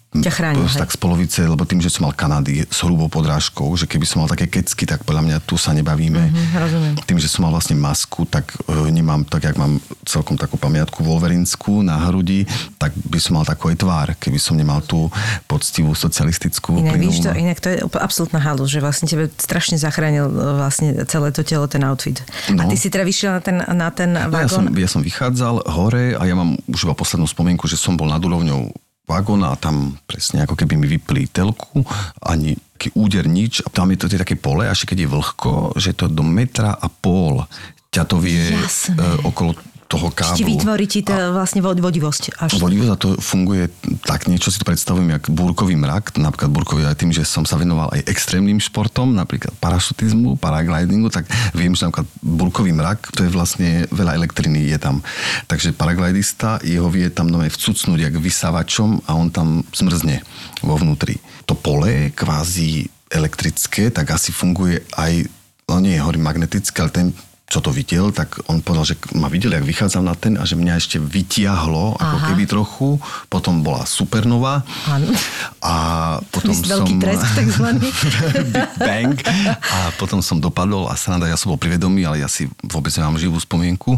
Ťa 0.09 0.31
chránil, 0.33 0.65
tak 0.65 0.89
z 0.89 0.97
polovice, 0.97 1.45
lebo 1.45 1.61
tým, 1.63 1.77
že 1.77 1.93
som 1.93 2.01
mal 2.01 2.17
Kanady 2.17 2.65
s 2.65 2.81
hrubou 2.81 3.05
podrážkou, 3.07 3.69
že 3.77 3.85
keby 3.85 4.09
som 4.09 4.17
mal 4.19 4.27
také 4.27 4.49
kecky, 4.49 4.89
tak 4.89 5.05
podľa 5.05 5.21
mňa 5.21 5.37
tu 5.45 5.53
sa 5.53 5.69
nebavíme. 5.69 6.33
Mhm, 6.33 6.57
rozumiem. 6.57 6.93
Tým, 7.05 7.21
že 7.21 7.29
som 7.29 7.45
mal 7.45 7.53
vlastne 7.53 7.77
masku, 7.77 8.25
tak 8.25 8.49
e, 8.65 8.89
nemám, 8.89 9.21
tak 9.23 9.45
jak 9.45 9.53
mám 9.53 9.77
celkom 10.03 10.33
takú 10.33 10.57
pamiatku 10.57 11.05
wolverinskú 11.05 11.85
na 11.85 12.09
hrudi, 12.09 12.49
tak 12.75 12.89
by 12.97 13.21
som 13.21 13.37
mal 13.37 13.45
takú 13.45 13.69
aj 13.69 13.77
tvár, 13.77 14.07
keby 14.17 14.41
som 14.41 14.57
nemal 14.57 14.81
tú 14.81 15.13
poctivú 15.45 15.93
socialistickú 15.93 16.81
Inak, 16.81 16.97
víš 16.97 17.21
to, 17.21 17.29
inak 17.29 17.61
to 17.61 17.69
je 17.69 17.77
absolútna 17.95 18.41
halus, 18.41 18.67
že 18.67 18.81
vlastne 18.81 19.05
tebe 19.05 19.29
strašne 19.31 19.77
zachránil 19.77 20.25
e, 20.25 20.33
vlastne 20.57 21.05
celé 21.05 21.29
to 21.29 21.45
telo, 21.45 21.69
ten 21.69 21.85
outfit. 21.85 22.25
A 22.49 22.57
No. 22.57 22.65
ty 22.65 22.75
si 22.75 22.89
teda 22.89 23.05
vyšiel 23.05 23.37
na 23.37 23.41
ten, 23.45 23.57
na 23.61 23.89
ten 23.93 24.09
No, 24.09 24.25
ja, 24.33 24.49
som, 24.49 24.65
vagón. 24.65 24.73
ja 24.73 24.89
som 24.89 25.05
vychádzal 25.05 25.69
hore 25.69 26.17
a 26.17 26.25
ja 26.25 26.33
mám 26.33 26.57
už 26.65 26.81
iba 26.83 26.97
poslednú 26.97 27.23
spomienku, 27.23 27.69
že 27.69 27.77
som 27.77 27.93
bol 27.93 28.09
nad 28.09 28.17
úrovňou 28.17 28.73
vagóna 29.09 29.51
a 29.51 29.57
tam 29.57 29.97
presne 30.05 30.45
ako 30.45 30.53
keby 30.53 30.77
mi 30.77 30.85
vypli 30.85 31.25
telku, 31.33 31.81
ani 32.21 32.53
taký 32.79 32.95
úder 32.95 33.27
nič 33.27 33.59
a 33.59 33.67
tam 33.67 33.91
je 33.91 33.99
to 33.99 34.07
tie 34.07 34.23
také 34.23 34.39
pole, 34.39 34.63
až 34.63 34.87
keď 34.87 35.03
je 35.03 35.11
vlhko, 35.11 35.51
že 35.75 35.91
to 35.99 36.07
do 36.07 36.23
metra 36.23 36.71
a 36.71 36.87
pol 36.87 37.43
ťa 37.91 38.03
to 38.07 38.23
vie 38.23 38.55
Jasné. 38.55 38.95
e, 38.95 39.27
okolo 39.27 39.51
toho 39.89 40.13
káblu. 40.13 40.37
Či 40.37 40.45
vytvorí 40.45 40.85
ti 40.85 41.01
to 41.01 41.33
vlastne 41.33 41.65
vod- 41.65 41.81
vodivosť. 41.81 42.37
Až. 42.45 42.61
Vodivosť 42.61 42.91
a 42.93 42.97
to 43.01 43.09
funguje 43.17 43.73
tak, 44.05 44.29
niečo 44.29 44.53
si 44.53 44.61
to 44.61 44.69
predstavujem, 44.69 45.09
jak 45.17 45.33
búrkový 45.33 45.73
mrak, 45.73 46.13
napríklad 46.21 46.53
búrkový 46.53 46.85
aj 46.85 47.01
tým, 47.01 47.09
že 47.09 47.25
som 47.25 47.41
sa 47.41 47.57
venoval 47.57 47.89
aj 47.97 48.05
extrémnym 48.05 48.61
športom, 48.61 49.17
napríklad 49.17 49.49
parašutizmu, 49.57 50.37
paraglidingu, 50.37 51.09
tak 51.09 51.25
viem, 51.57 51.73
že 51.73 51.89
napríklad 51.89 52.05
búrkový 52.21 52.69
mrak, 52.69 53.09
to 53.17 53.25
je 53.25 53.33
vlastne 53.33 53.89
veľa 53.89 54.13
elektriny 54.13 54.69
je 54.69 54.77
tam. 54.77 55.01
Takže 55.49 55.73
paraglidista, 55.73 56.61
jeho 56.61 56.85
vie 56.93 57.09
tam 57.09 57.33
nové 57.33 57.49
vcucnúť 57.49 58.13
jak 58.13 58.15
vysávačom 58.21 59.09
a 59.09 59.17
on 59.17 59.33
tam 59.33 59.65
zmrzne 59.73 60.21
vo 60.61 60.77
vnútri. 60.77 61.17
To 61.49 61.57
pole 61.57 62.13
kvázi 62.13 62.85
elektrické, 63.09 63.89
tak 63.89 64.13
asi 64.13 64.29
funguje 64.29 64.85
aj, 64.93 65.25
no 65.65 65.81
nie 65.81 65.97
je 65.97 66.03
hovorím 66.05 66.29
magnetické, 66.29 66.77
ale 66.85 66.93
ten 66.93 67.07
čo 67.49 67.65
to 67.65 67.73
videl, 67.73 68.13
tak 68.13 68.37
on 68.45 68.61
povedal, 68.61 68.93
že 68.93 68.95
ma 69.17 69.25
videl, 69.25 69.57
jak 69.57 69.65
vychádzam 69.65 70.05
na 70.05 70.13
ten 70.13 70.37
a 70.37 70.45
že 70.45 70.53
mňa 70.53 70.73
ešte 70.77 71.01
vytiahlo, 71.01 71.97
ako 71.97 72.17
Aha. 72.21 72.27
keby 72.29 72.45
trochu. 72.45 73.01
Potom 73.25 73.65
bola 73.65 73.89
supernova. 73.89 74.61
A 75.57 75.73
potom 76.29 76.53
Myslí 76.53 76.69
som... 76.69 76.85
veľký 76.85 76.93
tresk 77.01 77.27
takzvaný. 77.41 77.89
Big 78.53 78.69
Bang. 78.77 79.17
A 79.65 79.89
potom 79.97 80.21
som 80.21 80.37
dopadol 80.37 80.85
a 80.85 80.93
sranda, 80.93 81.25
ja 81.25 81.41
som 81.41 81.49
bol 81.49 81.57
pri 81.57 81.73
vedomí, 81.73 82.05
ale 82.05 82.21
ja 82.21 82.29
si 82.29 82.45
vôbec 82.69 82.93
nemám 82.93 83.17
živú 83.17 83.41
spomienku. 83.41 83.97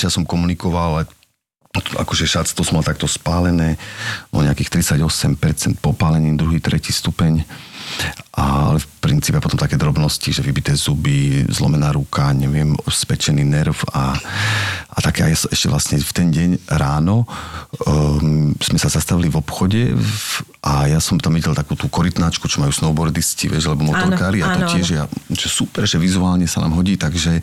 že 0.00 0.04
ja 0.08 0.10
som 0.10 0.24
komunikoval, 0.24 0.88
ale 0.96 1.02
akože 1.76 2.24
šac 2.24 2.48
to 2.56 2.64
som 2.64 2.80
mal 2.80 2.86
takto 2.88 3.04
spálené, 3.04 3.76
o 4.32 4.40
nejakých 4.40 4.80
38% 4.80 5.76
popálení, 5.76 6.32
druhý, 6.40 6.64
tretí 6.64 6.88
stupeň. 6.88 7.44
Ale 8.36 8.76
v 8.76 8.86
princípe 9.00 9.40
potom 9.40 9.56
také 9.56 9.80
drobnosti, 9.80 10.28
že 10.28 10.44
vybité 10.44 10.76
zuby, 10.76 11.48
zlomená 11.48 11.88
ruka, 11.88 12.36
neviem, 12.36 12.76
spečený 12.84 13.40
nerv 13.40 13.72
a, 13.96 14.12
a 14.92 14.98
také 15.00 15.24
aj 15.32 15.48
ešte 15.56 15.72
vlastne 15.72 15.96
v 15.96 16.12
ten 16.12 16.28
deň 16.28 16.50
ráno 16.68 17.24
um, 17.88 18.52
sme 18.60 18.76
sa 18.76 18.92
zastavili 18.92 19.32
v 19.32 19.40
obchode 19.40 19.80
v, 19.96 20.44
a 20.60 20.84
ja 20.84 21.00
som 21.00 21.16
tam 21.16 21.32
videl 21.32 21.56
takú 21.56 21.80
tú 21.80 21.88
korytnáčku, 21.88 22.44
čo 22.44 22.60
majú 22.60 22.76
snowboardisti, 22.76 23.48
vieš, 23.48 23.72
alebo 23.72 23.88
motorkári 23.88 24.44
a 24.44 24.52
to 24.52 24.60
áno, 24.66 24.72
tiež, 24.76 24.86
áno. 24.92 24.98
ja, 25.00 25.04
že 25.32 25.48
super, 25.48 25.88
že 25.88 25.96
vizuálne 25.96 26.44
sa 26.44 26.60
nám 26.60 26.76
hodí, 26.76 27.00
takže 27.00 27.40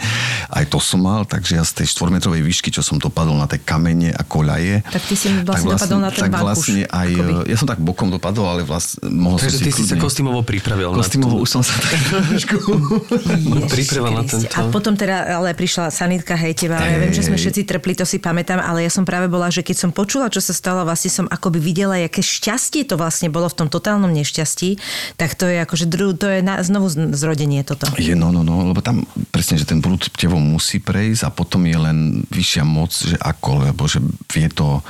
aj 0.53 0.69
to 0.69 0.77
som 0.77 1.01
mal, 1.01 1.25
takže 1.25 1.57
ja 1.57 1.65
z 1.65 1.81
tej 1.81 1.89
štvormetrovej 1.89 2.45
výšky, 2.45 2.69
čo 2.69 2.85
som 2.85 3.01
dopadol 3.01 3.33
na 3.33 3.49
tie 3.49 3.57
kamene 3.57 4.13
a 4.13 4.21
koľaje. 4.21 4.85
Tak 4.93 5.03
ty 5.09 5.15
si 5.17 5.33
vlastne 5.41 5.73
dopadol 5.73 5.99
na 6.05 6.11
ten 6.13 6.29
tak 6.29 6.31
vankúš, 6.37 6.45
vlastne 6.45 6.81
aj, 6.85 7.09
akoby. 7.09 7.33
ja 7.49 7.57
som 7.57 7.67
tak 7.71 7.79
bokom 7.81 8.13
dopadol, 8.13 8.45
ale 8.45 8.61
vlastne 8.61 9.09
mohol 9.09 9.41
Takže 9.41 9.57
som 9.57 9.57
si 9.57 9.65
ty 9.65 9.71
si 9.73 9.81
sa 9.81 9.95
kľudne- 9.97 10.03
kostýmovo 10.03 10.39
pripravil 10.45 10.82
na 10.91 10.99
Kostýmovo 10.99 11.39
tú- 11.39 11.43
už 11.45 11.49
som 11.49 11.61
sa 11.63 11.77
tak 11.79 12.01
trošku... 12.33 12.57
Príprava 13.71 14.09
na 14.11 14.23
tento. 14.27 14.51
A 14.57 14.67
potom 14.67 14.97
teda 14.97 15.39
ale 15.39 15.55
prišla 15.55 15.93
sanitka, 15.93 16.35
hej, 16.35 16.57
teba, 16.57 16.81
ja 16.81 16.97
viem, 16.99 17.13
že 17.15 17.23
sme 17.23 17.39
všetci 17.39 17.63
trpli, 17.63 17.95
to 17.95 18.03
si 18.03 18.19
pamätám, 18.19 18.59
ale 18.59 18.83
ja 18.83 18.91
som 18.91 19.07
práve 19.07 19.31
bola, 19.31 19.47
že 19.47 19.63
keď 19.63 19.87
som 19.87 19.89
počula, 19.95 20.27
čo 20.27 20.43
sa 20.43 20.51
stalo, 20.51 20.83
vlastne 20.83 21.13
som 21.13 21.25
akoby 21.29 21.61
videla, 21.61 21.95
aké 22.01 22.19
šťastie 22.19 22.83
to 22.83 22.99
vlastne 22.99 23.31
bolo 23.31 23.47
v 23.47 23.55
tom 23.55 23.67
totálnom 23.71 24.11
nešťastí, 24.11 24.81
tak 25.15 25.37
to 25.39 25.47
je 25.47 25.61
akože 25.63 25.85
dru, 25.87 26.11
to 26.17 26.27
je 26.27 26.39
na, 26.41 26.59
znovu 26.65 26.89
zrodenie 27.13 27.61
toto. 27.61 27.87
Je, 27.95 28.17
no, 28.17 28.33
no, 28.33 28.41
no, 28.41 28.73
lebo 28.73 28.81
tam 28.81 29.05
presne, 29.29 29.61
že 29.61 29.69
ten 29.69 29.79
prúd 29.79 30.09
tebou 30.17 30.41
musí 30.41 30.81
prejsť 30.81 31.21
a 31.27 31.29
potom 31.29 31.63
je 31.69 31.77
len 31.77 31.97
vyššia 32.33 32.63
moc, 32.65 32.91
že 32.91 33.15
ako, 33.21 33.69
lebo 33.69 33.85
že 33.85 34.01
vie 34.33 34.49
to 34.49 34.81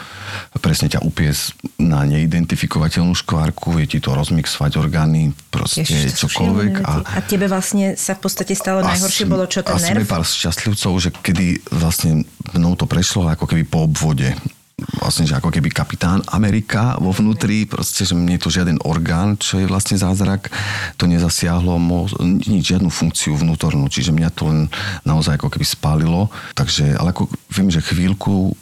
presne 0.64 0.90
ťa 0.90 1.04
upiesť 1.04 1.78
na 1.82 2.08
neidentifikovateľnú 2.08 3.14
škvárku, 3.14 3.76
vie 3.76 3.86
ti 3.86 4.00
to 4.00 4.16
rozmixovať 4.16 4.80
orgány, 4.80 5.36
proste 5.52 5.83
Sú 5.86 6.28
čokoľvek. 6.28 6.72
veci. 6.80 6.86
A 6.88 7.20
tebe 7.24 7.46
vlastne 7.52 8.00
sa 8.00 8.16
v 8.16 8.22
podstate 8.24 8.54
stalo 8.56 8.82
najhoršie 8.82 9.26
bolo 9.28 9.46
čo, 9.46 9.62
ten 9.62 9.76
a 9.76 9.80
nerv? 9.80 10.04
je 10.04 10.10
pár 10.10 10.24
šťastlivcov, 10.24 10.94
že 11.00 11.10
kedy 11.12 11.46
vlastne 11.76 12.24
mnou 12.56 12.74
to 12.80 12.88
prešlo 12.88 13.28
ako 13.28 13.46
keby 13.50 13.64
po 13.68 13.86
obvode 13.86 14.32
vlastne, 15.00 15.24
že 15.24 15.38
ako 15.38 15.54
keby 15.54 15.70
kapitán 15.70 16.20
Amerika 16.34 16.98
vo 17.00 17.14
vnútri, 17.14 17.70
proste, 17.70 18.04
že 18.04 18.18
mne 18.18 18.36
to 18.42 18.52
žiaden 18.52 18.82
orgán, 18.84 19.38
čo 19.38 19.62
je 19.62 19.70
vlastne 19.70 19.96
zázrak, 19.96 20.50
to 20.98 21.06
nezasiahlo 21.06 21.78
mo- 21.78 22.10
nič, 22.20 22.74
žiadnu 22.74 22.90
funkciu 22.90 23.38
vnútornú, 23.38 23.88
čiže 23.88 24.12
mňa 24.12 24.30
to 24.34 24.50
len 24.50 24.60
naozaj 25.08 25.38
ako 25.40 25.54
keby 25.54 25.66
spálilo. 25.66 26.28
Takže, 26.58 26.98
ale 26.98 27.14
ako 27.16 27.30
viem, 27.54 27.70
že 27.70 27.86
chvíľku 27.86 28.58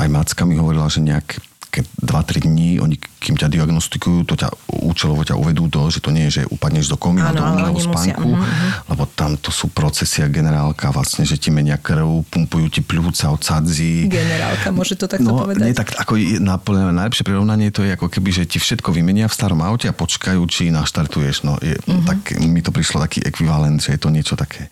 aj 0.00 0.08
Macka 0.08 0.42
mi 0.48 0.56
hovorila, 0.56 0.88
že 0.88 1.04
nejak 1.04 1.36
keď 1.72 1.88
2-3 2.04 2.44
dní, 2.44 2.70
oni, 2.84 3.00
kým 3.00 3.40
ťa 3.40 3.48
diagnostikujú, 3.48 4.28
to 4.28 4.36
ťa 4.36 4.52
účelovo 4.84 5.24
ťa 5.24 5.40
uvedú 5.40 5.72
do, 5.72 5.88
že 5.88 6.04
to 6.04 6.12
nie 6.12 6.28
je, 6.28 6.44
že 6.44 6.52
upadneš 6.52 6.92
do 6.92 7.00
komy, 7.00 7.24
do 7.32 7.40
umelého 7.40 7.80
spánku, 7.80 8.28
mhm, 8.28 8.44
mhm. 8.44 8.68
lebo 8.92 9.08
tam 9.08 9.40
to 9.40 9.48
sú 9.48 9.72
procesy 9.72 10.20
a 10.20 10.28
generálka 10.28 10.92
vlastne, 10.92 11.24
že 11.24 11.40
ti 11.40 11.48
menia 11.48 11.80
krv, 11.80 12.28
pumpujú 12.28 12.68
ti 12.68 12.80
pľúca 12.84 13.32
od 13.32 13.40
sadzí. 13.40 14.04
Generálka, 14.12 14.68
môže 14.68 15.00
to 15.00 15.08
takto 15.08 15.32
no, 15.32 15.48
povedať? 15.48 15.64
Nie, 15.64 15.72
tak 15.72 15.96
ako 15.96 16.20
naplnené, 16.44 16.92
najlepšie 16.92 17.24
prirovnanie 17.24 17.72
to 17.72 17.88
je 17.88 17.96
ako 17.96 18.12
keby, 18.12 18.30
že 18.36 18.44
ti 18.44 18.60
všetko 18.60 18.92
vymenia 18.92 19.24
v 19.24 19.34
starom 19.34 19.64
aute 19.64 19.88
a 19.88 19.96
počkajú, 19.96 20.44
či 20.52 20.68
naštartuješ. 20.68 21.48
No, 21.48 21.56
je, 21.64 21.80
Mhm. 21.88 22.04
tak 22.04 22.20
mi 22.36 22.60
to 22.60 22.68
prišlo 22.68 23.00
taký 23.00 23.24
ekvivalent, 23.24 23.80
že 23.80 23.96
je 23.96 24.00
to 24.00 24.12
niečo 24.12 24.36
také. 24.36 24.68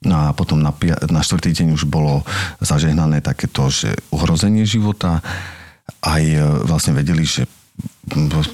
No 0.00 0.16
a 0.16 0.32
potom 0.32 0.64
na, 0.64 0.72
na 1.12 1.20
štvrtý 1.20 1.52
deň 1.52 1.76
už 1.76 1.84
bolo 1.84 2.24
zažehnané 2.64 3.20
takéto, 3.20 3.68
že 3.68 3.92
uhrozenie 4.08 4.64
života. 4.64 5.20
Aj 5.98 6.22
e, 6.22 6.38
vlastne 6.64 6.94
vedeli, 6.94 7.26
že 7.26 7.48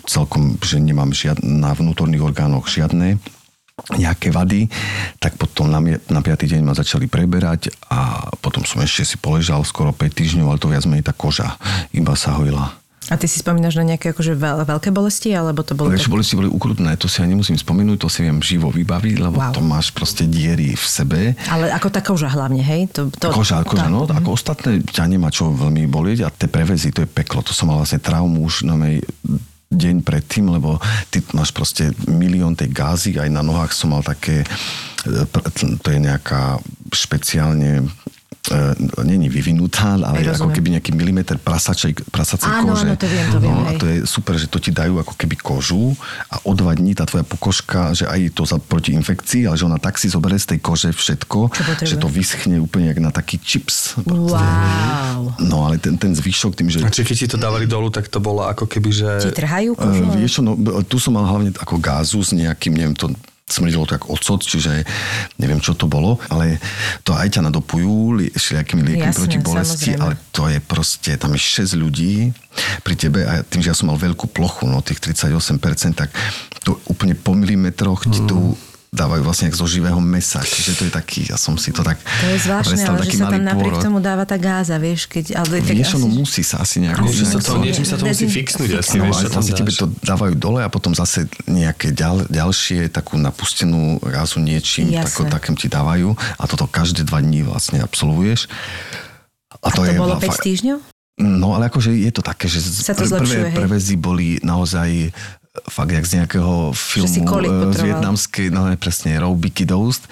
celkom, 0.07 0.57
že 0.61 0.81
nemám 0.81 1.13
žiad, 1.13 1.41
na 1.43 1.73
vnútorných 1.73 2.25
orgánoch 2.25 2.69
žiadne 2.69 3.19
nejaké 4.01 4.33
vady, 4.33 4.73
tak 5.21 5.37
potom 5.37 5.69
na, 5.69 5.79
na 6.09 6.21
5. 6.25 6.49
deň 6.49 6.65
ma 6.65 6.73
začali 6.73 7.05
preberať 7.13 7.69
a 7.93 8.33
potom 8.41 8.65
som 8.65 8.81
ešte 8.81 9.05
si 9.05 9.17
poležal 9.21 9.61
skoro 9.69 9.93
5 9.93 10.01
týždňov, 10.17 10.49
ale 10.49 10.61
to 10.61 10.73
viac 10.73 10.89
menej 10.89 11.05
tá 11.05 11.13
koža 11.13 11.61
iba 11.93 12.17
sa 12.17 12.41
hojila. 12.41 12.73
A 13.07 13.15
ty 13.15 13.31
si 13.31 13.39
spomínaš 13.39 13.79
na 13.79 13.87
nejaké 13.87 14.11
akože 14.11 14.35
veľ, 14.35 14.67
veľké 14.67 14.91
bolesti, 14.91 15.31
alebo 15.31 15.63
to 15.63 15.79
bolo... 15.79 15.95
Vieš, 15.95 16.11
bolesti 16.11 16.35
boli 16.35 16.51
ukrutné, 16.51 16.99
to 16.99 17.07
si 17.07 17.23
ja 17.23 17.27
nemusím 17.27 17.55
spomenúť, 17.55 18.03
to 18.03 18.09
si 18.11 18.27
viem 18.27 18.43
živo 18.43 18.67
vybaviť, 18.69 19.17
lebo 19.23 19.39
Wow. 19.39 19.55
to 19.55 19.63
máš 19.63 19.95
proste 19.95 20.27
diery 20.27 20.75
v 20.75 20.85
sebe. 20.85 21.21
Ale 21.47 21.71
ako 21.71 21.89
tá 21.89 22.03
koža 22.03 22.27
hlavne, 22.27 22.59
hej? 22.59 22.91
To, 22.99 23.07
to, 23.09 23.31
Koža, 23.31 23.63
koža, 23.63 23.87
tá- 23.87 23.93
no, 23.93 24.11
ako 24.11 24.35
ostatné 24.35 24.83
ťa 24.83 25.07
nemá 25.07 25.31
čo 25.31 25.55
veľmi 25.55 25.87
bolieť 25.87 26.27
a 26.27 26.35
tie 26.35 26.51
prevezy, 26.51 26.91
to 26.91 27.05
je 27.05 27.09
peklo. 27.09 27.47
To 27.47 27.55
som 27.55 27.71
mal 27.71 27.79
vlastne 27.79 28.03
traumu 28.03 28.43
už 28.43 28.67
na 28.67 28.75
mej 28.75 29.07
deň 29.67 30.03
predtým, 30.03 30.47
lebo 30.51 30.79
ty 31.11 31.23
máš 31.31 31.51
proste 31.51 31.91
milión 32.07 32.55
tej 32.55 32.71
gázy, 32.71 33.15
aj 33.19 33.31
na 33.31 33.43
nohách 33.43 33.75
som 33.75 33.91
mal 33.91 34.03
také, 34.03 34.43
e, 34.43 35.27
to 35.79 35.87
je 35.91 35.99
nejaká 35.99 36.59
špeciálne 36.91 37.87
e, 38.51 38.75
není 39.05 39.29
vyvinutá, 39.29 39.99
ale 39.99 40.23
Hej, 40.23 40.39
ako 40.39 40.55
keby 40.55 40.79
nejaký 40.79 40.91
milimeter 40.95 41.37
prasačej, 41.39 41.97
prasacej 42.11 42.49
Áno, 42.49 42.75
kože. 42.75 42.89
áno, 42.89 42.95
to 42.97 43.07
viem, 43.09 43.27
to 43.31 43.39
viem, 43.43 43.53
no, 43.53 43.67
a 43.67 43.71
to 43.75 43.87
je 43.87 43.97
super, 44.07 44.35
že 44.39 44.47
to 44.47 44.59
ti 44.63 44.71
dajú 44.71 44.99
ako 45.03 45.15
keby 45.19 45.37
kožu 45.39 45.95
a 46.31 46.43
o 46.47 46.53
dva 46.55 46.73
dní 46.75 46.95
tá 46.95 47.05
tvoja 47.07 47.27
pokožka, 47.27 47.93
že 47.93 48.07
aj 48.07 48.35
to 48.35 48.43
za 48.47 48.59
proti 48.63 48.95
infekcii, 48.95 49.47
ale 49.47 49.59
že 49.59 49.67
ona 49.67 49.79
tak 49.79 49.99
si 50.01 50.11
zoberie 50.11 50.39
z 50.39 50.57
tej 50.57 50.59
kože 50.63 50.91
všetko, 50.91 51.53
že 51.83 51.97
to 51.99 52.09
vyschne 52.11 52.59
úplne 52.63 52.91
jak 52.91 52.99
na 53.03 53.11
taký 53.11 53.39
chips. 53.39 53.99
Wow. 54.07 55.37
No 55.43 55.67
ale 55.67 55.79
ten, 55.79 55.99
ten 55.99 56.13
zvyšok 56.15 56.53
tým, 56.57 56.69
že... 56.73 56.83
A 56.83 56.91
či 56.91 57.05
keď 57.05 57.17
ti 57.17 57.27
to 57.31 57.39
dávali 57.39 57.67
dolu, 57.69 57.93
tak 57.93 58.09
to 58.09 58.19
bolo 58.19 58.47
ako 58.47 58.67
keby, 58.67 58.91
že... 58.91 59.09
Ti 59.21 59.33
trhajú 59.35 59.77
kožu? 59.77 60.03
Uh, 60.03 60.15
vieš 60.17 60.41
no, 60.43 60.57
tu 60.87 60.97
som 60.97 61.15
mal 61.15 61.27
hlavne 61.27 61.53
ako 61.57 61.77
gázu 61.79 62.21
s 62.23 62.33
nejakým, 62.33 62.73
neviem, 62.75 62.97
to 62.97 63.13
smrdilo 63.47 63.87
to 63.87 63.95
ako 63.95 64.19
ocot, 64.19 64.43
čiže 64.43 64.83
neviem, 65.39 65.63
čo 65.63 65.79
to 65.79 65.87
bolo, 65.87 66.19
ale 66.35 66.59
to 67.07 67.15
aj 67.15 67.39
ťa 67.39 67.47
nadopujú 67.47 68.19
li, 68.19 68.27
všelijakými 68.35 68.83
liekmi 68.83 69.15
proti 69.15 69.39
bolesti, 69.39 69.95
samozrejme. 69.95 70.03
ale 70.03 70.15
to 70.35 70.43
je 70.51 70.59
proste, 70.59 71.11
tam 71.15 71.31
je 71.31 71.41
6 71.63 71.79
ľudí 71.79 72.35
pri 72.83 72.95
tebe 72.99 73.23
a 73.23 73.47
tým, 73.47 73.63
že 73.63 73.71
ja 73.71 73.79
som 73.79 73.87
mal 73.87 74.03
veľkú 74.03 74.35
plochu, 74.35 74.67
no 74.67 74.83
tých 74.83 74.99
38%, 74.99 75.95
tak 75.95 76.11
to 76.67 76.75
úplne 76.91 77.15
po 77.15 77.39
milimetroch 77.39 78.11
ti 78.11 78.19
tu 78.27 78.59
Mm. 78.59 78.66
Dávajú 78.97 79.21
vlastne 79.21 79.53
zo 79.53 79.69
živého 79.69 80.01
mesa, 80.01 80.41
čiže 80.41 80.73
to 80.73 80.83
je 80.83 80.93
taký, 80.95 81.29
ja 81.29 81.37
som 81.37 81.53
si 81.55 81.69
to 81.69 81.85
tak 81.85 82.01
To 82.01 82.27
je 82.27 82.41
zvláštne, 82.41 82.81
ale 82.81 83.05
že 83.05 83.13
sa 83.15 83.29
tam 83.29 83.37
malý 83.37 83.45
napriek 83.45 83.75
pôrod. 83.77 83.85
tomu 83.85 83.99
dáva 84.01 84.25
tá 84.25 84.35
gáza, 84.35 84.75
vieš, 84.77 85.05
keď... 85.05 85.37
Ale, 85.37 85.61
tak 85.61 85.77
Vieš, 85.77 85.95
ono 85.95 86.09
asi- 86.09 86.17
musí 86.17 86.41
sa 86.41 86.57
asi 86.59 86.77
nejako... 86.81 87.05
Niečo 87.05 87.25
sa 87.27 87.39
to, 87.39 87.53
niečím 87.61 87.85
sa 87.85 87.95
to 87.95 88.05
musí 88.05 88.25
fixnúť 88.25 88.71
asi, 88.75 88.97
No, 88.97 89.05
vieš, 89.05 89.17
čo 89.19 89.29
tam 89.29 89.35
vlastne 89.37 89.55
tebe 89.55 89.71
to 89.71 89.87
dávajú 90.03 90.35
dole 90.35 90.61
a 90.65 90.73
potom 90.73 90.91
zase 90.91 91.19
nejaké 91.45 91.93
ďal, 91.93 92.25
ďalšie 92.27 92.89
takú 92.89 93.15
napustenú 93.17 93.77
rázu 94.01 94.41
niečím, 94.41 94.89
tako, 94.91 95.29
takým 95.29 95.53
ti 95.53 95.69
dávajú 95.69 96.11
a 96.17 96.45
toto 96.45 96.65
každé 96.65 97.05
dva 97.05 97.21
dní 97.21 97.45
vlastne 97.45 97.79
absolvuješ. 97.79 98.49
A 99.59 99.69
to, 99.69 99.85
je 99.85 99.93
bolo 99.95 100.17
fa- 100.17 100.33
5 100.33 100.41
týždňov? 100.43 100.79
No 101.17 101.53
ale 101.53 101.69
akože 101.69 101.93
je 101.93 102.13
to 102.13 102.21
také, 102.21 102.45
že 102.45 102.61
Sa 102.61 102.93
to 102.93 103.01
pr- 103.01 103.09
zlepšuje, 103.09 103.41
prvé 103.43 103.57
prevezy 103.57 103.95
boli 103.97 104.37
naozaj 104.41 105.13
fakt 105.69 105.93
jak 105.93 106.07
z 106.07 106.23
nejakého 106.23 106.73
filmu 106.73 107.23
eh, 107.45 107.75
z 107.75 107.81
vietnamskej, 107.83 108.47
no 108.53 108.69
ne, 108.69 108.77
presne, 108.77 109.21
Robiky 109.21 109.65
Doust, 109.65 110.09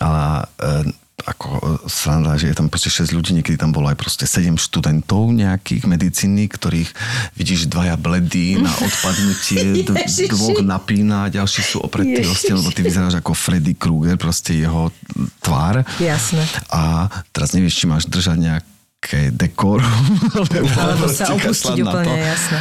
ale 0.00 0.46
e, 0.60 0.92
ako 1.22 1.48
e, 1.48 1.60
sranda, 1.86 2.34
že 2.34 2.50
je 2.50 2.56
tam 2.56 2.66
proste 2.66 2.90
6 2.90 3.14
ľudí, 3.14 3.30
niekedy 3.36 3.54
tam 3.54 3.70
bolo 3.70 3.86
aj 3.90 3.98
proste 3.98 4.26
7 4.26 4.58
študentov 4.58 5.30
nejakých 5.30 5.86
medicíny, 5.86 6.50
ktorých 6.50 6.90
vidíš 7.38 7.70
dvaja 7.70 7.94
bledí 7.94 8.58
na 8.58 8.72
odpadnutie, 8.86 9.86
dvoch 10.30 10.60
napína, 10.64 11.30
ďalší 11.30 11.62
sú 11.62 11.78
opretí 11.84 12.22
o 12.26 12.34
lebo 12.34 12.70
ty 12.74 12.80
vyzeráš 12.82 13.22
ako 13.22 13.32
Freddy 13.36 13.74
Krueger, 13.78 14.18
proste 14.18 14.58
jeho 14.58 14.90
tvár. 15.44 15.86
Jasné. 16.02 16.42
A 16.72 17.06
teraz 17.30 17.54
nevieš, 17.54 17.78
či 17.78 17.86
máš 17.86 18.04
držať 18.10 18.38
nejak 18.38 18.64
také 19.02 19.34
dekorum. 19.34 19.82
Alebo 20.78 21.10
sa 21.10 21.34
opustiť 21.34 21.82
úplne, 21.82 22.22
jasné. 22.22 22.58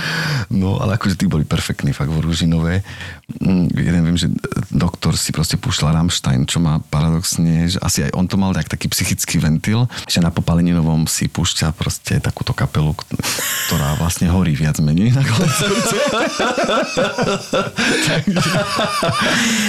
No, 0.49 0.81
ale 0.81 0.97
akože 0.97 1.15
tí 1.15 1.29
boli 1.29 1.45
perfektní, 1.45 1.93
fakt 1.93 2.09
vo 2.09 2.17
Ružinové. 2.17 2.81
Mm, 3.39 3.65
Jeden 3.71 4.01
viem, 4.03 4.15
že 4.15 4.27
doktor 4.69 5.13
si 5.13 5.29
proste 5.29 5.55
púšťal 5.55 5.93
Rammstein, 5.93 6.43
čo 6.43 6.57
má 6.57 6.77
paradoxne, 6.83 7.67
že 7.67 7.77
asi 7.79 8.03
aj 8.03 8.11
on 8.13 8.25
to 8.25 8.35
mal 8.35 8.51
tak, 8.51 8.67
taký 8.67 8.87
psychický 8.87 9.37
ventil, 9.37 9.85
že 10.05 10.17
na 10.17 10.27
Popaleninovom 10.27 11.05
si 11.05 11.25
púšťa 11.25 11.71
proste 11.71 12.17
takúto 12.17 12.51
kapelu, 12.51 12.91
ktorá 13.67 13.95
vlastne 13.95 14.27
horí 14.27 14.51
viac 14.51 14.77
menej 14.77 15.11
na 15.11 15.21
koncerte. 15.21 15.95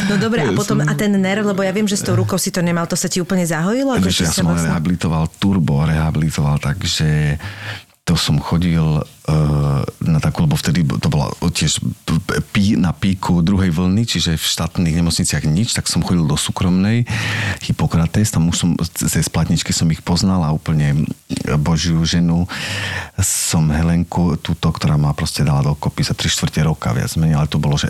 No 0.09 0.15
dobre, 0.19 0.43
a 0.43 0.51
potom 0.53 0.81
a 0.81 0.93
ten 0.95 1.11
nerv, 1.13 1.47
lebo 1.47 1.61
ja 1.63 1.71
viem, 1.71 1.87
že 1.87 1.97
s 1.97 2.05
tou 2.05 2.15
rukou 2.15 2.37
si 2.37 2.51
to 2.51 2.61
nemal, 2.61 2.85
to 2.85 2.95
sa 2.95 3.07
ti 3.07 3.19
úplne 3.19 3.45
zahojilo? 3.45 3.97
Ako 3.97 4.07
Vieš, 4.09 4.19
ja 4.23 4.31
som 4.33 4.49
vlastne- 4.49 4.69
rehabilitoval, 4.69 5.23
turbo 5.39 5.83
rehabilitoval, 5.85 6.57
takže 6.59 7.37
to 8.03 8.19
som 8.19 8.43
chodil 8.43 8.99
uh, 8.99 9.81
na 10.03 10.19
takú, 10.19 10.43
lebo 10.43 10.59
vtedy 10.59 10.83
to 10.83 11.07
bola 11.07 11.31
tiež 11.55 11.79
pí, 12.51 12.75
na 12.75 12.91
píku 12.91 13.47
druhej 13.47 13.71
vlny, 13.71 14.03
čiže 14.03 14.35
v 14.35 14.43
štátnych 14.43 14.99
nemocniciach 14.99 15.47
nič, 15.47 15.79
tak 15.79 15.87
som 15.87 16.03
chodil 16.03 16.27
do 16.27 16.35
súkromnej 16.35 17.07
Hippokrates, 17.63 18.35
tam 18.35 18.51
už 18.51 18.57
som 18.59 18.71
cez 18.91 19.31
platničky 19.31 19.71
som 19.71 19.87
ich 19.95 20.03
poznal 20.03 20.43
a 20.43 20.51
úplne 20.51 21.07
božiu 21.63 22.03
ženu 22.03 22.51
som 23.23 23.71
Helenku, 23.71 24.35
túto, 24.43 24.75
ktorá 24.75 24.99
ma 24.99 25.15
proste 25.15 25.47
dala 25.47 25.63
dokopy 25.63 26.03
za 26.03 26.19
3 26.19 26.27
čtvrte 26.27 26.59
roka 26.67 26.91
viac 26.91 27.15
menej, 27.15 27.39
ale 27.39 27.47
to 27.47 27.63
bolo, 27.63 27.79
že 27.79 27.87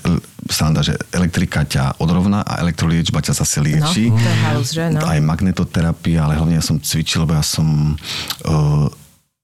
sranda, 0.52 0.84
že 0.84 0.92
elektrika 1.16 1.64
ťa 1.64 1.96
odrovná 2.04 2.44
a 2.44 2.60
elektroliečba 2.60 3.24
ťa 3.24 3.32
zase 3.32 3.64
lieči. 3.64 4.12
No, 4.12 4.20
to 4.20 4.28
je 4.28 4.38
halus, 4.44 4.68
že? 4.76 4.84
No. 4.92 5.08
Aj 5.08 5.20
magnetoterapia, 5.24 6.28
ale 6.28 6.36
hlavne 6.36 6.60
ja 6.60 6.64
som 6.64 6.76
cvičil, 6.76 7.24
lebo 7.24 7.32
ja 7.32 7.40
som... 7.40 7.96
Uh, 8.44 8.92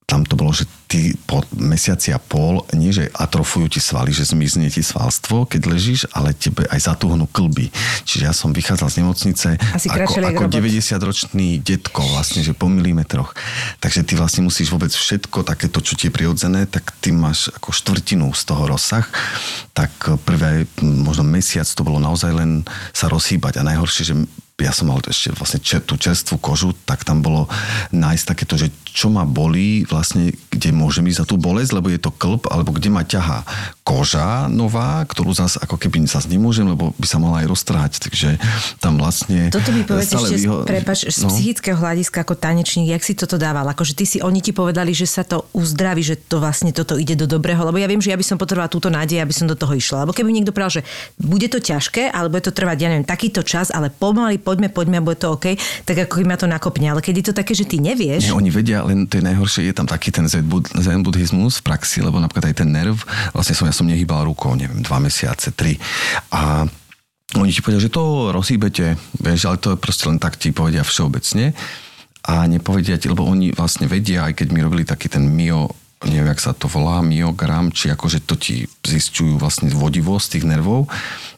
tam 0.09 0.25
to 0.25 0.41
bolo, 0.41 0.57
že 0.57 0.65
ty 0.89 1.13
po 1.29 1.45
mesiaci 1.53 2.17
a 2.17 2.19
pol, 2.19 2.65
nie 2.73 2.97
že 2.97 3.13
atrofujú 3.13 3.69
ti 3.69 3.77
svaly, 3.77 4.09
že 4.09 4.25
zmizne 4.25 4.73
ti 4.73 4.81
svalstvo, 4.81 5.45
keď 5.45 5.69
ležíš, 5.69 6.09
ale 6.17 6.33
tebe 6.33 6.65
aj 6.65 6.81
zatuhnú 6.89 7.29
klby. 7.29 7.69
Čiže 8.09 8.25
ja 8.25 8.33
som 8.33 8.57
vychádzal 8.57 8.89
z 8.89 8.97
nemocnice 9.05 9.49
Asi 9.61 9.93
ako, 9.93 10.01
ako 10.01 10.17
jak 10.25 10.41
robot. 10.49 10.57
90-ročný 10.65 11.61
detko 11.61 12.01
vlastne, 12.09 12.41
že 12.41 12.57
po 12.57 12.73
milimetroch. 12.73 13.37
Takže 13.85 14.01
ty 14.09 14.17
vlastne 14.17 14.49
musíš 14.49 14.73
vôbec 14.73 14.89
všetko 14.89 15.45
takéto, 15.45 15.85
čo 15.85 15.93
ti 15.93 16.09
je 16.09 16.17
prirodzené, 16.17 16.65
tak 16.65 16.89
ty 17.05 17.13
máš 17.13 17.53
ako 17.53 17.69
štvrtinu 17.69 18.33
z 18.33 18.43
toho 18.49 18.65
rozsah. 18.65 19.05
Tak 19.77 20.25
prvé 20.25 20.65
možno 20.81 21.21
mesiac 21.21 21.69
to 21.69 21.85
bolo 21.85 22.01
naozaj 22.01 22.33
len 22.33 22.65
sa 22.97 23.13
rozhýbať 23.13 23.61
a 23.61 23.69
najhoršie, 23.77 24.09
že 24.09 24.17
ja 24.59 24.75
som 24.75 24.91
mal 24.91 24.99
ešte 24.99 25.31
vlastne 25.39 25.63
čer, 25.63 25.79
tú 25.87 25.95
čerstvú 25.95 26.43
kožu, 26.43 26.75
tak 26.83 27.07
tam 27.07 27.23
bolo 27.23 27.47
nájsť 27.95 28.25
takéto, 28.27 28.59
že 28.59 28.75
čo 28.91 29.07
ma 29.07 29.23
bolí, 29.23 29.87
vlastne, 29.87 30.35
kde 30.51 30.75
môžem 30.75 31.07
ísť 31.07 31.23
za 31.23 31.27
tú 31.31 31.39
bolesť, 31.39 31.79
lebo 31.79 31.87
je 31.87 32.03
to 32.03 32.11
klb, 32.11 32.51
alebo 32.51 32.75
kde 32.75 32.91
ma 32.91 33.07
ťahá 33.07 33.47
koža 33.87 34.51
nová, 34.51 35.07
ktorú 35.07 35.31
zase 35.31 35.63
ako 35.63 35.79
keby 35.79 36.03
zase 36.11 36.27
nemôžem, 36.27 36.67
lebo 36.67 36.91
by 36.99 37.07
sa 37.07 37.23
mohla 37.23 37.47
aj 37.47 37.55
roztrhať. 37.55 37.93
Takže 38.03 38.29
tam 38.83 38.99
vlastne... 38.99 39.55
Toto 39.55 39.71
mi 39.71 39.87
povedz 39.87 40.11
ešte, 40.11 40.43
vyho- 40.43 40.67
prepač, 40.67 41.07
z 41.07 41.23
no. 41.23 41.31
psychického 41.31 41.79
hľadiska 41.79 42.27
ako 42.27 42.35
tanečník, 42.35 42.91
jak 42.91 43.07
si 43.07 43.15
toto 43.15 43.39
dával? 43.39 43.71
Akože 43.71 43.95
ty 43.95 44.03
si, 44.03 44.19
oni 44.19 44.43
ti 44.43 44.51
povedali, 44.51 44.91
že 44.91 45.07
sa 45.07 45.23
to 45.23 45.47
uzdraví, 45.55 46.03
že 46.03 46.19
to 46.19 46.43
vlastne 46.43 46.75
toto 46.75 46.99
ide 46.99 47.15
do 47.15 47.31
dobrého, 47.31 47.63
lebo 47.63 47.79
ja 47.79 47.87
viem, 47.87 48.03
že 48.03 48.11
ja 48.11 48.19
by 48.19 48.27
som 48.27 48.35
potrebovala 48.35 48.73
túto 48.73 48.91
nádej, 48.91 49.23
aby 49.23 49.31
som 49.31 49.47
do 49.47 49.55
toho 49.55 49.79
išla. 49.79 50.03
Lebo 50.03 50.11
keby 50.11 50.35
niekto 50.35 50.51
povedal, 50.51 50.83
že 50.83 50.87
bude 51.23 51.47
to 51.47 51.63
ťažké, 51.63 52.11
ale 52.11 52.27
bude 52.27 52.43
to 52.43 52.51
trvať, 52.51 52.77
ja 52.83 52.89
neviem, 52.91 53.07
takýto 53.07 53.47
čas, 53.47 53.71
ale 53.71 53.95
pomaly, 53.95 54.43
poďme, 54.49 54.73
poďme, 54.73 55.05
bude 55.05 55.21
to 55.21 55.37
OK, 55.37 55.61
tak 55.85 56.09
ako 56.09 56.25
ma 56.25 56.41
to 56.41 56.49
nakopne. 56.49 56.89
Ale 56.89 57.05
keď 57.05 57.15
je 57.21 57.27
to 57.29 57.35
také, 57.37 57.53
že 57.53 57.69
ty 57.69 57.77
nevieš, 57.77 58.33
Nie, 58.33 58.33
oni 58.33 58.49
vedia, 58.49 58.81
len 58.81 59.05
to 59.05 59.21
je 59.21 59.29
najhoršie, 59.29 59.69
je 59.69 59.77
tam 59.77 59.85
taký 59.85 60.09
ten 60.09 60.25
zen, 60.25 60.49
bud- 60.49 60.73
zen 60.73 61.05
buddhizmus 61.05 61.61
v 61.61 61.69
praxi, 61.69 62.01
lebo 62.01 62.17
napríklad 62.17 62.49
aj 62.49 62.65
ten 62.65 62.73
nerv, 62.73 62.97
vlastne 63.37 63.53
som, 63.53 63.69
ja 63.69 63.77
som 63.77 63.85
nehýbal 63.85 64.25
rukou, 64.25 64.57
neviem, 64.57 64.81
dva 64.81 64.97
mesiace, 64.97 65.53
tri. 65.53 65.77
A 66.33 66.65
oni 67.37 67.53
ti 67.53 67.61
povedia, 67.61 67.85
že 67.85 67.93
to 67.93 68.33
rozhýbete, 68.33 68.97
vieš, 69.21 69.53
ale 69.53 69.61
to 69.61 69.77
je 69.77 69.83
proste 69.83 70.09
len 70.09 70.17
tak 70.17 70.41
ti 70.41 70.49
povedia 70.49 70.81
všeobecne 70.81 71.53
a 72.25 72.49
nepovedia 72.49 72.97
ti, 72.97 73.13
lebo 73.13 73.29
oni 73.29 73.53
vlastne 73.53 73.85
vedia, 73.85 74.25
aj 74.25 74.41
keď 74.41 74.49
mi 74.49 74.65
robili 74.65 74.89
taký 74.89 75.13
ten 75.13 75.29
mio, 75.29 75.69
neviem, 76.09 76.33
jak 76.33 76.41
sa 76.41 76.57
to 76.57 76.73
volá, 76.73 77.05
myogram, 77.05 77.69
či 77.69 77.93
akože 77.93 78.25
to 78.25 78.41
ti 78.41 78.65
zistujú 78.81 79.37
vlastne 79.37 79.69
vodivosť 79.69 80.41
tých 80.41 80.45
nervov, 80.49 80.89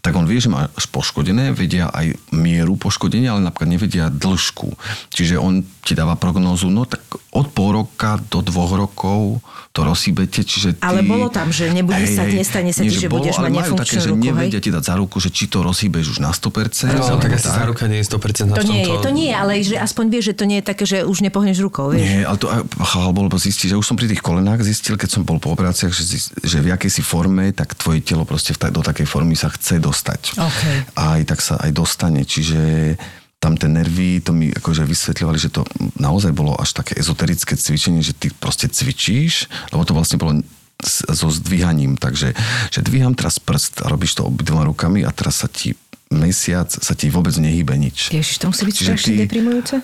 tak 0.01 0.17
on 0.17 0.25
vie, 0.25 0.41
že 0.41 0.49
máš 0.49 0.89
poškodené, 0.89 1.53
vedia 1.53 1.93
aj 1.93 2.17
mieru 2.33 2.77
poškodenia, 2.81 3.37
ale 3.37 3.45
napríklad 3.45 3.71
nevedia 3.77 4.05
dĺžku. 4.09 4.73
Čiže 5.13 5.37
on 5.37 5.61
ti 5.85 5.93
dáva 5.93 6.17
prognózu, 6.17 6.73
no 6.73 6.89
tak 6.89 7.01
od 7.31 7.47
pol 7.53 7.85
roka 7.85 8.19
do 8.29 8.41
dvoch 8.41 8.75
rokov 8.75 9.45
to 9.71 9.87
rozsýbete, 9.87 10.43
čiže 10.43 10.83
ty... 10.83 10.83
Ale 10.83 11.07
bolo 11.07 11.31
tam, 11.31 11.55
že 11.55 11.71
nebude 11.71 12.03
sa- 12.11 12.27
nestane 12.27 12.75
sa 12.75 12.83
ti, 12.83 12.91
že 12.91 13.07
budeš 13.07 13.39
mať 13.39 13.53
nefunkčnú 13.55 13.79
také, 13.79 14.03
že 14.03 14.11
ruku, 14.11 14.27
nevedia 14.27 14.59
hej? 14.59 14.65
ti 14.67 14.71
dať 14.75 14.83
za 14.83 14.95
ruku, 14.99 15.17
že 15.23 15.31
či 15.31 15.47
to 15.47 15.63
rozhýbeš 15.63 16.19
už 16.19 16.19
na 16.19 16.35
100%. 16.35 16.91
No, 16.91 17.23
tak 17.23 17.39
asi 17.39 17.47
záruka 17.47 17.87
nie 17.87 18.03
je 18.03 18.07
100% 18.11 18.51
na 18.51 18.59
to 18.59 18.67
nie 18.67 18.83
je, 18.83 18.95
to 18.99 19.11
nie 19.15 19.31
je, 19.31 19.37
ale 19.39 19.53
že 19.63 19.79
aspoň 19.79 20.05
vieš, 20.11 20.25
že 20.33 20.35
to 20.43 20.45
nie 20.51 20.59
je 20.59 20.65
také, 20.67 20.85
že 20.91 21.07
už 21.07 21.23
nepohneš 21.23 21.63
rukou, 21.63 21.95
vieš. 21.95 22.03
Nie, 22.03 22.27
ale 22.27 22.37
to 22.43 22.51
alebo 22.99 23.31
lebo 23.31 23.39
zistí, 23.39 23.71
že 23.71 23.79
už 23.79 23.87
som 23.87 23.95
pri 23.95 24.11
tých 24.11 24.19
kolenách 24.19 24.67
zistil, 24.67 24.99
keď 24.99 25.07
som 25.07 25.23
bol 25.23 25.39
po 25.39 25.55
operáciách, 25.55 25.95
že, 25.95 26.19
že 26.43 26.59
v 26.59 26.75
akejsi 26.75 27.07
forme, 27.07 27.55
tak 27.55 27.79
tvoje 27.79 28.03
telo 28.03 28.27
proste 28.27 28.51
do 28.59 28.83
takej 28.83 29.07
formy 29.07 29.39
sa 29.39 29.55
chce 29.55 29.79
dostať. 29.91 30.39
OK. 30.39 30.63
A 30.95 31.19
aj 31.19 31.23
tak 31.27 31.41
sa 31.43 31.59
aj 31.59 31.71
dostane, 31.75 32.23
čiže 32.23 32.95
tam 33.41 33.57
tie 33.57 33.67
nervy, 33.67 34.21
to 34.21 34.37
mi 34.37 34.53
akože 34.53 34.85
vysvetľovali, 34.85 35.39
že 35.41 35.51
to 35.51 35.65
naozaj 35.97 36.31
bolo 36.31 36.55
až 36.61 36.77
také 36.77 37.01
ezoterické 37.01 37.57
cvičenie, 37.57 38.05
že 38.05 38.15
ty 38.15 38.29
proste 38.31 38.69
cvičíš, 38.69 39.49
lebo 39.73 39.83
to 39.89 39.97
vlastne 39.97 40.21
bolo 40.21 40.45
so 40.87 41.29
zdvíhaním, 41.29 41.97
takže 41.97 42.33
že 42.73 42.81
dvíham 42.81 43.13
teraz 43.13 43.41
prst 43.41 43.85
a 43.85 43.93
robíš 43.93 44.17
to 44.21 44.29
obidvoma 44.29 44.65
rukami 44.69 45.05
a 45.05 45.13
teraz 45.13 45.45
sa 45.45 45.49
ti 45.49 45.77
mesiac 46.11 46.67
sa 46.67 46.93
ti 46.99 47.07
vôbec 47.07 47.33
nehýbe 47.39 47.71
nič. 47.79 48.11
Ježiš, 48.11 48.43
to 48.43 48.51
musí 48.51 48.67
byť 48.67 48.77
strašne 48.77 49.15
deprimujúce. 49.25 49.79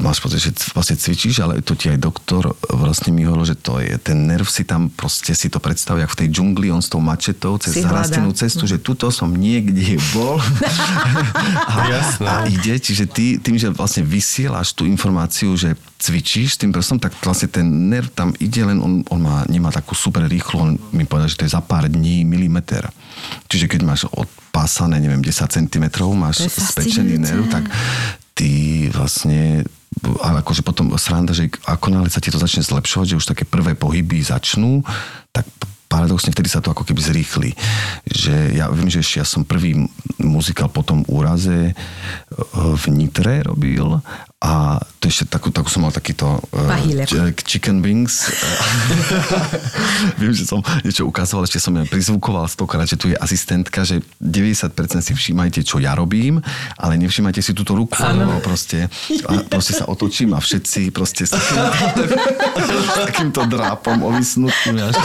Máš 0.00 0.18
pocit, 0.18 0.40
že 0.40 0.50
vlastne 0.72 0.96
cvičíš, 0.96 1.44
ale 1.44 1.60
to 1.60 1.76
ti 1.76 1.92
aj 1.92 2.00
doktor 2.00 2.56
vlastne 2.72 3.12
mi 3.12 3.22
hovoril, 3.22 3.54
že 3.54 3.56
to 3.60 3.78
je, 3.78 4.00
ten 4.00 4.26
nerv 4.26 4.48
si 4.48 4.64
tam 4.64 4.88
proste 4.88 5.36
si 5.36 5.52
to 5.52 5.60
predstavuje, 5.60 6.02
ako 6.04 6.14
v 6.16 6.20
tej 6.24 6.28
džungli, 6.32 6.66
on 6.72 6.82
s 6.82 6.88
tou 6.88 6.98
mačetou 6.98 7.60
cez 7.60 7.84
zarastenú 7.84 8.32
cestu, 8.32 8.64
že 8.64 8.80
tuto 8.80 9.12
som 9.12 9.30
niekde 9.30 10.00
bol 10.16 10.40
a, 11.76 11.86
Jasné. 11.86 12.26
a 12.26 12.34
ide, 12.48 12.74
čiže 12.80 13.04
ty 13.06 13.36
tým, 13.36 13.60
že 13.60 13.70
vlastne 13.70 14.02
vysielaš 14.02 14.72
tú 14.72 14.88
informáciu, 14.88 15.54
že 15.54 15.76
cvičíš 16.00 16.56
tým 16.56 16.72
prstom, 16.72 16.96
tak 16.96 17.12
vlastne 17.20 17.52
ten 17.52 17.68
nerv 17.68 18.08
tam 18.16 18.32
ide, 18.40 18.64
len 18.64 18.80
on, 18.80 19.04
on 19.12 19.20
má, 19.20 19.44
nemá 19.52 19.68
takú 19.68 19.92
super 19.92 20.24
rýchlu, 20.24 20.56
on 20.56 20.70
mi 20.96 21.04
povedal, 21.04 21.28
že 21.28 21.36
to 21.36 21.44
je 21.44 21.52
za 21.52 21.60
pár 21.60 21.86
dní 21.86 22.24
milimeter. 22.24 22.88
Čiže 23.52 23.68
keď 23.68 23.80
máš 23.84 24.08
odpásané, 24.08 24.96
neviem, 24.96 25.20
10 25.20 25.44
cm, 25.44 25.84
máš 26.16 26.48
spečený 26.48 27.20
nerv, 27.20 27.52
tak 27.52 27.68
ty 28.40 28.88
vlastne 28.88 29.68
ale 30.24 30.40
akože 30.40 30.64
potom 30.64 30.96
sranda, 30.96 31.36
že 31.36 31.52
ako 31.68 31.92
náhle 31.92 32.08
sa 32.08 32.22
ti 32.22 32.32
to 32.32 32.40
začne 32.40 32.64
zlepšovať, 32.64 33.06
že 33.12 33.18
už 33.20 33.30
také 33.36 33.44
prvé 33.44 33.76
pohyby 33.76 34.22
začnú, 34.24 34.80
tak 35.34 35.44
paradoxne 35.90 36.30
vtedy 36.30 36.46
sa 36.46 36.62
to 36.62 36.70
ako 36.70 36.86
keby 36.86 37.02
zrýchli. 37.02 37.50
Že 38.06 38.54
ja 38.54 38.70
viem, 38.70 38.88
že 38.88 39.02
ešte 39.02 39.18
ja 39.20 39.26
som 39.26 39.42
prvý 39.42 39.74
muzikál 40.22 40.70
po 40.70 40.86
tom 40.86 41.02
úraze 41.10 41.74
v 42.54 42.84
Nitre 42.94 43.42
robil 43.42 43.98
a 44.40 44.80
to 44.96 45.04
ešte 45.04 45.28
takú, 45.28 45.48
takú 45.48 45.68
som 45.68 45.84
mal 45.84 45.92
takýto 45.92 46.40
e, 46.48 46.64
Pahýlek. 46.64 47.04
č- 47.04 47.20
chicken 47.46 47.80
wings. 47.80 48.32
viem, 50.16 50.32
že 50.32 50.44
som 50.44 50.58
niečo 50.80 51.04
ukazoval, 51.04 51.44
ešte 51.44 51.58
som 51.58 51.72
ja 51.72 51.84
prizvukoval 51.84 52.44
stokrát, 52.46 52.84
že 52.84 52.96
tu 52.96 53.08
je 53.08 53.16
asistentka, 53.16 53.80
že 53.82 54.00
90% 54.16 54.72
si 54.98 55.12
všímajte, 55.12 55.60
čo 55.60 55.76
ja 55.76 55.92
robím, 55.92 56.40
ale 56.74 56.96
nevšímajte 56.96 57.36
si 57.38 57.52
túto 57.52 57.72
ruku, 57.74 57.92
lebo 57.96 58.40
proste, 58.40 58.88
a 59.22 59.44
proste 59.44 59.72
sa 59.74 59.84
otočím 59.84 60.32
a 60.32 60.40
všetci 60.40 60.88
proste 60.88 61.24
s 61.24 61.36
takým, 61.36 61.60
s 62.56 62.96
takýmto 63.04 63.44
drápom 63.44 64.00
ovisnutým. 64.02 64.80
Až. 64.80 64.96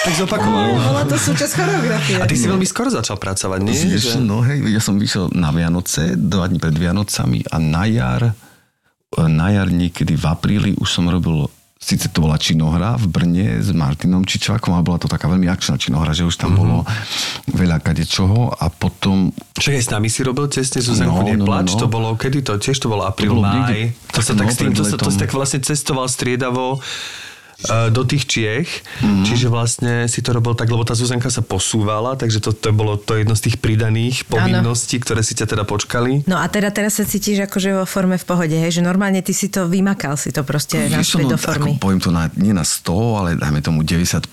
Tak 0.00 0.14
zopakoval. 0.16 0.66
Bola 0.72 1.02
to 1.04 1.16
súčasť 1.16 1.52
choreografie. 1.52 2.16
A 2.16 2.24
ty 2.24 2.34
si 2.34 2.46
veľmi 2.46 2.64
skoro 2.64 2.86
začal 2.86 3.18
pracovať, 3.18 3.58
nie? 3.60 3.74
Vieš, 3.74 4.14
Že- 4.14 4.22
no 4.22 4.40
hej, 4.40 4.62
ja 4.64 4.78
som 4.78 4.94
vyšiel 4.94 5.34
na 5.34 5.50
Vianoce, 5.50 6.14
dva 6.14 6.46
dní 6.46 6.56
pred 6.56 6.72
Vianocami 6.72 7.42
a 7.46 7.58
na 7.58 7.79
jar, 7.86 8.32
na 9.16 9.48
jar 9.50 9.68
niekedy 9.68 10.14
v 10.14 10.24
apríli 10.26 10.70
už 10.76 10.88
som 10.88 11.06
robil 11.06 11.48
Sice 11.80 12.12
to 12.12 12.20
bola 12.20 12.36
činohra 12.36 13.00
v 13.00 13.08
Brne 13.08 13.64
s 13.64 13.72
Martinom 13.72 14.28
Čičákom, 14.28 14.76
ale 14.76 14.84
bola 14.84 15.00
to 15.00 15.08
taká 15.08 15.32
veľmi 15.32 15.48
akčná 15.48 15.80
činohra, 15.80 16.12
že 16.12 16.28
už 16.28 16.36
tam 16.36 16.52
bolo 16.52 16.84
veľa 17.48 17.80
kadečoho 17.80 18.52
a 18.52 18.68
potom 18.68 19.32
Však 19.56 19.80
aj 19.80 19.84
s 19.88 19.88
nami 19.88 20.12
si 20.12 20.20
robil 20.20 20.44
cestne 20.52 20.84
Zuzanku 20.84 21.24
No, 21.24 21.24
no, 21.24 21.40
Neplač, 21.40 21.72
no, 21.72 21.74
no. 21.74 21.80
to 21.80 21.86
bolo, 21.88 22.08
kedy 22.20 22.44
to? 22.44 22.60
Tiež 22.60 22.84
to 22.84 22.92
bolo 22.92 23.08
apríl, 23.08 23.32
bolo 23.32 23.48
máj. 23.48 23.96
niekde- 23.96 23.96
To 24.12 24.20
sa 24.20 24.36
no, 24.36 24.44
tak 24.44 24.52
s 24.52 24.56
tým, 24.60 24.76
to, 24.76 24.84
sa, 24.84 25.00
to 25.00 25.08
si 25.08 25.16
tak 25.16 25.32
vlastne 25.32 25.64
cestoval 25.64 26.04
striedavo 26.04 26.84
do 27.68 28.02
tých 28.08 28.24
Čiech, 28.24 28.68
mm-hmm. 28.70 29.24
čiže 29.28 29.46
vlastne 29.52 30.08
si 30.08 30.24
to 30.24 30.32
robil 30.32 30.56
tak, 30.56 30.72
lebo 30.72 30.80
tá 30.80 30.96
Zuzanka 30.96 31.28
sa 31.28 31.44
posúvala, 31.44 32.16
takže 32.16 32.40
to, 32.40 32.56
to 32.56 32.72
bolo 32.72 32.96
to 32.96 33.20
jedno 33.20 33.36
z 33.36 33.50
tých 33.50 33.56
pridaných 33.60 34.24
povinností, 34.24 34.96
ano. 34.96 35.04
ktoré 35.04 35.20
si 35.20 35.36
ťa 35.36 35.46
teda 35.50 35.64
počkali. 35.68 36.24
No 36.24 36.40
a 36.40 36.48
teda 36.48 36.72
teraz 36.72 36.96
sa 36.96 37.04
cítiš 37.04 37.44
akože 37.44 37.76
vo 37.76 37.84
forme 37.84 38.16
v 38.16 38.24
pohode, 38.24 38.56
hej? 38.56 38.80
že 38.80 38.82
normálne 38.82 39.20
ty 39.20 39.36
si 39.36 39.52
to 39.52 39.68
vymakal, 39.68 40.16
si 40.16 40.32
to 40.32 40.40
proste 40.40 40.88
naspäť 40.88 41.26
no, 41.28 41.32
do 41.34 41.38
formy. 41.38 41.76
Ako 41.76 41.84
poviem 41.84 42.00
to 42.00 42.08
na, 42.08 42.32
nie 42.40 42.56
na 42.56 42.64
100, 42.64 43.18
ale 43.20 43.28
dajme 43.36 43.60
tomu 43.60 43.84
95, 43.84 44.24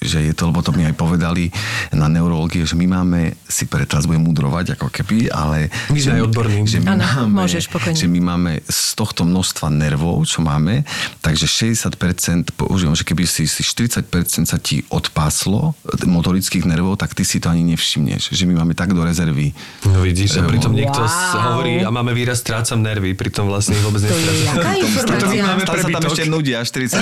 že 0.00 0.18
je 0.24 0.32
to, 0.32 0.48
lebo 0.48 0.64
to 0.64 0.72
mi 0.72 0.88
aj 0.88 0.94
povedali 0.96 1.52
na 1.92 2.08
neurológie, 2.08 2.64
že 2.64 2.78
my 2.78 2.86
máme, 2.88 3.36
si 3.44 3.68
pre 3.68 3.84
teraz 3.84 4.08
budem 4.08 4.24
mudrovať 4.24 4.80
ako 4.80 4.88
keby, 4.88 5.28
ale... 5.28 5.68
My 5.92 5.98
sme 6.00 6.20
aj 6.20 6.22
odborní. 6.32 6.64
Že 6.64 6.78
my, 6.84 6.88
ano, 6.96 7.04
máme, 7.04 7.44
môžeš 7.44 7.68
pokojne. 7.68 7.98
že 7.98 8.08
my 8.08 8.20
máme 8.22 8.52
z 8.64 8.80
tohto 8.96 9.26
množstva 9.28 9.68
nervov, 9.68 10.22
čo 10.24 10.40
máme, 10.40 10.86
takže 11.20 11.44
60% 11.44 12.56
používam, 12.70 12.94
že 12.94 13.02
keby 13.02 13.26
si, 13.26 13.44
si 13.44 13.66
40% 13.66 14.06
sa 14.44 14.54
ti 14.56 14.86
odpáslo 14.86 15.74
motorických 16.00 16.62
nervov, 16.62 16.94
tak 16.94 17.12
ty 17.12 17.22
si 17.22 17.36
to 17.36 17.50
ani 17.50 17.66
nevšimneš, 17.66 18.30
že 18.30 18.44
my 18.44 18.54
máme 18.56 18.72
tak 18.72 18.94
do 18.94 19.02
rezervy. 19.02 19.50
No 19.82 19.98
vidíš, 19.98 20.38
a 20.38 20.46
pritom 20.46 20.70
niekto 20.70 21.02
Wow. 21.02 21.42
hovorí 21.50 21.82
a 21.82 21.90
máme 21.90 22.12
výraz 22.12 22.38
strácam 22.38 22.78
nervy, 22.78 23.12
pritom 23.12 23.50
vlastne 23.50 23.74
ich 23.74 23.82
vôbec 23.82 23.98
To 24.00 24.06
je 24.06 24.14
nestrácam. 24.14 24.54
jaká 24.54 24.70
informácia? 24.86 25.42
máme 25.42 25.64
sa 25.66 25.88
tam 25.90 26.02
ešte 26.06 26.24
nudia, 26.24 26.58
40. 26.62 26.94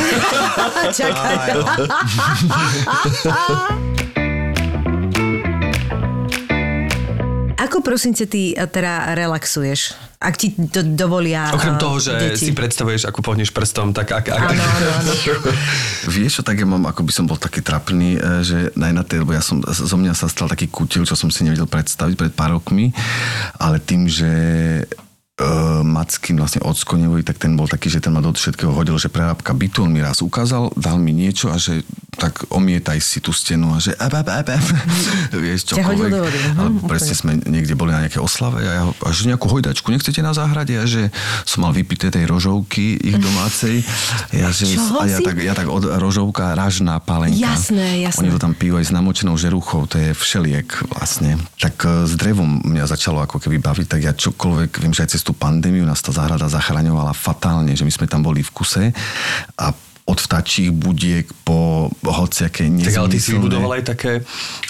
Čakaj. 0.99 1.49
Ako 7.59 7.83
prosím 7.83 8.14
ťa 8.14 8.27
ty 8.27 8.43
eh, 8.51 8.64
teda 8.64 9.12
relaxuješ? 9.12 10.07
Ak 10.19 10.35
ti 10.35 10.51
to 10.51 10.83
dovolia 10.83 11.55
Okrem 11.55 11.79
eh, 11.79 11.81
toho, 11.81 11.97
že 12.03 12.12
deti. 12.19 12.51
si 12.51 12.53
predstavuješ, 12.55 13.07
ako 13.07 13.23
pohneš 13.23 13.55
prstom, 13.55 13.95
tak 13.95 14.11
ak... 14.11 14.35
ak 14.35 14.51
Áno, 14.51 14.64
áno, 14.66 14.89
áno. 14.99 15.12
Vieš 16.14 16.41
čo, 16.41 16.43
tak 16.43 16.59
ja 16.59 16.66
mám, 16.66 16.91
ako 16.91 17.07
by 17.07 17.12
som 17.14 17.31
bol 17.31 17.39
taký 17.39 17.62
trapný, 17.62 18.19
e, 18.19 18.43
že 18.43 18.59
aj 18.75 18.93
na 18.99 19.07
tej, 19.07 19.23
lebo 19.23 19.31
ja 19.31 19.39
som, 19.39 19.62
zo 19.62 19.95
mňa 19.95 20.19
sa 20.19 20.27
stal 20.27 20.51
taký 20.51 20.66
kutil, 20.66 21.07
čo 21.07 21.14
som 21.14 21.31
si 21.31 21.47
nevedel 21.47 21.71
predstaviť 21.71 22.19
pred 22.19 22.33
pár 22.35 22.59
rokmi, 22.59 22.91
ale 23.62 23.79
tým, 23.79 24.11
že 24.11 24.27
uh, 25.39 25.80
Mackin 25.86 26.36
vlastne 26.39 26.61
od 26.66 26.74
Skonevovi, 26.74 27.22
tak 27.22 27.39
ten 27.39 27.55
bol 27.55 27.70
taký, 27.70 27.89
že 27.89 28.03
ten 28.03 28.12
ma 28.12 28.20
do 28.20 28.34
všetkého 28.34 28.74
hodil, 28.74 28.99
že 28.99 29.11
prerábka 29.11 29.55
bytu, 29.55 29.86
on 29.86 29.95
mi 29.95 30.03
raz 30.03 30.20
ukázal, 30.20 30.74
dal 30.74 30.99
mi 30.99 31.14
niečo 31.14 31.51
a 31.51 31.57
že 31.57 31.86
tak 32.18 32.51
omietaj 32.51 32.99
si 32.99 33.22
tú 33.22 33.30
stenu 33.30 33.70
a 33.70 33.78
že 33.78 33.95
ap, 33.95 34.11
ap, 34.11 34.26
ap, 34.26 34.49
ap. 34.51 34.66
vieš, 35.30 35.70
čokoľvek. 35.70 36.11
do 36.11 36.18
vody, 36.26 36.39
Ale 36.59 36.68
úplne. 36.74 36.91
presne 36.91 37.14
sme 37.14 37.32
niekde 37.47 37.78
boli 37.78 37.95
na 37.95 38.03
nejaké 38.03 38.18
oslave 38.18 38.66
a, 38.66 38.72
ja, 38.74 38.82
a 38.91 39.09
že 39.14 39.30
nejakú 39.30 39.47
hojdačku 39.47 39.86
nechcete 39.95 40.18
na 40.18 40.34
záhrade 40.34 40.74
a 40.74 40.84
že 40.84 41.14
som 41.47 41.62
mal 41.62 41.70
vypité 41.70 42.11
tej 42.11 42.26
rožovky 42.26 42.99
ich 42.99 43.16
domácej. 43.26 43.86
Ja, 44.34 44.51
že, 44.51 44.74
a 44.74 45.07
ja 45.07 45.22
tak, 45.22 45.39
ja 45.39 45.55
tak 45.55 45.70
od 45.70 45.86
rožovka 45.86 46.59
ražná 46.59 46.99
pálenka. 46.99 47.39
Jasné, 47.39 48.03
jasné. 48.03 48.26
Oni 48.26 48.34
to 48.34 48.43
tam 48.43 48.59
pijú 48.59 48.82
aj 48.82 48.91
s 48.91 48.93
namočenou 48.93 49.39
žeruchou, 49.39 49.86
to 49.86 50.03
je 50.03 50.11
všeliek 50.11 50.66
vlastne. 50.91 51.39
Tak 51.62 51.86
e, 51.86 52.11
s 52.11 52.18
drevom 52.18 52.66
mňa 52.66 52.91
začalo 52.91 53.22
ako 53.22 53.39
keby 53.39 53.62
baviť, 53.62 53.86
tak 53.86 54.01
ja 54.03 54.11
čokoľvek, 54.11 54.82
viem, 54.82 54.91
že 54.91 55.07
aj 55.07 55.11
cez 55.14 55.22
tú 55.29 55.37
pandémiu 55.37 55.85
nás 55.85 56.01
tá 56.01 56.09
záhrada 56.09 56.49
zachraňovala 56.49 57.12
fatálne, 57.12 57.76
že 57.76 57.85
my 57.85 57.93
sme 57.93 58.09
tam 58.09 58.24
boli 58.24 58.41
v 58.41 58.49
kuse 58.49 58.85
a 59.61 59.68
od 60.09 60.16
vtačích 60.16 60.72
budiek 60.72 61.28
po 61.44 61.92
hociaké 62.00 62.64
Tak 62.64 62.96
ale 62.96 63.12
ty 63.12 63.20
si 63.20 63.28
nezmyselné- 63.28 63.36
vybudoval 63.36 63.70
aj 63.76 63.84
také, 63.84 64.12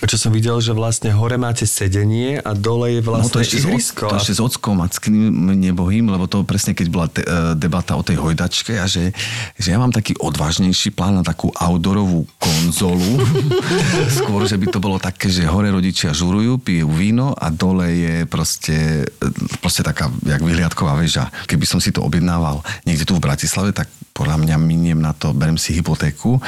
čo 0.02 0.18
som 0.18 0.34
videl, 0.34 0.58
že 0.58 0.74
vlastne 0.74 1.14
hore 1.14 1.38
máte 1.38 1.62
sedenie 1.62 2.42
a 2.42 2.50
dole 2.52 2.98
je 2.98 3.00
No 3.00 3.14
vlastne 3.14 3.30
to 3.30 3.40
ešte, 3.40 3.62
s, 3.62 3.64
ihrisko. 3.64 4.10
to 4.10 4.18
ešte 4.18 4.34
s 4.34 4.42
ockom 4.42 4.82
Mackým 4.82 5.14
nebohým, 5.54 6.10
lebo 6.10 6.26
to 6.26 6.42
presne 6.42 6.74
keď 6.74 6.86
bola 6.90 7.06
te, 7.06 7.22
e, 7.22 7.54
debata 7.54 7.94
o 7.94 8.02
tej 8.02 8.18
hojdačke 8.18 8.76
a 8.76 8.90
že, 8.90 9.14
že 9.54 9.68
ja 9.70 9.78
mám 9.78 9.94
taký 9.94 10.18
odvážnejší 10.18 10.90
plán 10.90 11.14
na 11.14 11.22
takú 11.22 11.54
outdoorovú 11.54 12.26
konzolu. 12.36 13.22
Skôr, 14.18 14.42
že 14.42 14.58
by 14.58 14.66
to 14.68 14.78
bolo 14.78 14.98
také, 14.98 15.30
že 15.30 15.46
hore 15.46 15.70
rodičia 15.70 16.10
žurujú, 16.10 16.58
pijú 16.58 16.90
víno 16.90 17.30
a 17.32 17.46
dole 17.48 17.86
je 17.88 18.14
proste, 18.26 19.06
e, 19.06 19.26
proste 19.58 19.86
taká 19.86 20.10
jak 20.26 20.42
vyhliadková 20.42 20.98
väža. 20.98 21.30
Keby 21.46 21.62
som 21.62 21.78
si 21.78 21.94
to 21.94 22.02
objednával 22.02 22.58
niekde 22.82 23.06
tu 23.06 23.14
v 23.14 23.22
Bratislave, 23.22 23.70
tak 23.70 23.86
podľa 24.10 24.34
mňa 24.36 24.56
miniem 24.58 24.98
na 24.98 25.14
to, 25.14 25.27
berem 25.32 25.56
si 25.60 25.76
hypotéku, 25.76 26.40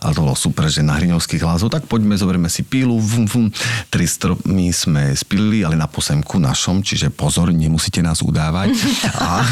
ale 0.00 0.12
to 0.12 0.24
bolo 0.24 0.36
super, 0.36 0.68
že 0.68 0.84
na 0.84 0.96
Hriňovských 0.96 1.42
lázov, 1.42 1.72
tak 1.72 1.86
poďme, 1.86 2.18
zoberieme 2.18 2.50
si 2.50 2.64
pílu, 2.66 2.98
vum, 2.98 3.26
vum. 3.28 3.46
tri 3.92 4.04
stromy 4.08 4.72
sme 4.72 5.14
spilili, 5.16 5.62
ale 5.62 5.78
na 5.78 5.88
posemku 5.88 6.40
našom, 6.40 6.80
čiže 6.80 7.12
pozor, 7.12 7.52
nemusíte 7.52 8.00
nás 8.00 8.20
udávať. 8.20 8.76
A... 9.16 9.42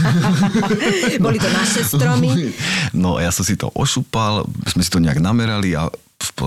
Boli 1.24 1.38
to 1.40 1.48
naše 1.50 1.84
stromy. 1.86 2.32
No 2.94 3.18
ja 3.18 3.34
som 3.34 3.42
si 3.42 3.58
to 3.58 3.74
ošupal, 3.74 4.46
sme 4.70 4.82
si 4.82 4.90
to 4.90 5.02
nejak 5.02 5.18
namerali 5.18 5.74
a 5.74 5.90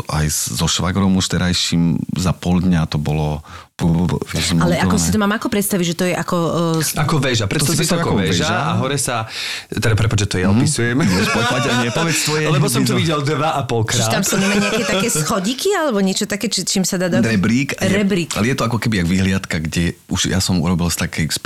aj 0.09 0.25
so 0.31 0.65
švagrom 0.65 1.13
už 1.19 1.27
terajším 1.27 1.99
za 2.15 2.31
pol 2.31 2.63
dňa 2.63 2.87
to 2.89 2.97
bolo... 2.97 3.43
Vieš, 3.77 4.57
Ale 4.57 4.81
ako 4.81 4.97
si 4.97 5.13
to 5.13 5.21
mám 5.21 5.37
ako 5.37 5.53
predstaviť, 5.53 5.85
že 5.85 5.95
to 5.95 6.05
je 6.09 6.13
ako... 6.17 6.37
Uh, 6.81 7.01
Ako 7.05 7.21
väža. 7.21 7.45
Predstav 7.45 7.77
si 7.77 7.85
to 7.85 8.01
ako 8.01 8.17
väža 8.17 8.49
väža. 8.49 8.57
a 8.57 8.71
hore 8.81 8.97
sa... 8.97 9.29
Teda 9.69 9.93
prepáč, 9.93 10.25
že 10.25 10.29
to 10.33 10.37
ja 10.41 10.49
opisujem. 10.49 10.97
Poď, 10.97 11.45
poď, 11.45 11.63
a 11.69 11.73
nepovedz 11.85 12.19
tvoje. 12.25 12.45
Lebo 12.57 12.65
som 12.73 12.81
to 12.81 12.97
videl 12.97 13.21
dva 13.21 13.53
a 13.53 13.69
pol 13.69 13.85
čiže 13.85 14.09
tam 14.09 14.25
krát. 14.25 14.33
sú 14.33 14.35
nejaké 14.41 14.81
také 14.81 15.07
schodíky 15.21 15.69
alebo 15.77 16.01
niečo 16.01 16.25
také, 16.25 16.49
či, 16.49 16.65
čím 16.65 16.89
sa 16.89 16.97
dá 16.97 17.05
do... 17.05 17.21
Rebrík. 17.21 17.77
Rebrík. 17.77 18.33
Ale 18.33 18.49
je 18.49 18.57
to 18.57 18.65
ako 18.65 18.81
keby 18.81 19.05
jak 19.05 19.07
vyhliadka, 19.13 19.61
kde 19.61 19.93
už 20.09 20.33
ja 20.33 20.41
som 20.41 20.57
urobil 20.57 20.89
z 20.89 20.97
takej 21.05 21.29
z 21.29 21.39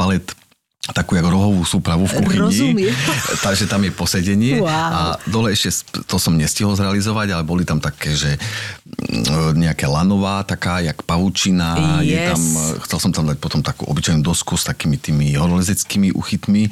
palet 0.91 0.99
takú 0.99 1.15
jak 1.15 1.23
rohovú 1.23 1.63
súpravu 1.63 2.03
v 2.03 2.13
kuchyni. 2.19 2.43
Rozumiem. 2.43 2.93
Takže 3.47 3.65
tam 3.71 3.81
je 3.87 3.91
posedenie 3.95 4.59
Wow. 4.61 4.67
a 4.67 4.99
dole 5.25 5.55
ešte 5.55 5.71
to 6.03 6.19
som 6.19 6.35
nestihol 6.35 6.75
zrealizovať, 6.75 7.31
ale 7.31 7.43
boli 7.47 7.63
tam 7.63 7.79
také, 7.79 8.11
že 8.13 8.35
mm, 8.35 9.55
nejaká 9.55 9.87
lanová 9.87 10.43
taká, 10.43 10.83
jak 10.83 10.99
pavučina. 11.07 12.01
Je 12.03 12.13
Yes. 12.13 12.35
tam, 12.35 12.41
e, 12.43 12.63
chcel 12.83 12.99
som 12.99 13.11
tam 13.15 13.25
dať 13.31 13.37
potom 13.39 13.63
takú 13.63 13.87
obyčajnú 13.87 14.19
dosku 14.21 14.59
s 14.59 14.67
takými 14.67 14.99
tými 14.99 15.33
horolezeckými 15.39 16.11
uchytmi, 16.11 16.67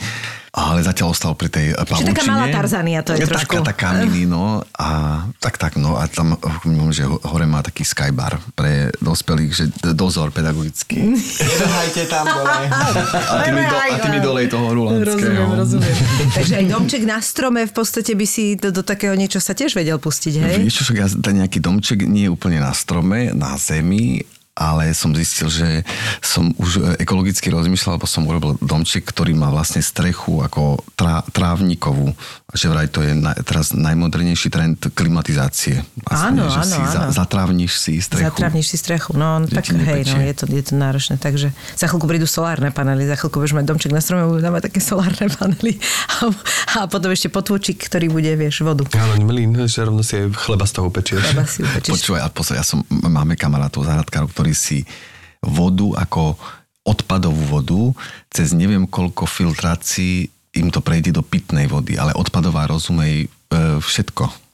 ale 0.49 0.81
zatiaľ 0.81 1.13
ostal 1.13 1.37
pri 1.37 1.49
tej 1.53 1.65
e, 1.71 1.83
pavučine. 1.85 2.09
taká 2.09 2.23
malá 2.25 2.45
Tarzania 2.49 2.99
to 3.05 3.13
je 3.13 3.21
taká, 3.25 3.31
trošku. 3.37 3.53
Taká 3.61 3.89
mini, 4.01 4.25
no. 4.25 4.65
A 4.75 4.89
tak, 5.37 5.61
tak, 5.61 5.77
no. 5.77 5.93
A 5.93 6.09
tam, 6.09 6.33
viem, 6.65 6.89
že 6.89 7.05
hore 7.05 7.45
má 7.45 7.61
taký 7.61 7.85
skybar 7.85 8.41
pre 8.57 8.89
dospelých, 8.97 9.51
že 9.53 9.65
dozor 9.93 10.33
pedagogický. 10.33 11.13
Nehajte 11.61 12.09
tam 12.09 12.25
dole. 12.25 12.65
A 12.65 13.33
ty 13.45 13.49
mi, 13.53 13.61
do, 13.61 13.75
a 13.77 13.95
ty 14.01 14.07
mi 14.09 14.19
dolej 14.19 14.47
toho 14.49 14.67
rulanského. 14.73 15.05
Rozumiem, 15.05 15.49
rozumiem. 15.53 15.95
Takže 16.37 16.53
aj 16.57 16.65
domček 16.65 17.03
na 17.05 17.19
strome 17.21 17.69
v 17.69 17.73
podstate 17.73 18.17
by 18.17 18.25
si 18.25 18.57
do, 18.57 18.73
do 18.73 18.81
takého 18.81 19.13
niečo 19.13 19.37
sa 19.37 19.53
tiež 19.53 19.77
vedel 19.77 20.01
pustiť, 20.01 20.33
hej? 20.33 20.55
Vieš 20.65 20.75
čo, 20.81 20.93
ja 20.97 21.05
ten 21.05 21.45
nejaký 21.45 21.61
domček 21.61 22.09
nie 22.09 22.25
je 22.25 22.33
úplne 22.33 22.57
na 22.57 22.73
strome, 22.73 23.31
na 23.37 23.53
zemi, 23.61 24.25
ale 24.59 24.91
som 24.91 25.15
zistil, 25.15 25.47
že 25.47 25.87
som 26.19 26.51
už 26.59 26.99
ekologicky 26.99 27.47
rozmýšľal, 27.47 27.95
lebo 27.95 28.07
som 28.09 28.27
urobil 28.27 28.59
domček, 28.59 29.07
ktorý 29.07 29.31
má 29.31 29.47
vlastne 29.47 29.79
strechu 29.79 30.43
ako 30.43 30.83
trá, 30.99 31.23
trávnikovú. 31.31 32.11
A 32.49 32.57
že 32.57 32.65
vraj 32.65 32.89
to 32.89 33.05
je 33.05 33.13
na, 33.13 33.37
teraz 33.45 33.77
najmodernejší 33.77 34.49
trend 34.49 34.81
klimatizácie. 34.97 35.85
Áno, 36.09 36.49
že 36.49 36.65
áno, 36.65 36.73
si 36.73 36.81
áno. 36.81 37.13
Zatrávniš 37.13 37.77
si 37.77 38.01
strechu. 38.01 38.25
Zatravníš 38.25 38.67
si 38.73 38.77
strechu, 38.81 39.13
no 39.13 39.45
Že 39.45 39.53
tak 39.53 39.65
hej, 39.69 40.01
no, 40.09 40.17
je 40.17 40.33
to, 40.33 40.43
je 40.49 40.63
to 40.65 40.73
náročné, 40.73 41.21
takže 41.21 41.53
za 41.77 41.85
chvíľku 41.85 42.09
prídu 42.09 42.25
solárne 42.25 42.73
panely, 42.73 43.05
za 43.05 43.21
chvíľku 43.21 43.37
budeš 43.37 43.53
mať 43.53 43.65
domček 43.69 43.93
na 43.93 44.01
strome, 44.01 44.25
budú 44.25 44.41
dávať 44.41 44.65
také 44.65 44.81
solárne 44.81 45.29
panely 45.37 45.77
a, 46.09 46.13
a 46.73 46.77
potom 46.89 47.13
ešte 47.13 47.29
potôčik, 47.29 47.85
ktorý 47.85 48.09
bude, 48.09 48.33
vieš, 48.33 48.65
vodu. 48.65 48.81
Áno, 48.97 49.21
mlín, 49.29 49.53
že 49.69 49.85
rovno 49.85 50.01
si 50.01 50.17
aj 50.17 50.33
chleba 50.33 50.65
z 50.65 50.73
toho 50.73 50.89
upečieš. 50.89 51.21
Treba 51.21 51.45
si 51.45 51.61
upečíš. 51.61 51.93
Počúvaj, 52.01 52.21
a 52.25 52.33
pozor, 52.33 52.57
ja 52.57 52.65
som, 52.65 52.81
máme 52.89 53.37
kamarátov, 53.37 53.85
záhradkárov, 53.85 54.33
ktorí 54.33 54.57
si 54.57 54.89
vodu 55.45 56.01
ako 56.01 56.33
odpadovú 56.81 57.43
vodu 57.45 57.81
cez 58.33 58.57
neviem 58.57 58.89
koľko 58.89 59.29
filtrácií 59.29 60.33
im 60.59 60.69
to 60.69 60.83
prejde 60.83 61.15
do 61.15 61.23
pitnej 61.23 61.71
vody, 61.71 61.95
ale 61.95 62.11
odpadová 62.13 62.67
rozumej 62.67 63.25
e, 63.25 63.27
všetko. 63.79 64.48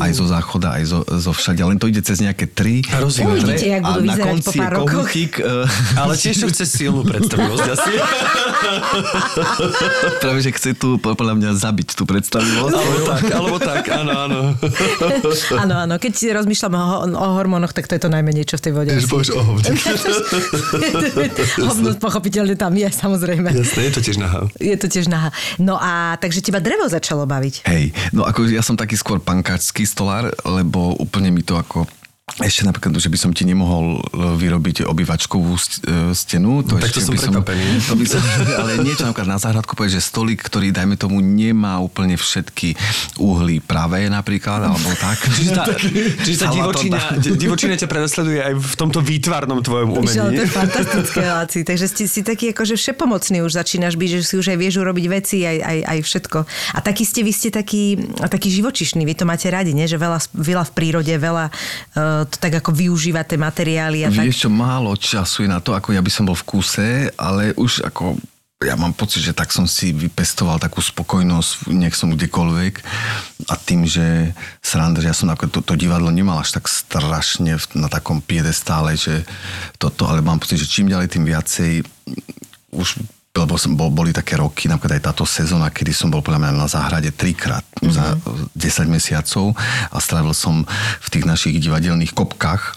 Aj 0.00 0.08
zo 0.12 0.24
záchoda, 0.24 0.80
aj 0.80 0.84
zo, 0.88 1.00
zo 1.04 1.32
všade. 1.32 1.60
Len 1.60 1.76
to 1.76 1.84
ide 1.84 2.00
cez 2.00 2.20
nejaké 2.20 2.48
tri 2.48 2.80
A 2.88 3.04
rozumiem. 3.04 3.38
Uvidíte, 3.38 3.66
jak 3.68 3.82
budú 3.84 4.00
a 4.00 4.02
na 4.02 4.14
vyzerať 4.14 4.24
po 4.24 4.32
konci 4.32 4.56
pár 4.56 4.72
kohútik, 4.72 5.32
e, 5.36 6.00
Ale 6.00 6.12
tiež 6.16 6.36
to 6.40 6.46
chce 6.48 6.64
silnú 6.64 7.00
predstavivosť 7.04 7.66
asi. 7.76 7.92
práve, 10.20 10.40
že 10.40 10.50
chce 10.56 10.70
tu 10.76 10.96
podľa 10.96 11.34
mňa 11.36 11.50
zabiť 11.54 11.88
tú 11.92 12.08
predstavivosť. 12.08 12.72
alebo 12.72 12.98
tak, 13.04 13.22
alebo 13.28 13.56
tak, 13.60 13.82
áno, 13.92 14.12
áno. 14.16 14.40
Áno, 15.60 15.74
áno, 15.84 15.94
keď 16.00 16.12
si 16.16 16.26
rozmýšľam 16.32 16.72
o, 16.72 16.84
o 17.12 17.26
hormónoch, 17.36 17.76
tak 17.76 17.88
to 17.88 17.96
je 17.96 18.02
to 18.02 18.08
najmenej, 18.08 18.48
čo 18.48 18.56
v 18.56 18.62
tej 18.64 18.72
vode. 18.72 18.90
Asi. 18.96 19.08
povieš 19.08 19.30
o 19.36 19.40
hovne. 19.44 19.68
Hovno 21.68 21.88
pochopiteľne 22.00 22.56
tam 22.56 22.72
je, 22.72 22.88
samozrejme. 22.88 23.48
Jasné, 23.52 23.80
je 23.88 23.92
to 23.92 24.00
tiež 24.00 24.16
nahá. 24.20 24.40
Je 24.56 24.76
to 24.78 24.88
tiež 24.88 25.06
naha. 25.08 25.30
No 25.60 25.76
a 25.76 26.16
takže 26.16 26.40
teba 26.40 26.64
drevo 26.64 26.88
začalo 26.88 27.28
baviť. 27.28 27.68
Hej, 27.68 27.92
no 28.16 28.24
ako 28.24 28.48
ja 28.48 28.64
som 28.64 28.74
taký 28.78 28.96
skôr 29.02 29.18
pankáčský 29.18 29.82
stolár, 29.82 30.30
lebo 30.46 30.94
úplne 30.94 31.34
mi 31.34 31.42
to 31.42 31.58
ako 31.58 31.90
ešte 32.40 32.64
napríklad, 32.64 32.96
že 32.96 33.12
by 33.12 33.18
som 33.20 33.30
ti 33.36 33.44
nemohol 33.44 34.00
e, 34.00 34.40
vyrobiť 34.40 34.88
obývačkovú 34.88 35.52
e, 35.52 35.60
stenu. 36.16 36.64
To 36.64 36.80
tak 36.80 36.88
ešte 36.88 37.04
to 37.04 37.12
som 37.12 37.12
by 37.12 37.20
som, 37.20 37.32
to 37.92 37.94
by 38.00 38.06
som, 38.08 38.20
ale 38.56 38.80
niečo 38.80 39.04
napríklad 39.04 39.36
na 39.36 39.36
záhradku 39.36 39.76
povedať, 39.76 40.00
že 40.00 40.08
stolík, 40.08 40.40
ktorý, 40.40 40.72
dajme 40.72 40.96
tomu, 40.96 41.20
nemá 41.20 41.76
úplne 41.84 42.16
všetky 42.16 42.72
uhly 43.20 43.60
pravé 43.60 44.08
napríklad, 44.08 44.64
alebo 44.64 44.88
tak. 44.96 45.20
Čiže 45.36 45.50
tá, 45.52 45.64
čiže 46.24 46.38
tá 46.40 46.48
divočina, 46.48 46.98
divočina 47.20 47.74
ťa 47.76 47.88
prenasleduje 47.90 48.40
aj 48.40 48.54
v 48.56 48.74
tomto 48.80 49.04
výtvarnom 49.04 49.60
tvojom 49.60 49.88
Víš, 49.92 49.98
ale 49.98 50.08
to 50.08 50.24
umení. 50.24 50.36
je 50.40 50.46
fantastické, 50.48 51.20
Laci. 51.28 51.60
Takže 51.68 51.86
si, 51.90 52.04
si 52.08 52.20
taký 52.24 52.56
akože 52.56 52.80
všepomocný 52.80 53.44
už 53.44 53.60
začínaš 53.60 54.00
byť, 54.00 54.08
že 54.08 54.20
si 54.24 54.34
už 54.40 54.56
aj 54.56 54.58
vieš 54.58 54.80
urobiť 54.80 55.06
veci, 55.10 55.44
aj, 55.44 55.58
aj, 55.60 55.78
aj 55.84 55.98
všetko. 56.00 56.38
A 56.48 56.78
taký 56.80 57.04
ste, 57.04 57.20
vy 57.20 57.32
ste 57.34 57.48
taký, 57.52 58.00
taký 58.24 58.48
živočišný, 58.48 59.04
vy 59.04 59.14
to 59.20 59.24
máte 59.28 59.50
radi, 59.52 59.76
nie? 59.76 59.84
že 59.84 60.00
veľa, 60.00 60.32
veľa 60.32 60.64
v 60.68 60.72
prírode, 60.72 61.12
veľa 61.12 61.46
uh, 61.50 62.21
to 62.26 62.36
tak 62.38 62.58
ako 62.62 62.70
využívate 62.72 63.38
materiály 63.38 64.06
a 64.06 64.08
tak. 64.10 64.26
Vieš 64.26 64.46
čo, 64.46 64.50
málo 64.50 64.94
času 64.98 65.46
je 65.46 65.50
na 65.50 65.60
to, 65.62 65.76
ako 65.76 65.94
ja 65.94 66.02
by 66.02 66.10
som 66.12 66.24
bol 66.26 66.36
v 66.36 66.46
kúse, 66.46 66.86
ale 67.16 67.56
už 67.56 67.86
ako 67.86 68.18
ja 68.62 68.78
mám 68.78 68.94
pocit, 68.94 69.26
že 69.26 69.34
tak 69.34 69.50
som 69.50 69.66
si 69.66 69.90
vypestoval 69.90 70.62
takú 70.62 70.78
spokojnosť, 70.78 71.74
nech 71.74 71.98
som 71.98 72.14
kdekoľvek 72.14 72.74
a 73.50 73.54
tým, 73.58 73.82
že 73.84 74.30
sranda, 74.62 75.02
že 75.02 75.10
ja 75.10 75.16
som 75.18 75.28
ako 75.34 75.50
to, 75.50 75.60
to 75.66 75.74
divadlo 75.74 76.14
nemal 76.14 76.38
až 76.38 76.54
tak 76.54 76.70
strašne 76.70 77.58
na 77.74 77.88
takom 77.90 78.22
piedestále, 78.22 78.94
že 78.94 79.26
toto, 79.82 80.06
ale 80.06 80.22
mám 80.22 80.38
pocit, 80.38 80.62
že 80.62 80.70
čím 80.70 80.88
ďalej, 80.88 81.10
tým 81.10 81.26
viacej 81.26 81.82
už 82.72 83.02
lebo 83.32 83.56
som 83.56 83.72
bol, 83.72 83.88
boli 83.88 84.12
také 84.12 84.36
roky, 84.36 84.68
napríklad 84.68 85.00
aj 85.00 85.04
táto 85.08 85.24
sezóna, 85.24 85.72
kedy 85.72 85.96
som 85.96 86.12
bol 86.12 86.20
podľa 86.20 86.44
mňa 86.44 86.52
na 86.52 86.68
záhrade 86.68 87.08
trikrát 87.16 87.64
mm-hmm. 87.80 87.88
za 87.88 88.04
10 88.52 88.92
mesiacov 88.92 89.56
a 89.88 89.96
strávil 90.04 90.36
som 90.36 90.68
v 91.00 91.08
tých 91.08 91.24
našich 91.24 91.56
divadelných 91.56 92.12
kopkách. 92.12 92.76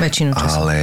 Väčšinu 0.00 0.32
času. 0.32 0.56
Ale 0.56 0.76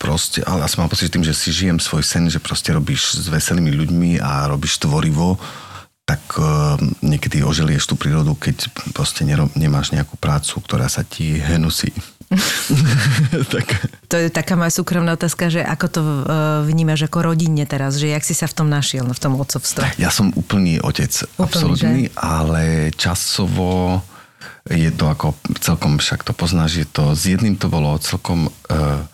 proste, 0.00 0.40
ale 0.48 0.64
ja 0.64 0.68
som 0.72 0.80
mám 0.80 0.88
pocit, 0.88 1.12
že 1.12 1.14
tým, 1.20 1.28
že 1.28 1.36
si 1.36 1.52
žijem 1.52 1.76
svoj 1.76 2.00
sen, 2.00 2.24
že 2.32 2.40
proste 2.40 2.72
robíš 2.72 3.20
s 3.20 3.28
veselými 3.28 3.68
ľuďmi 3.68 4.10
a 4.24 4.48
robíš 4.48 4.80
tvorivo, 4.80 5.36
tak 6.08 6.24
uh, 6.40 6.80
niekedy 7.04 7.44
oželieš 7.44 7.92
tú 7.92 7.94
prírodu, 8.00 8.32
keď 8.32 8.72
proste 8.96 9.28
nemáš 9.28 9.92
nejakú 9.92 10.16
prácu, 10.16 10.64
ktorá 10.64 10.88
sa 10.88 11.04
ti 11.04 11.36
henusí. 11.36 11.92
tak. 13.52 13.68
To 14.08 14.16
je 14.16 14.32
taká 14.32 14.56
moja 14.56 14.72
súkromná 14.72 15.20
otázka, 15.20 15.52
že 15.52 15.60
ako 15.60 15.86
to 15.92 16.00
uh, 16.00 16.16
vnímaš 16.64 17.04
ako 17.12 17.28
rodinne 17.28 17.68
teraz, 17.68 18.00
že 18.00 18.08
jak 18.08 18.24
si 18.24 18.32
sa 18.32 18.48
v 18.48 18.56
tom 18.56 18.72
našiel, 18.72 19.04
v 19.04 19.20
tom 19.20 19.36
otcovstve. 19.36 20.00
Ja 20.00 20.08
som 20.08 20.32
úplný 20.32 20.80
otec, 20.80 21.12
Úplný, 21.36 21.44
absolútny, 21.44 22.02
že? 22.08 22.16
ale 22.16 22.88
časovo 22.96 24.00
je 24.68 24.88
to 24.92 25.12
ako, 25.12 25.36
celkom 25.60 26.00
však 26.00 26.24
to 26.24 26.32
poznáš, 26.32 26.84
je 26.84 26.86
to, 26.88 27.12
s 27.12 27.28
jedným 27.28 27.56
to 27.60 27.68
bolo 27.68 27.96
celkom 28.00 28.48
uh, 28.48 29.04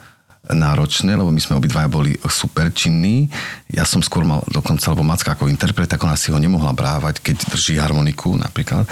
náročné, 0.52 1.16
lebo 1.16 1.32
my 1.32 1.40
sme 1.40 1.56
obidvaja 1.56 1.88
boli 1.88 2.12
super 2.28 2.68
činní. 2.68 3.32
Ja 3.72 3.88
som 3.88 4.04
skôr 4.04 4.28
mal 4.28 4.44
dokonca, 4.52 4.92
alebo 4.92 5.06
Macka 5.06 5.32
ako 5.32 5.48
interpret, 5.48 5.88
tak 5.88 6.04
ona 6.04 6.18
si 6.20 6.28
ho 6.28 6.36
nemohla 6.36 6.76
brávať, 6.76 7.24
keď 7.24 7.48
drží 7.48 7.80
harmoniku 7.80 8.36
napríklad, 8.36 8.84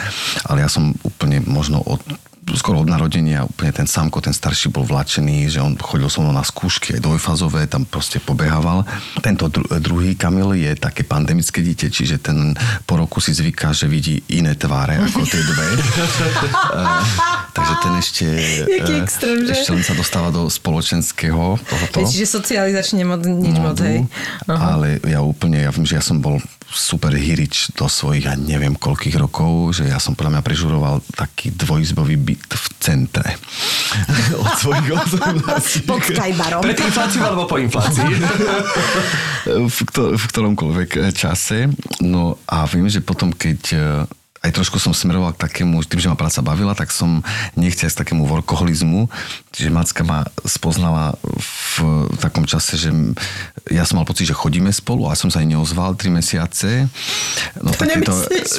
ale 0.49 0.65
ja 0.65 0.69
som 0.73 0.97
úplne 1.05 1.45
možno 1.45 1.85
od 1.85 2.01
skoro 2.59 2.83
od 2.83 2.91
narodenia 2.91 3.47
úplne 3.47 3.71
ten 3.71 3.87
Samko, 3.87 4.19
ten 4.19 4.35
starší 4.35 4.75
bol 4.75 4.83
vlačený, 4.83 5.47
že 5.47 5.63
on 5.63 5.79
chodil 5.79 6.11
so 6.11 6.19
mnou 6.21 6.35
na 6.35 6.43
skúšky 6.43 6.99
aj 6.99 7.01
dvojfazové, 7.01 7.71
tam 7.71 7.87
proste 7.87 8.19
pobehával. 8.19 8.83
Tento 9.23 9.47
dru- 9.47 9.67
druhý 9.79 10.19
Kamil 10.19 10.59
je 10.59 10.75
také 10.75 11.07
pandemické 11.07 11.63
dieťa, 11.63 11.89
čiže 11.89 12.17
ten 12.19 12.59
po 12.83 12.99
roku 12.99 13.23
si 13.23 13.31
zvyká, 13.31 13.71
že 13.71 13.87
vidí 13.87 14.27
iné 14.35 14.59
tváre 14.59 14.99
ako 14.99 15.23
tie 15.27 15.43
dve. 15.43 15.67
Eh, 16.73 17.05
takže 17.53 17.75
ten 17.85 17.93
ešte... 18.01 18.27
Jaký 18.65 18.93
eh, 18.97 19.03
extrém, 19.05 19.39
že? 19.45 19.53
Ešte 19.53 19.71
len 19.77 19.85
sa 19.85 19.93
dostáva 19.93 20.33
do 20.33 20.49
spoločenského 20.49 21.61
tohoto. 21.61 21.99
Čiže 22.09 22.25
socializačne 22.41 23.05
mod, 23.05 23.21
nič 23.29 23.57
moc, 23.61 23.77
módu, 23.77 23.85
hej. 23.85 23.99
Aha. 24.49 24.79
ale 24.79 24.99
ja 25.05 25.21
úplne, 25.21 25.69
ja 25.69 25.71
viem, 25.71 25.85
že 25.85 26.01
ja 26.01 26.05
som 26.05 26.19
bol 26.19 26.41
super 26.73 27.13
hirič 27.13 27.77
do 27.77 27.85
svojich, 27.85 28.25
ja 28.25 28.35
neviem 28.35 28.73
koľkých 28.73 29.21
rokov, 29.21 29.77
že 29.77 29.93
ja 29.93 30.01
som 30.01 30.17
podľa 30.17 30.41
mňa 30.41 30.43
prežuroval 30.43 30.97
taký 31.13 31.53
dvojizbový 31.53 32.17
byt 32.17 32.32
v 32.37 32.67
centre. 32.81 33.37
Od 34.45 34.53
svojich 34.59 34.89
18. 34.93 35.89
Pod 35.89 36.01
Skybarom. 36.03 36.61
Pred 36.65 36.79
infláciou 36.81 37.23
alebo 37.27 37.45
po 37.47 37.57
inflácii? 37.61 38.09
v, 39.73 39.79
kto, 39.93 40.17
v 40.17 40.25
ktoromkoľvek 40.29 40.91
eh, 40.99 41.03
čase. 41.13 41.71
No 42.03 42.41
a 42.49 42.65
viem, 42.67 42.89
že 42.89 43.05
potom, 43.05 43.31
keď 43.31 43.61
eh, 43.73 43.83
aj 44.43 44.51
trošku 44.51 44.83
som 44.83 44.91
smeroval 44.91 45.39
k 45.39 45.47
takému, 45.47 45.79
tým, 45.87 46.03
že 46.03 46.11
ma 46.11 46.19
práca 46.19 46.43
bavila, 46.43 46.75
tak 46.75 46.91
som 46.91 47.23
nechcel 47.55 47.87
k 47.87 48.03
takému 48.03 48.27
workoholizmu. 48.27 49.07
Čiže 49.55 49.71
Macka 49.71 50.03
ma 50.03 50.27
spoznala 50.43 51.15
v 51.23 52.11
takom 52.19 52.43
čase, 52.43 52.75
že 52.75 52.91
ja 53.71 53.87
som 53.87 54.03
mal 54.03 54.07
pocit, 54.09 54.27
že 54.27 54.35
chodíme 54.35 54.75
spolu 54.75 55.07
a 55.07 55.15
som 55.15 55.31
sa 55.31 55.45
aj 55.45 55.47
neozval 55.47 55.95
3 55.95 56.11
mesiace. 56.11 56.91
No, 57.63 57.71
To 57.71 57.87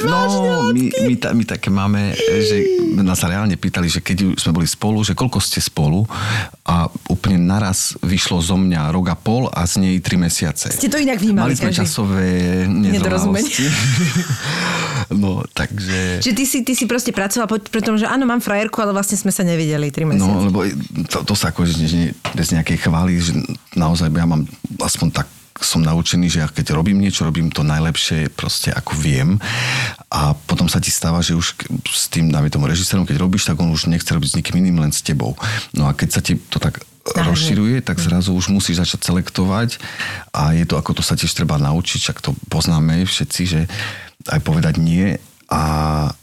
vážne, 0.07 0.47
no 0.47 0.71
my, 0.71 0.83
my, 1.03 1.13
ta, 1.19 1.35
my 1.35 1.43
také 1.43 1.67
máme, 1.67 2.15
že 2.15 2.63
nás 2.95 3.19
reálne 3.19 3.59
pýtali, 3.59 3.91
že 3.91 3.99
keď 3.99 4.39
sme 4.39 4.55
boli 4.55 4.67
spolu, 4.69 5.03
že 5.03 5.11
koľko 5.11 5.43
ste 5.43 5.59
spolu 5.59 6.07
a 6.63 6.87
úplne 7.11 7.43
naraz 7.43 7.99
vyšlo 7.99 8.39
zo 8.39 8.55
mňa 8.55 8.87
rok 8.95 9.11
a 9.11 9.17
pol 9.19 9.51
a 9.51 9.67
z 9.67 9.83
nej 9.83 9.95
3 9.99 10.15
mesiace. 10.15 10.67
Ste 10.71 10.87
to 10.87 10.95
inak 10.95 11.19
vnímali 11.19 11.51
Mali 11.51 11.59
sme 11.59 11.75
každý. 11.75 11.83
časové 11.83 12.29
Nedorozumenie. 12.71 13.51
no, 15.15 15.45
takže... 15.53 16.19
Čiže 16.19 16.35
ty 16.35 16.45
si, 16.45 16.57
ty 16.65 16.73
si 16.73 16.85
proste 16.89 17.13
pracoval 17.13 17.47
tom, 17.69 17.95
že 17.97 18.09
áno, 18.09 18.25
mám 18.25 18.41
frajerku, 18.41 18.81
ale 18.81 18.91
vlastne 18.91 19.15
sme 19.15 19.29
sa 19.29 19.45
nevideli 19.45 19.93
3 19.93 20.09
mesiace. 20.09 20.25
No, 20.25 20.49
lebo 20.49 20.65
to, 21.07 21.23
to 21.23 21.33
sa 21.33 21.53
ako, 21.53 21.65
že, 21.65 22.13
bez 22.33 22.51
nejakej 22.51 22.77
chvály, 22.83 23.21
že 23.21 23.33
naozaj 23.77 24.09
ja 24.09 24.25
mám 24.27 24.43
aspoň 24.81 25.09
tak 25.23 25.27
som 25.61 25.85
naučený, 25.85 26.27
že 26.27 26.41
ja 26.43 26.47
keď 26.49 26.73
robím 26.73 26.99
niečo, 26.99 27.29
robím 27.29 27.53
to 27.53 27.61
najlepšie 27.61 28.33
proste 28.33 28.73
ako 28.73 28.97
viem 28.97 29.37
a 30.09 30.33
potom 30.33 30.65
sa 30.65 30.81
ti 30.81 30.89
stáva, 30.89 31.21
že 31.21 31.37
už 31.37 31.55
s 31.87 32.09
tým, 32.09 32.33
dáme 32.33 32.49
tomu 32.49 32.65
režisérom, 32.65 33.05
keď 33.05 33.21
robíš, 33.21 33.47
tak 33.47 33.61
on 33.61 33.71
už 33.71 33.87
nechce 33.87 34.09
robiť 34.09 34.29
s 34.33 34.37
nikým 34.37 34.59
iným, 34.59 34.81
len 34.81 34.91
s 34.91 35.05
tebou. 35.05 35.37
No 35.77 35.85
a 35.87 35.93
keď 35.93 36.09
sa 36.09 36.21
ti 36.25 36.35
to 36.49 36.57
tak 36.57 36.81
Rozširuje, 37.03 37.83
tak 37.83 37.99
zrazu 37.99 38.31
už 38.31 38.47
musíš 38.47 38.79
začať 38.79 39.11
selektovať. 39.11 39.75
A 40.31 40.55
je 40.55 40.63
to 40.63 40.79
ako 40.79 40.95
to 40.95 41.03
sa 41.03 41.19
tiež 41.19 41.35
treba 41.35 41.59
naučiť, 41.59 41.99
však 41.99 42.23
to 42.23 42.31
poznáme 42.47 43.03
všetci, 43.03 43.41
že 43.43 43.61
aj 44.31 44.39
povedať 44.39 44.79
nie. 44.79 45.19
A 45.51 45.61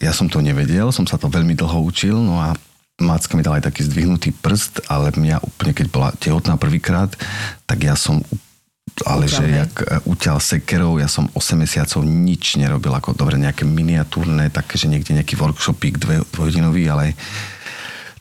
ja 0.00 0.12
som 0.16 0.32
to 0.32 0.40
nevedel, 0.40 0.88
som 0.88 1.04
sa 1.04 1.20
to 1.20 1.28
veľmi 1.28 1.52
dlho 1.52 1.84
učil, 1.84 2.16
no 2.16 2.40
a 2.40 2.56
Macka 3.00 3.32
mi 3.32 3.44
dala 3.44 3.60
aj 3.60 3.72
taký 3.72 3.88
zdvihnutý 3.88 4.32
prst, 4.44 4.88
ale 4.92 5.12
mňa 5.16 5.40
úplne, 5.40 5.72
keď 5.72 5.86
bola 5.88 6.08
tehotná 6.16 6.60
prvýkrát, 6.60 7.08
tak 7.64 7.84
ja 7.84 7.96
som 7.96 8.20
ale 9.06 9.24
Uťal, 9.24 9.32
že 9.32 9.44
hej? 9.46 9.56
jak 9.64 9.74
e, 9.80 9.84
uťal 10.04 10.38
sekerov, 10.42 11.00
ja 11.00 11.08
som 11.08 11.24
8 11.32 11.56
mesiacov 11.56 12.04
nič 12.04 12.60
nerobil, 12.60 12.92
ako 12.92 13.16
dobre 13.16 13.40
nejaké 13.40 13.64
miniatúrne, 13.64 14.52
také, 14.52 14.76
že 14.76 14.90
niekde 14.90 15.16
nejaký 15.16 15.40
workshopík 15.40 15.96
dve, 15.96 16.20
dvojhodinový, 16.34 16.84
ale 16.90 17.16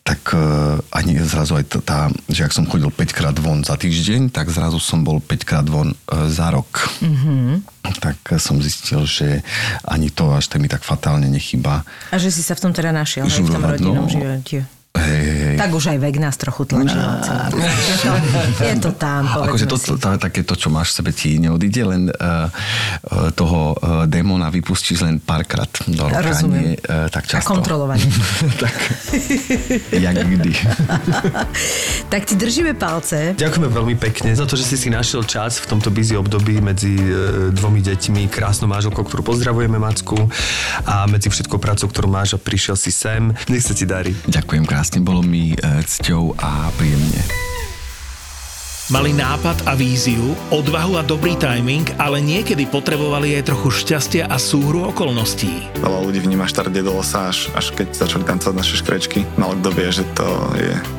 tak 0.10 0.34
uh, 0.34 0.82
ani 0.90 1.22
zrazu 1.22 1.54
aj 1.54 1.70
t- 1.70 1.86
tá, 1.86 2.10
že 2.26 2.42
ak 2.42 2.50
som 2.50 2.66
chodil 2.66 2.90
5 2.90 3.14
krát 3.14 3.38
von 3.38 3.62
za 3.62 3.78
týždeň, 3.78 4.34
tak 4.34 4.50
zrazu 4.50 4.82
som 4.82 5.06
bol 5.06 5.22
5 5.22 5.46
krát 5.46 5.70
von 5.70 5.94
uh, 5.94 6.26
za 6.26 6.50
rok. 6.50 6.90
Mm-hmm. 6.98 7.62
Tak 8.02 8.18
uh, 8.34 8.42
som 8.42 8.58
zistil, 8.58 9.06
že 9.06 9.46
ani 9.86 10.10
to 10.10 10.34
až 10.34 10.50
tak 10.50 10.66
mi 10.66 10.70
tak 10.72 10.82
fatálne 10.82 11.30
nechýba. 11.30 11.86
A 12.10 12.18
že 12.18 12.34
si 12.34 12.42
sa 12.42 12.58
v 12.58 12.66
tom 12.66 12.74
teda 12.74 12.90
našiel, 12.90 13.30
hej, 13.30 13.38
v 13.38 13.54
tom 13.54 13.62
Žurovať, 13.62 13.72
rodinnom 13.78 14.10
no. 14.10 14.10
živote. 14.10 14.79
Hej. 14.98 15.62
Tak 15.62 15.70
už 15.70 15.86
aj 15.94 15.98
vek 16.02 16.16
nás 16.18 16.34
trochu 16.34 16.66
tlačí. 16.66 16.98
Je 18.70 18.76
to 18.82 18.92
tam, 18.98 19.28
Akože 19.30 19.70
to, 19.70 19.78
to, 19.78 19.94
to, 20.02 20.18
také 20.18 20.42
to, 20.42 20.58
čo 20.58 20.74
máš 20.74 20.92
v 20.92 20.96
sebe, 21.04 21.12
ti 21.14 21.38
neodíde, 21.38 21.82
len 21.86 22.02
uh, 22.10 22.50
uh, 22.50 23.30
toho 23.36 23.78
uh, 23.78 24.10
démona 24.10 24.50
vypustíš 24.50 25.06
len 25.06 25.22
párkrát 25.22 25.70
do 25.86 26.10
roka, 26.10 26.26
Rozumiem. 26.26 26.74
nie 26.74 26.74
uh, 26.90 27.06
tak 27.14 27.30
A 27.30 27.38
často. 27.38 27.54
kontrolovanie. 27.54 28.08
tak, 28.64 28.74
jak 29.94 30.16
kdy. 30.16 30.52
tak 32.14 32.22
ti 32.26 32.34
držíme 32.40 32.74
palce. 32.74 33.38
Ďakujeme 33.38 33.70
veľmi 33.70 33.96
pekne 34.00 34.34
za 34.34 34.50
to, 34.50 34.58
že 34.58 34.66
si 34.66 34.76
si 34.80 34.90
našiel 34.90 35.22
čas 35.22 35.62
v 35.62 35.70
tomto 35.70 35.94
busy 35.94 36.16
období 36.18 36.64
medzi 36.64 36.96
e, 36.96 37.52
dvomi 37.54 37.84
deťmi, 37.84 38.32
krásnou 38.32 38.72
manželkou, 38.72 39.04
ktorú 39.06 39.22
pozdravujeme, 39.22 39.78
Macku, 39.78 40.18
a 40.88 41.06
medzi 41.06 41.30
všetkou 41.30 41.60
prácou, 41.62 41.92
ktorú 41.92 42.08
máš 42.10 42.34
a 42.34 42.40
prišiel 42.40 42.80
si 42.80 42.90
sem. 42.90 43.30
Nech 43.52 43.62
sa 43.62 43.76
ti 43.76 43.86
darí. 43.86 44.16
Ďakujem 44.26 44.64
krásne, 44.64 44.79
bolo 45.04 45.20
mi 45.20 45.52
uh, 45.52 45.84
cťou 45.84 46.40
a 46.40 46.72
príjemne. 46.80 47.24
Mali 48.90 49.14
nápad 49.14 49.70
a 49.70 49.78
víziu, 49.78 50.34
odvahu 50.50 50.98
a 50.98 51.06
dobrý 51.06 51.38
timing, 51.38 51.86
ale 52.02 52.26
niekedy 52.26 52.66
potrebovali 52.66 53.38
aj 53.38 53.54
trochu 53.54 53.70
šťastia 53.86 54.26
a 54.26 54.42
súhru 54.42 54.90
okolností. 54.90 55.62
Veľa 55.78 56.10
ľudí 56.10 56.18
vníma 56.26 56.50
štart 56.50 56.74
do 56.74 56.98
losa, 56.98 57.30
až, 57.30 57.54
až 57.54 57.70
keď 57.78 57.94
začali 57.94 58.26
tancovať 58.26 58.56
naše 58.58 58.82
škrečky. 58.82 59.30
Malo 59.38 59.54
kto 59.62 59.70
vie, 59.78 59.94
že 59.94 60.06
to 60.18 60.26
je 60.58 60.99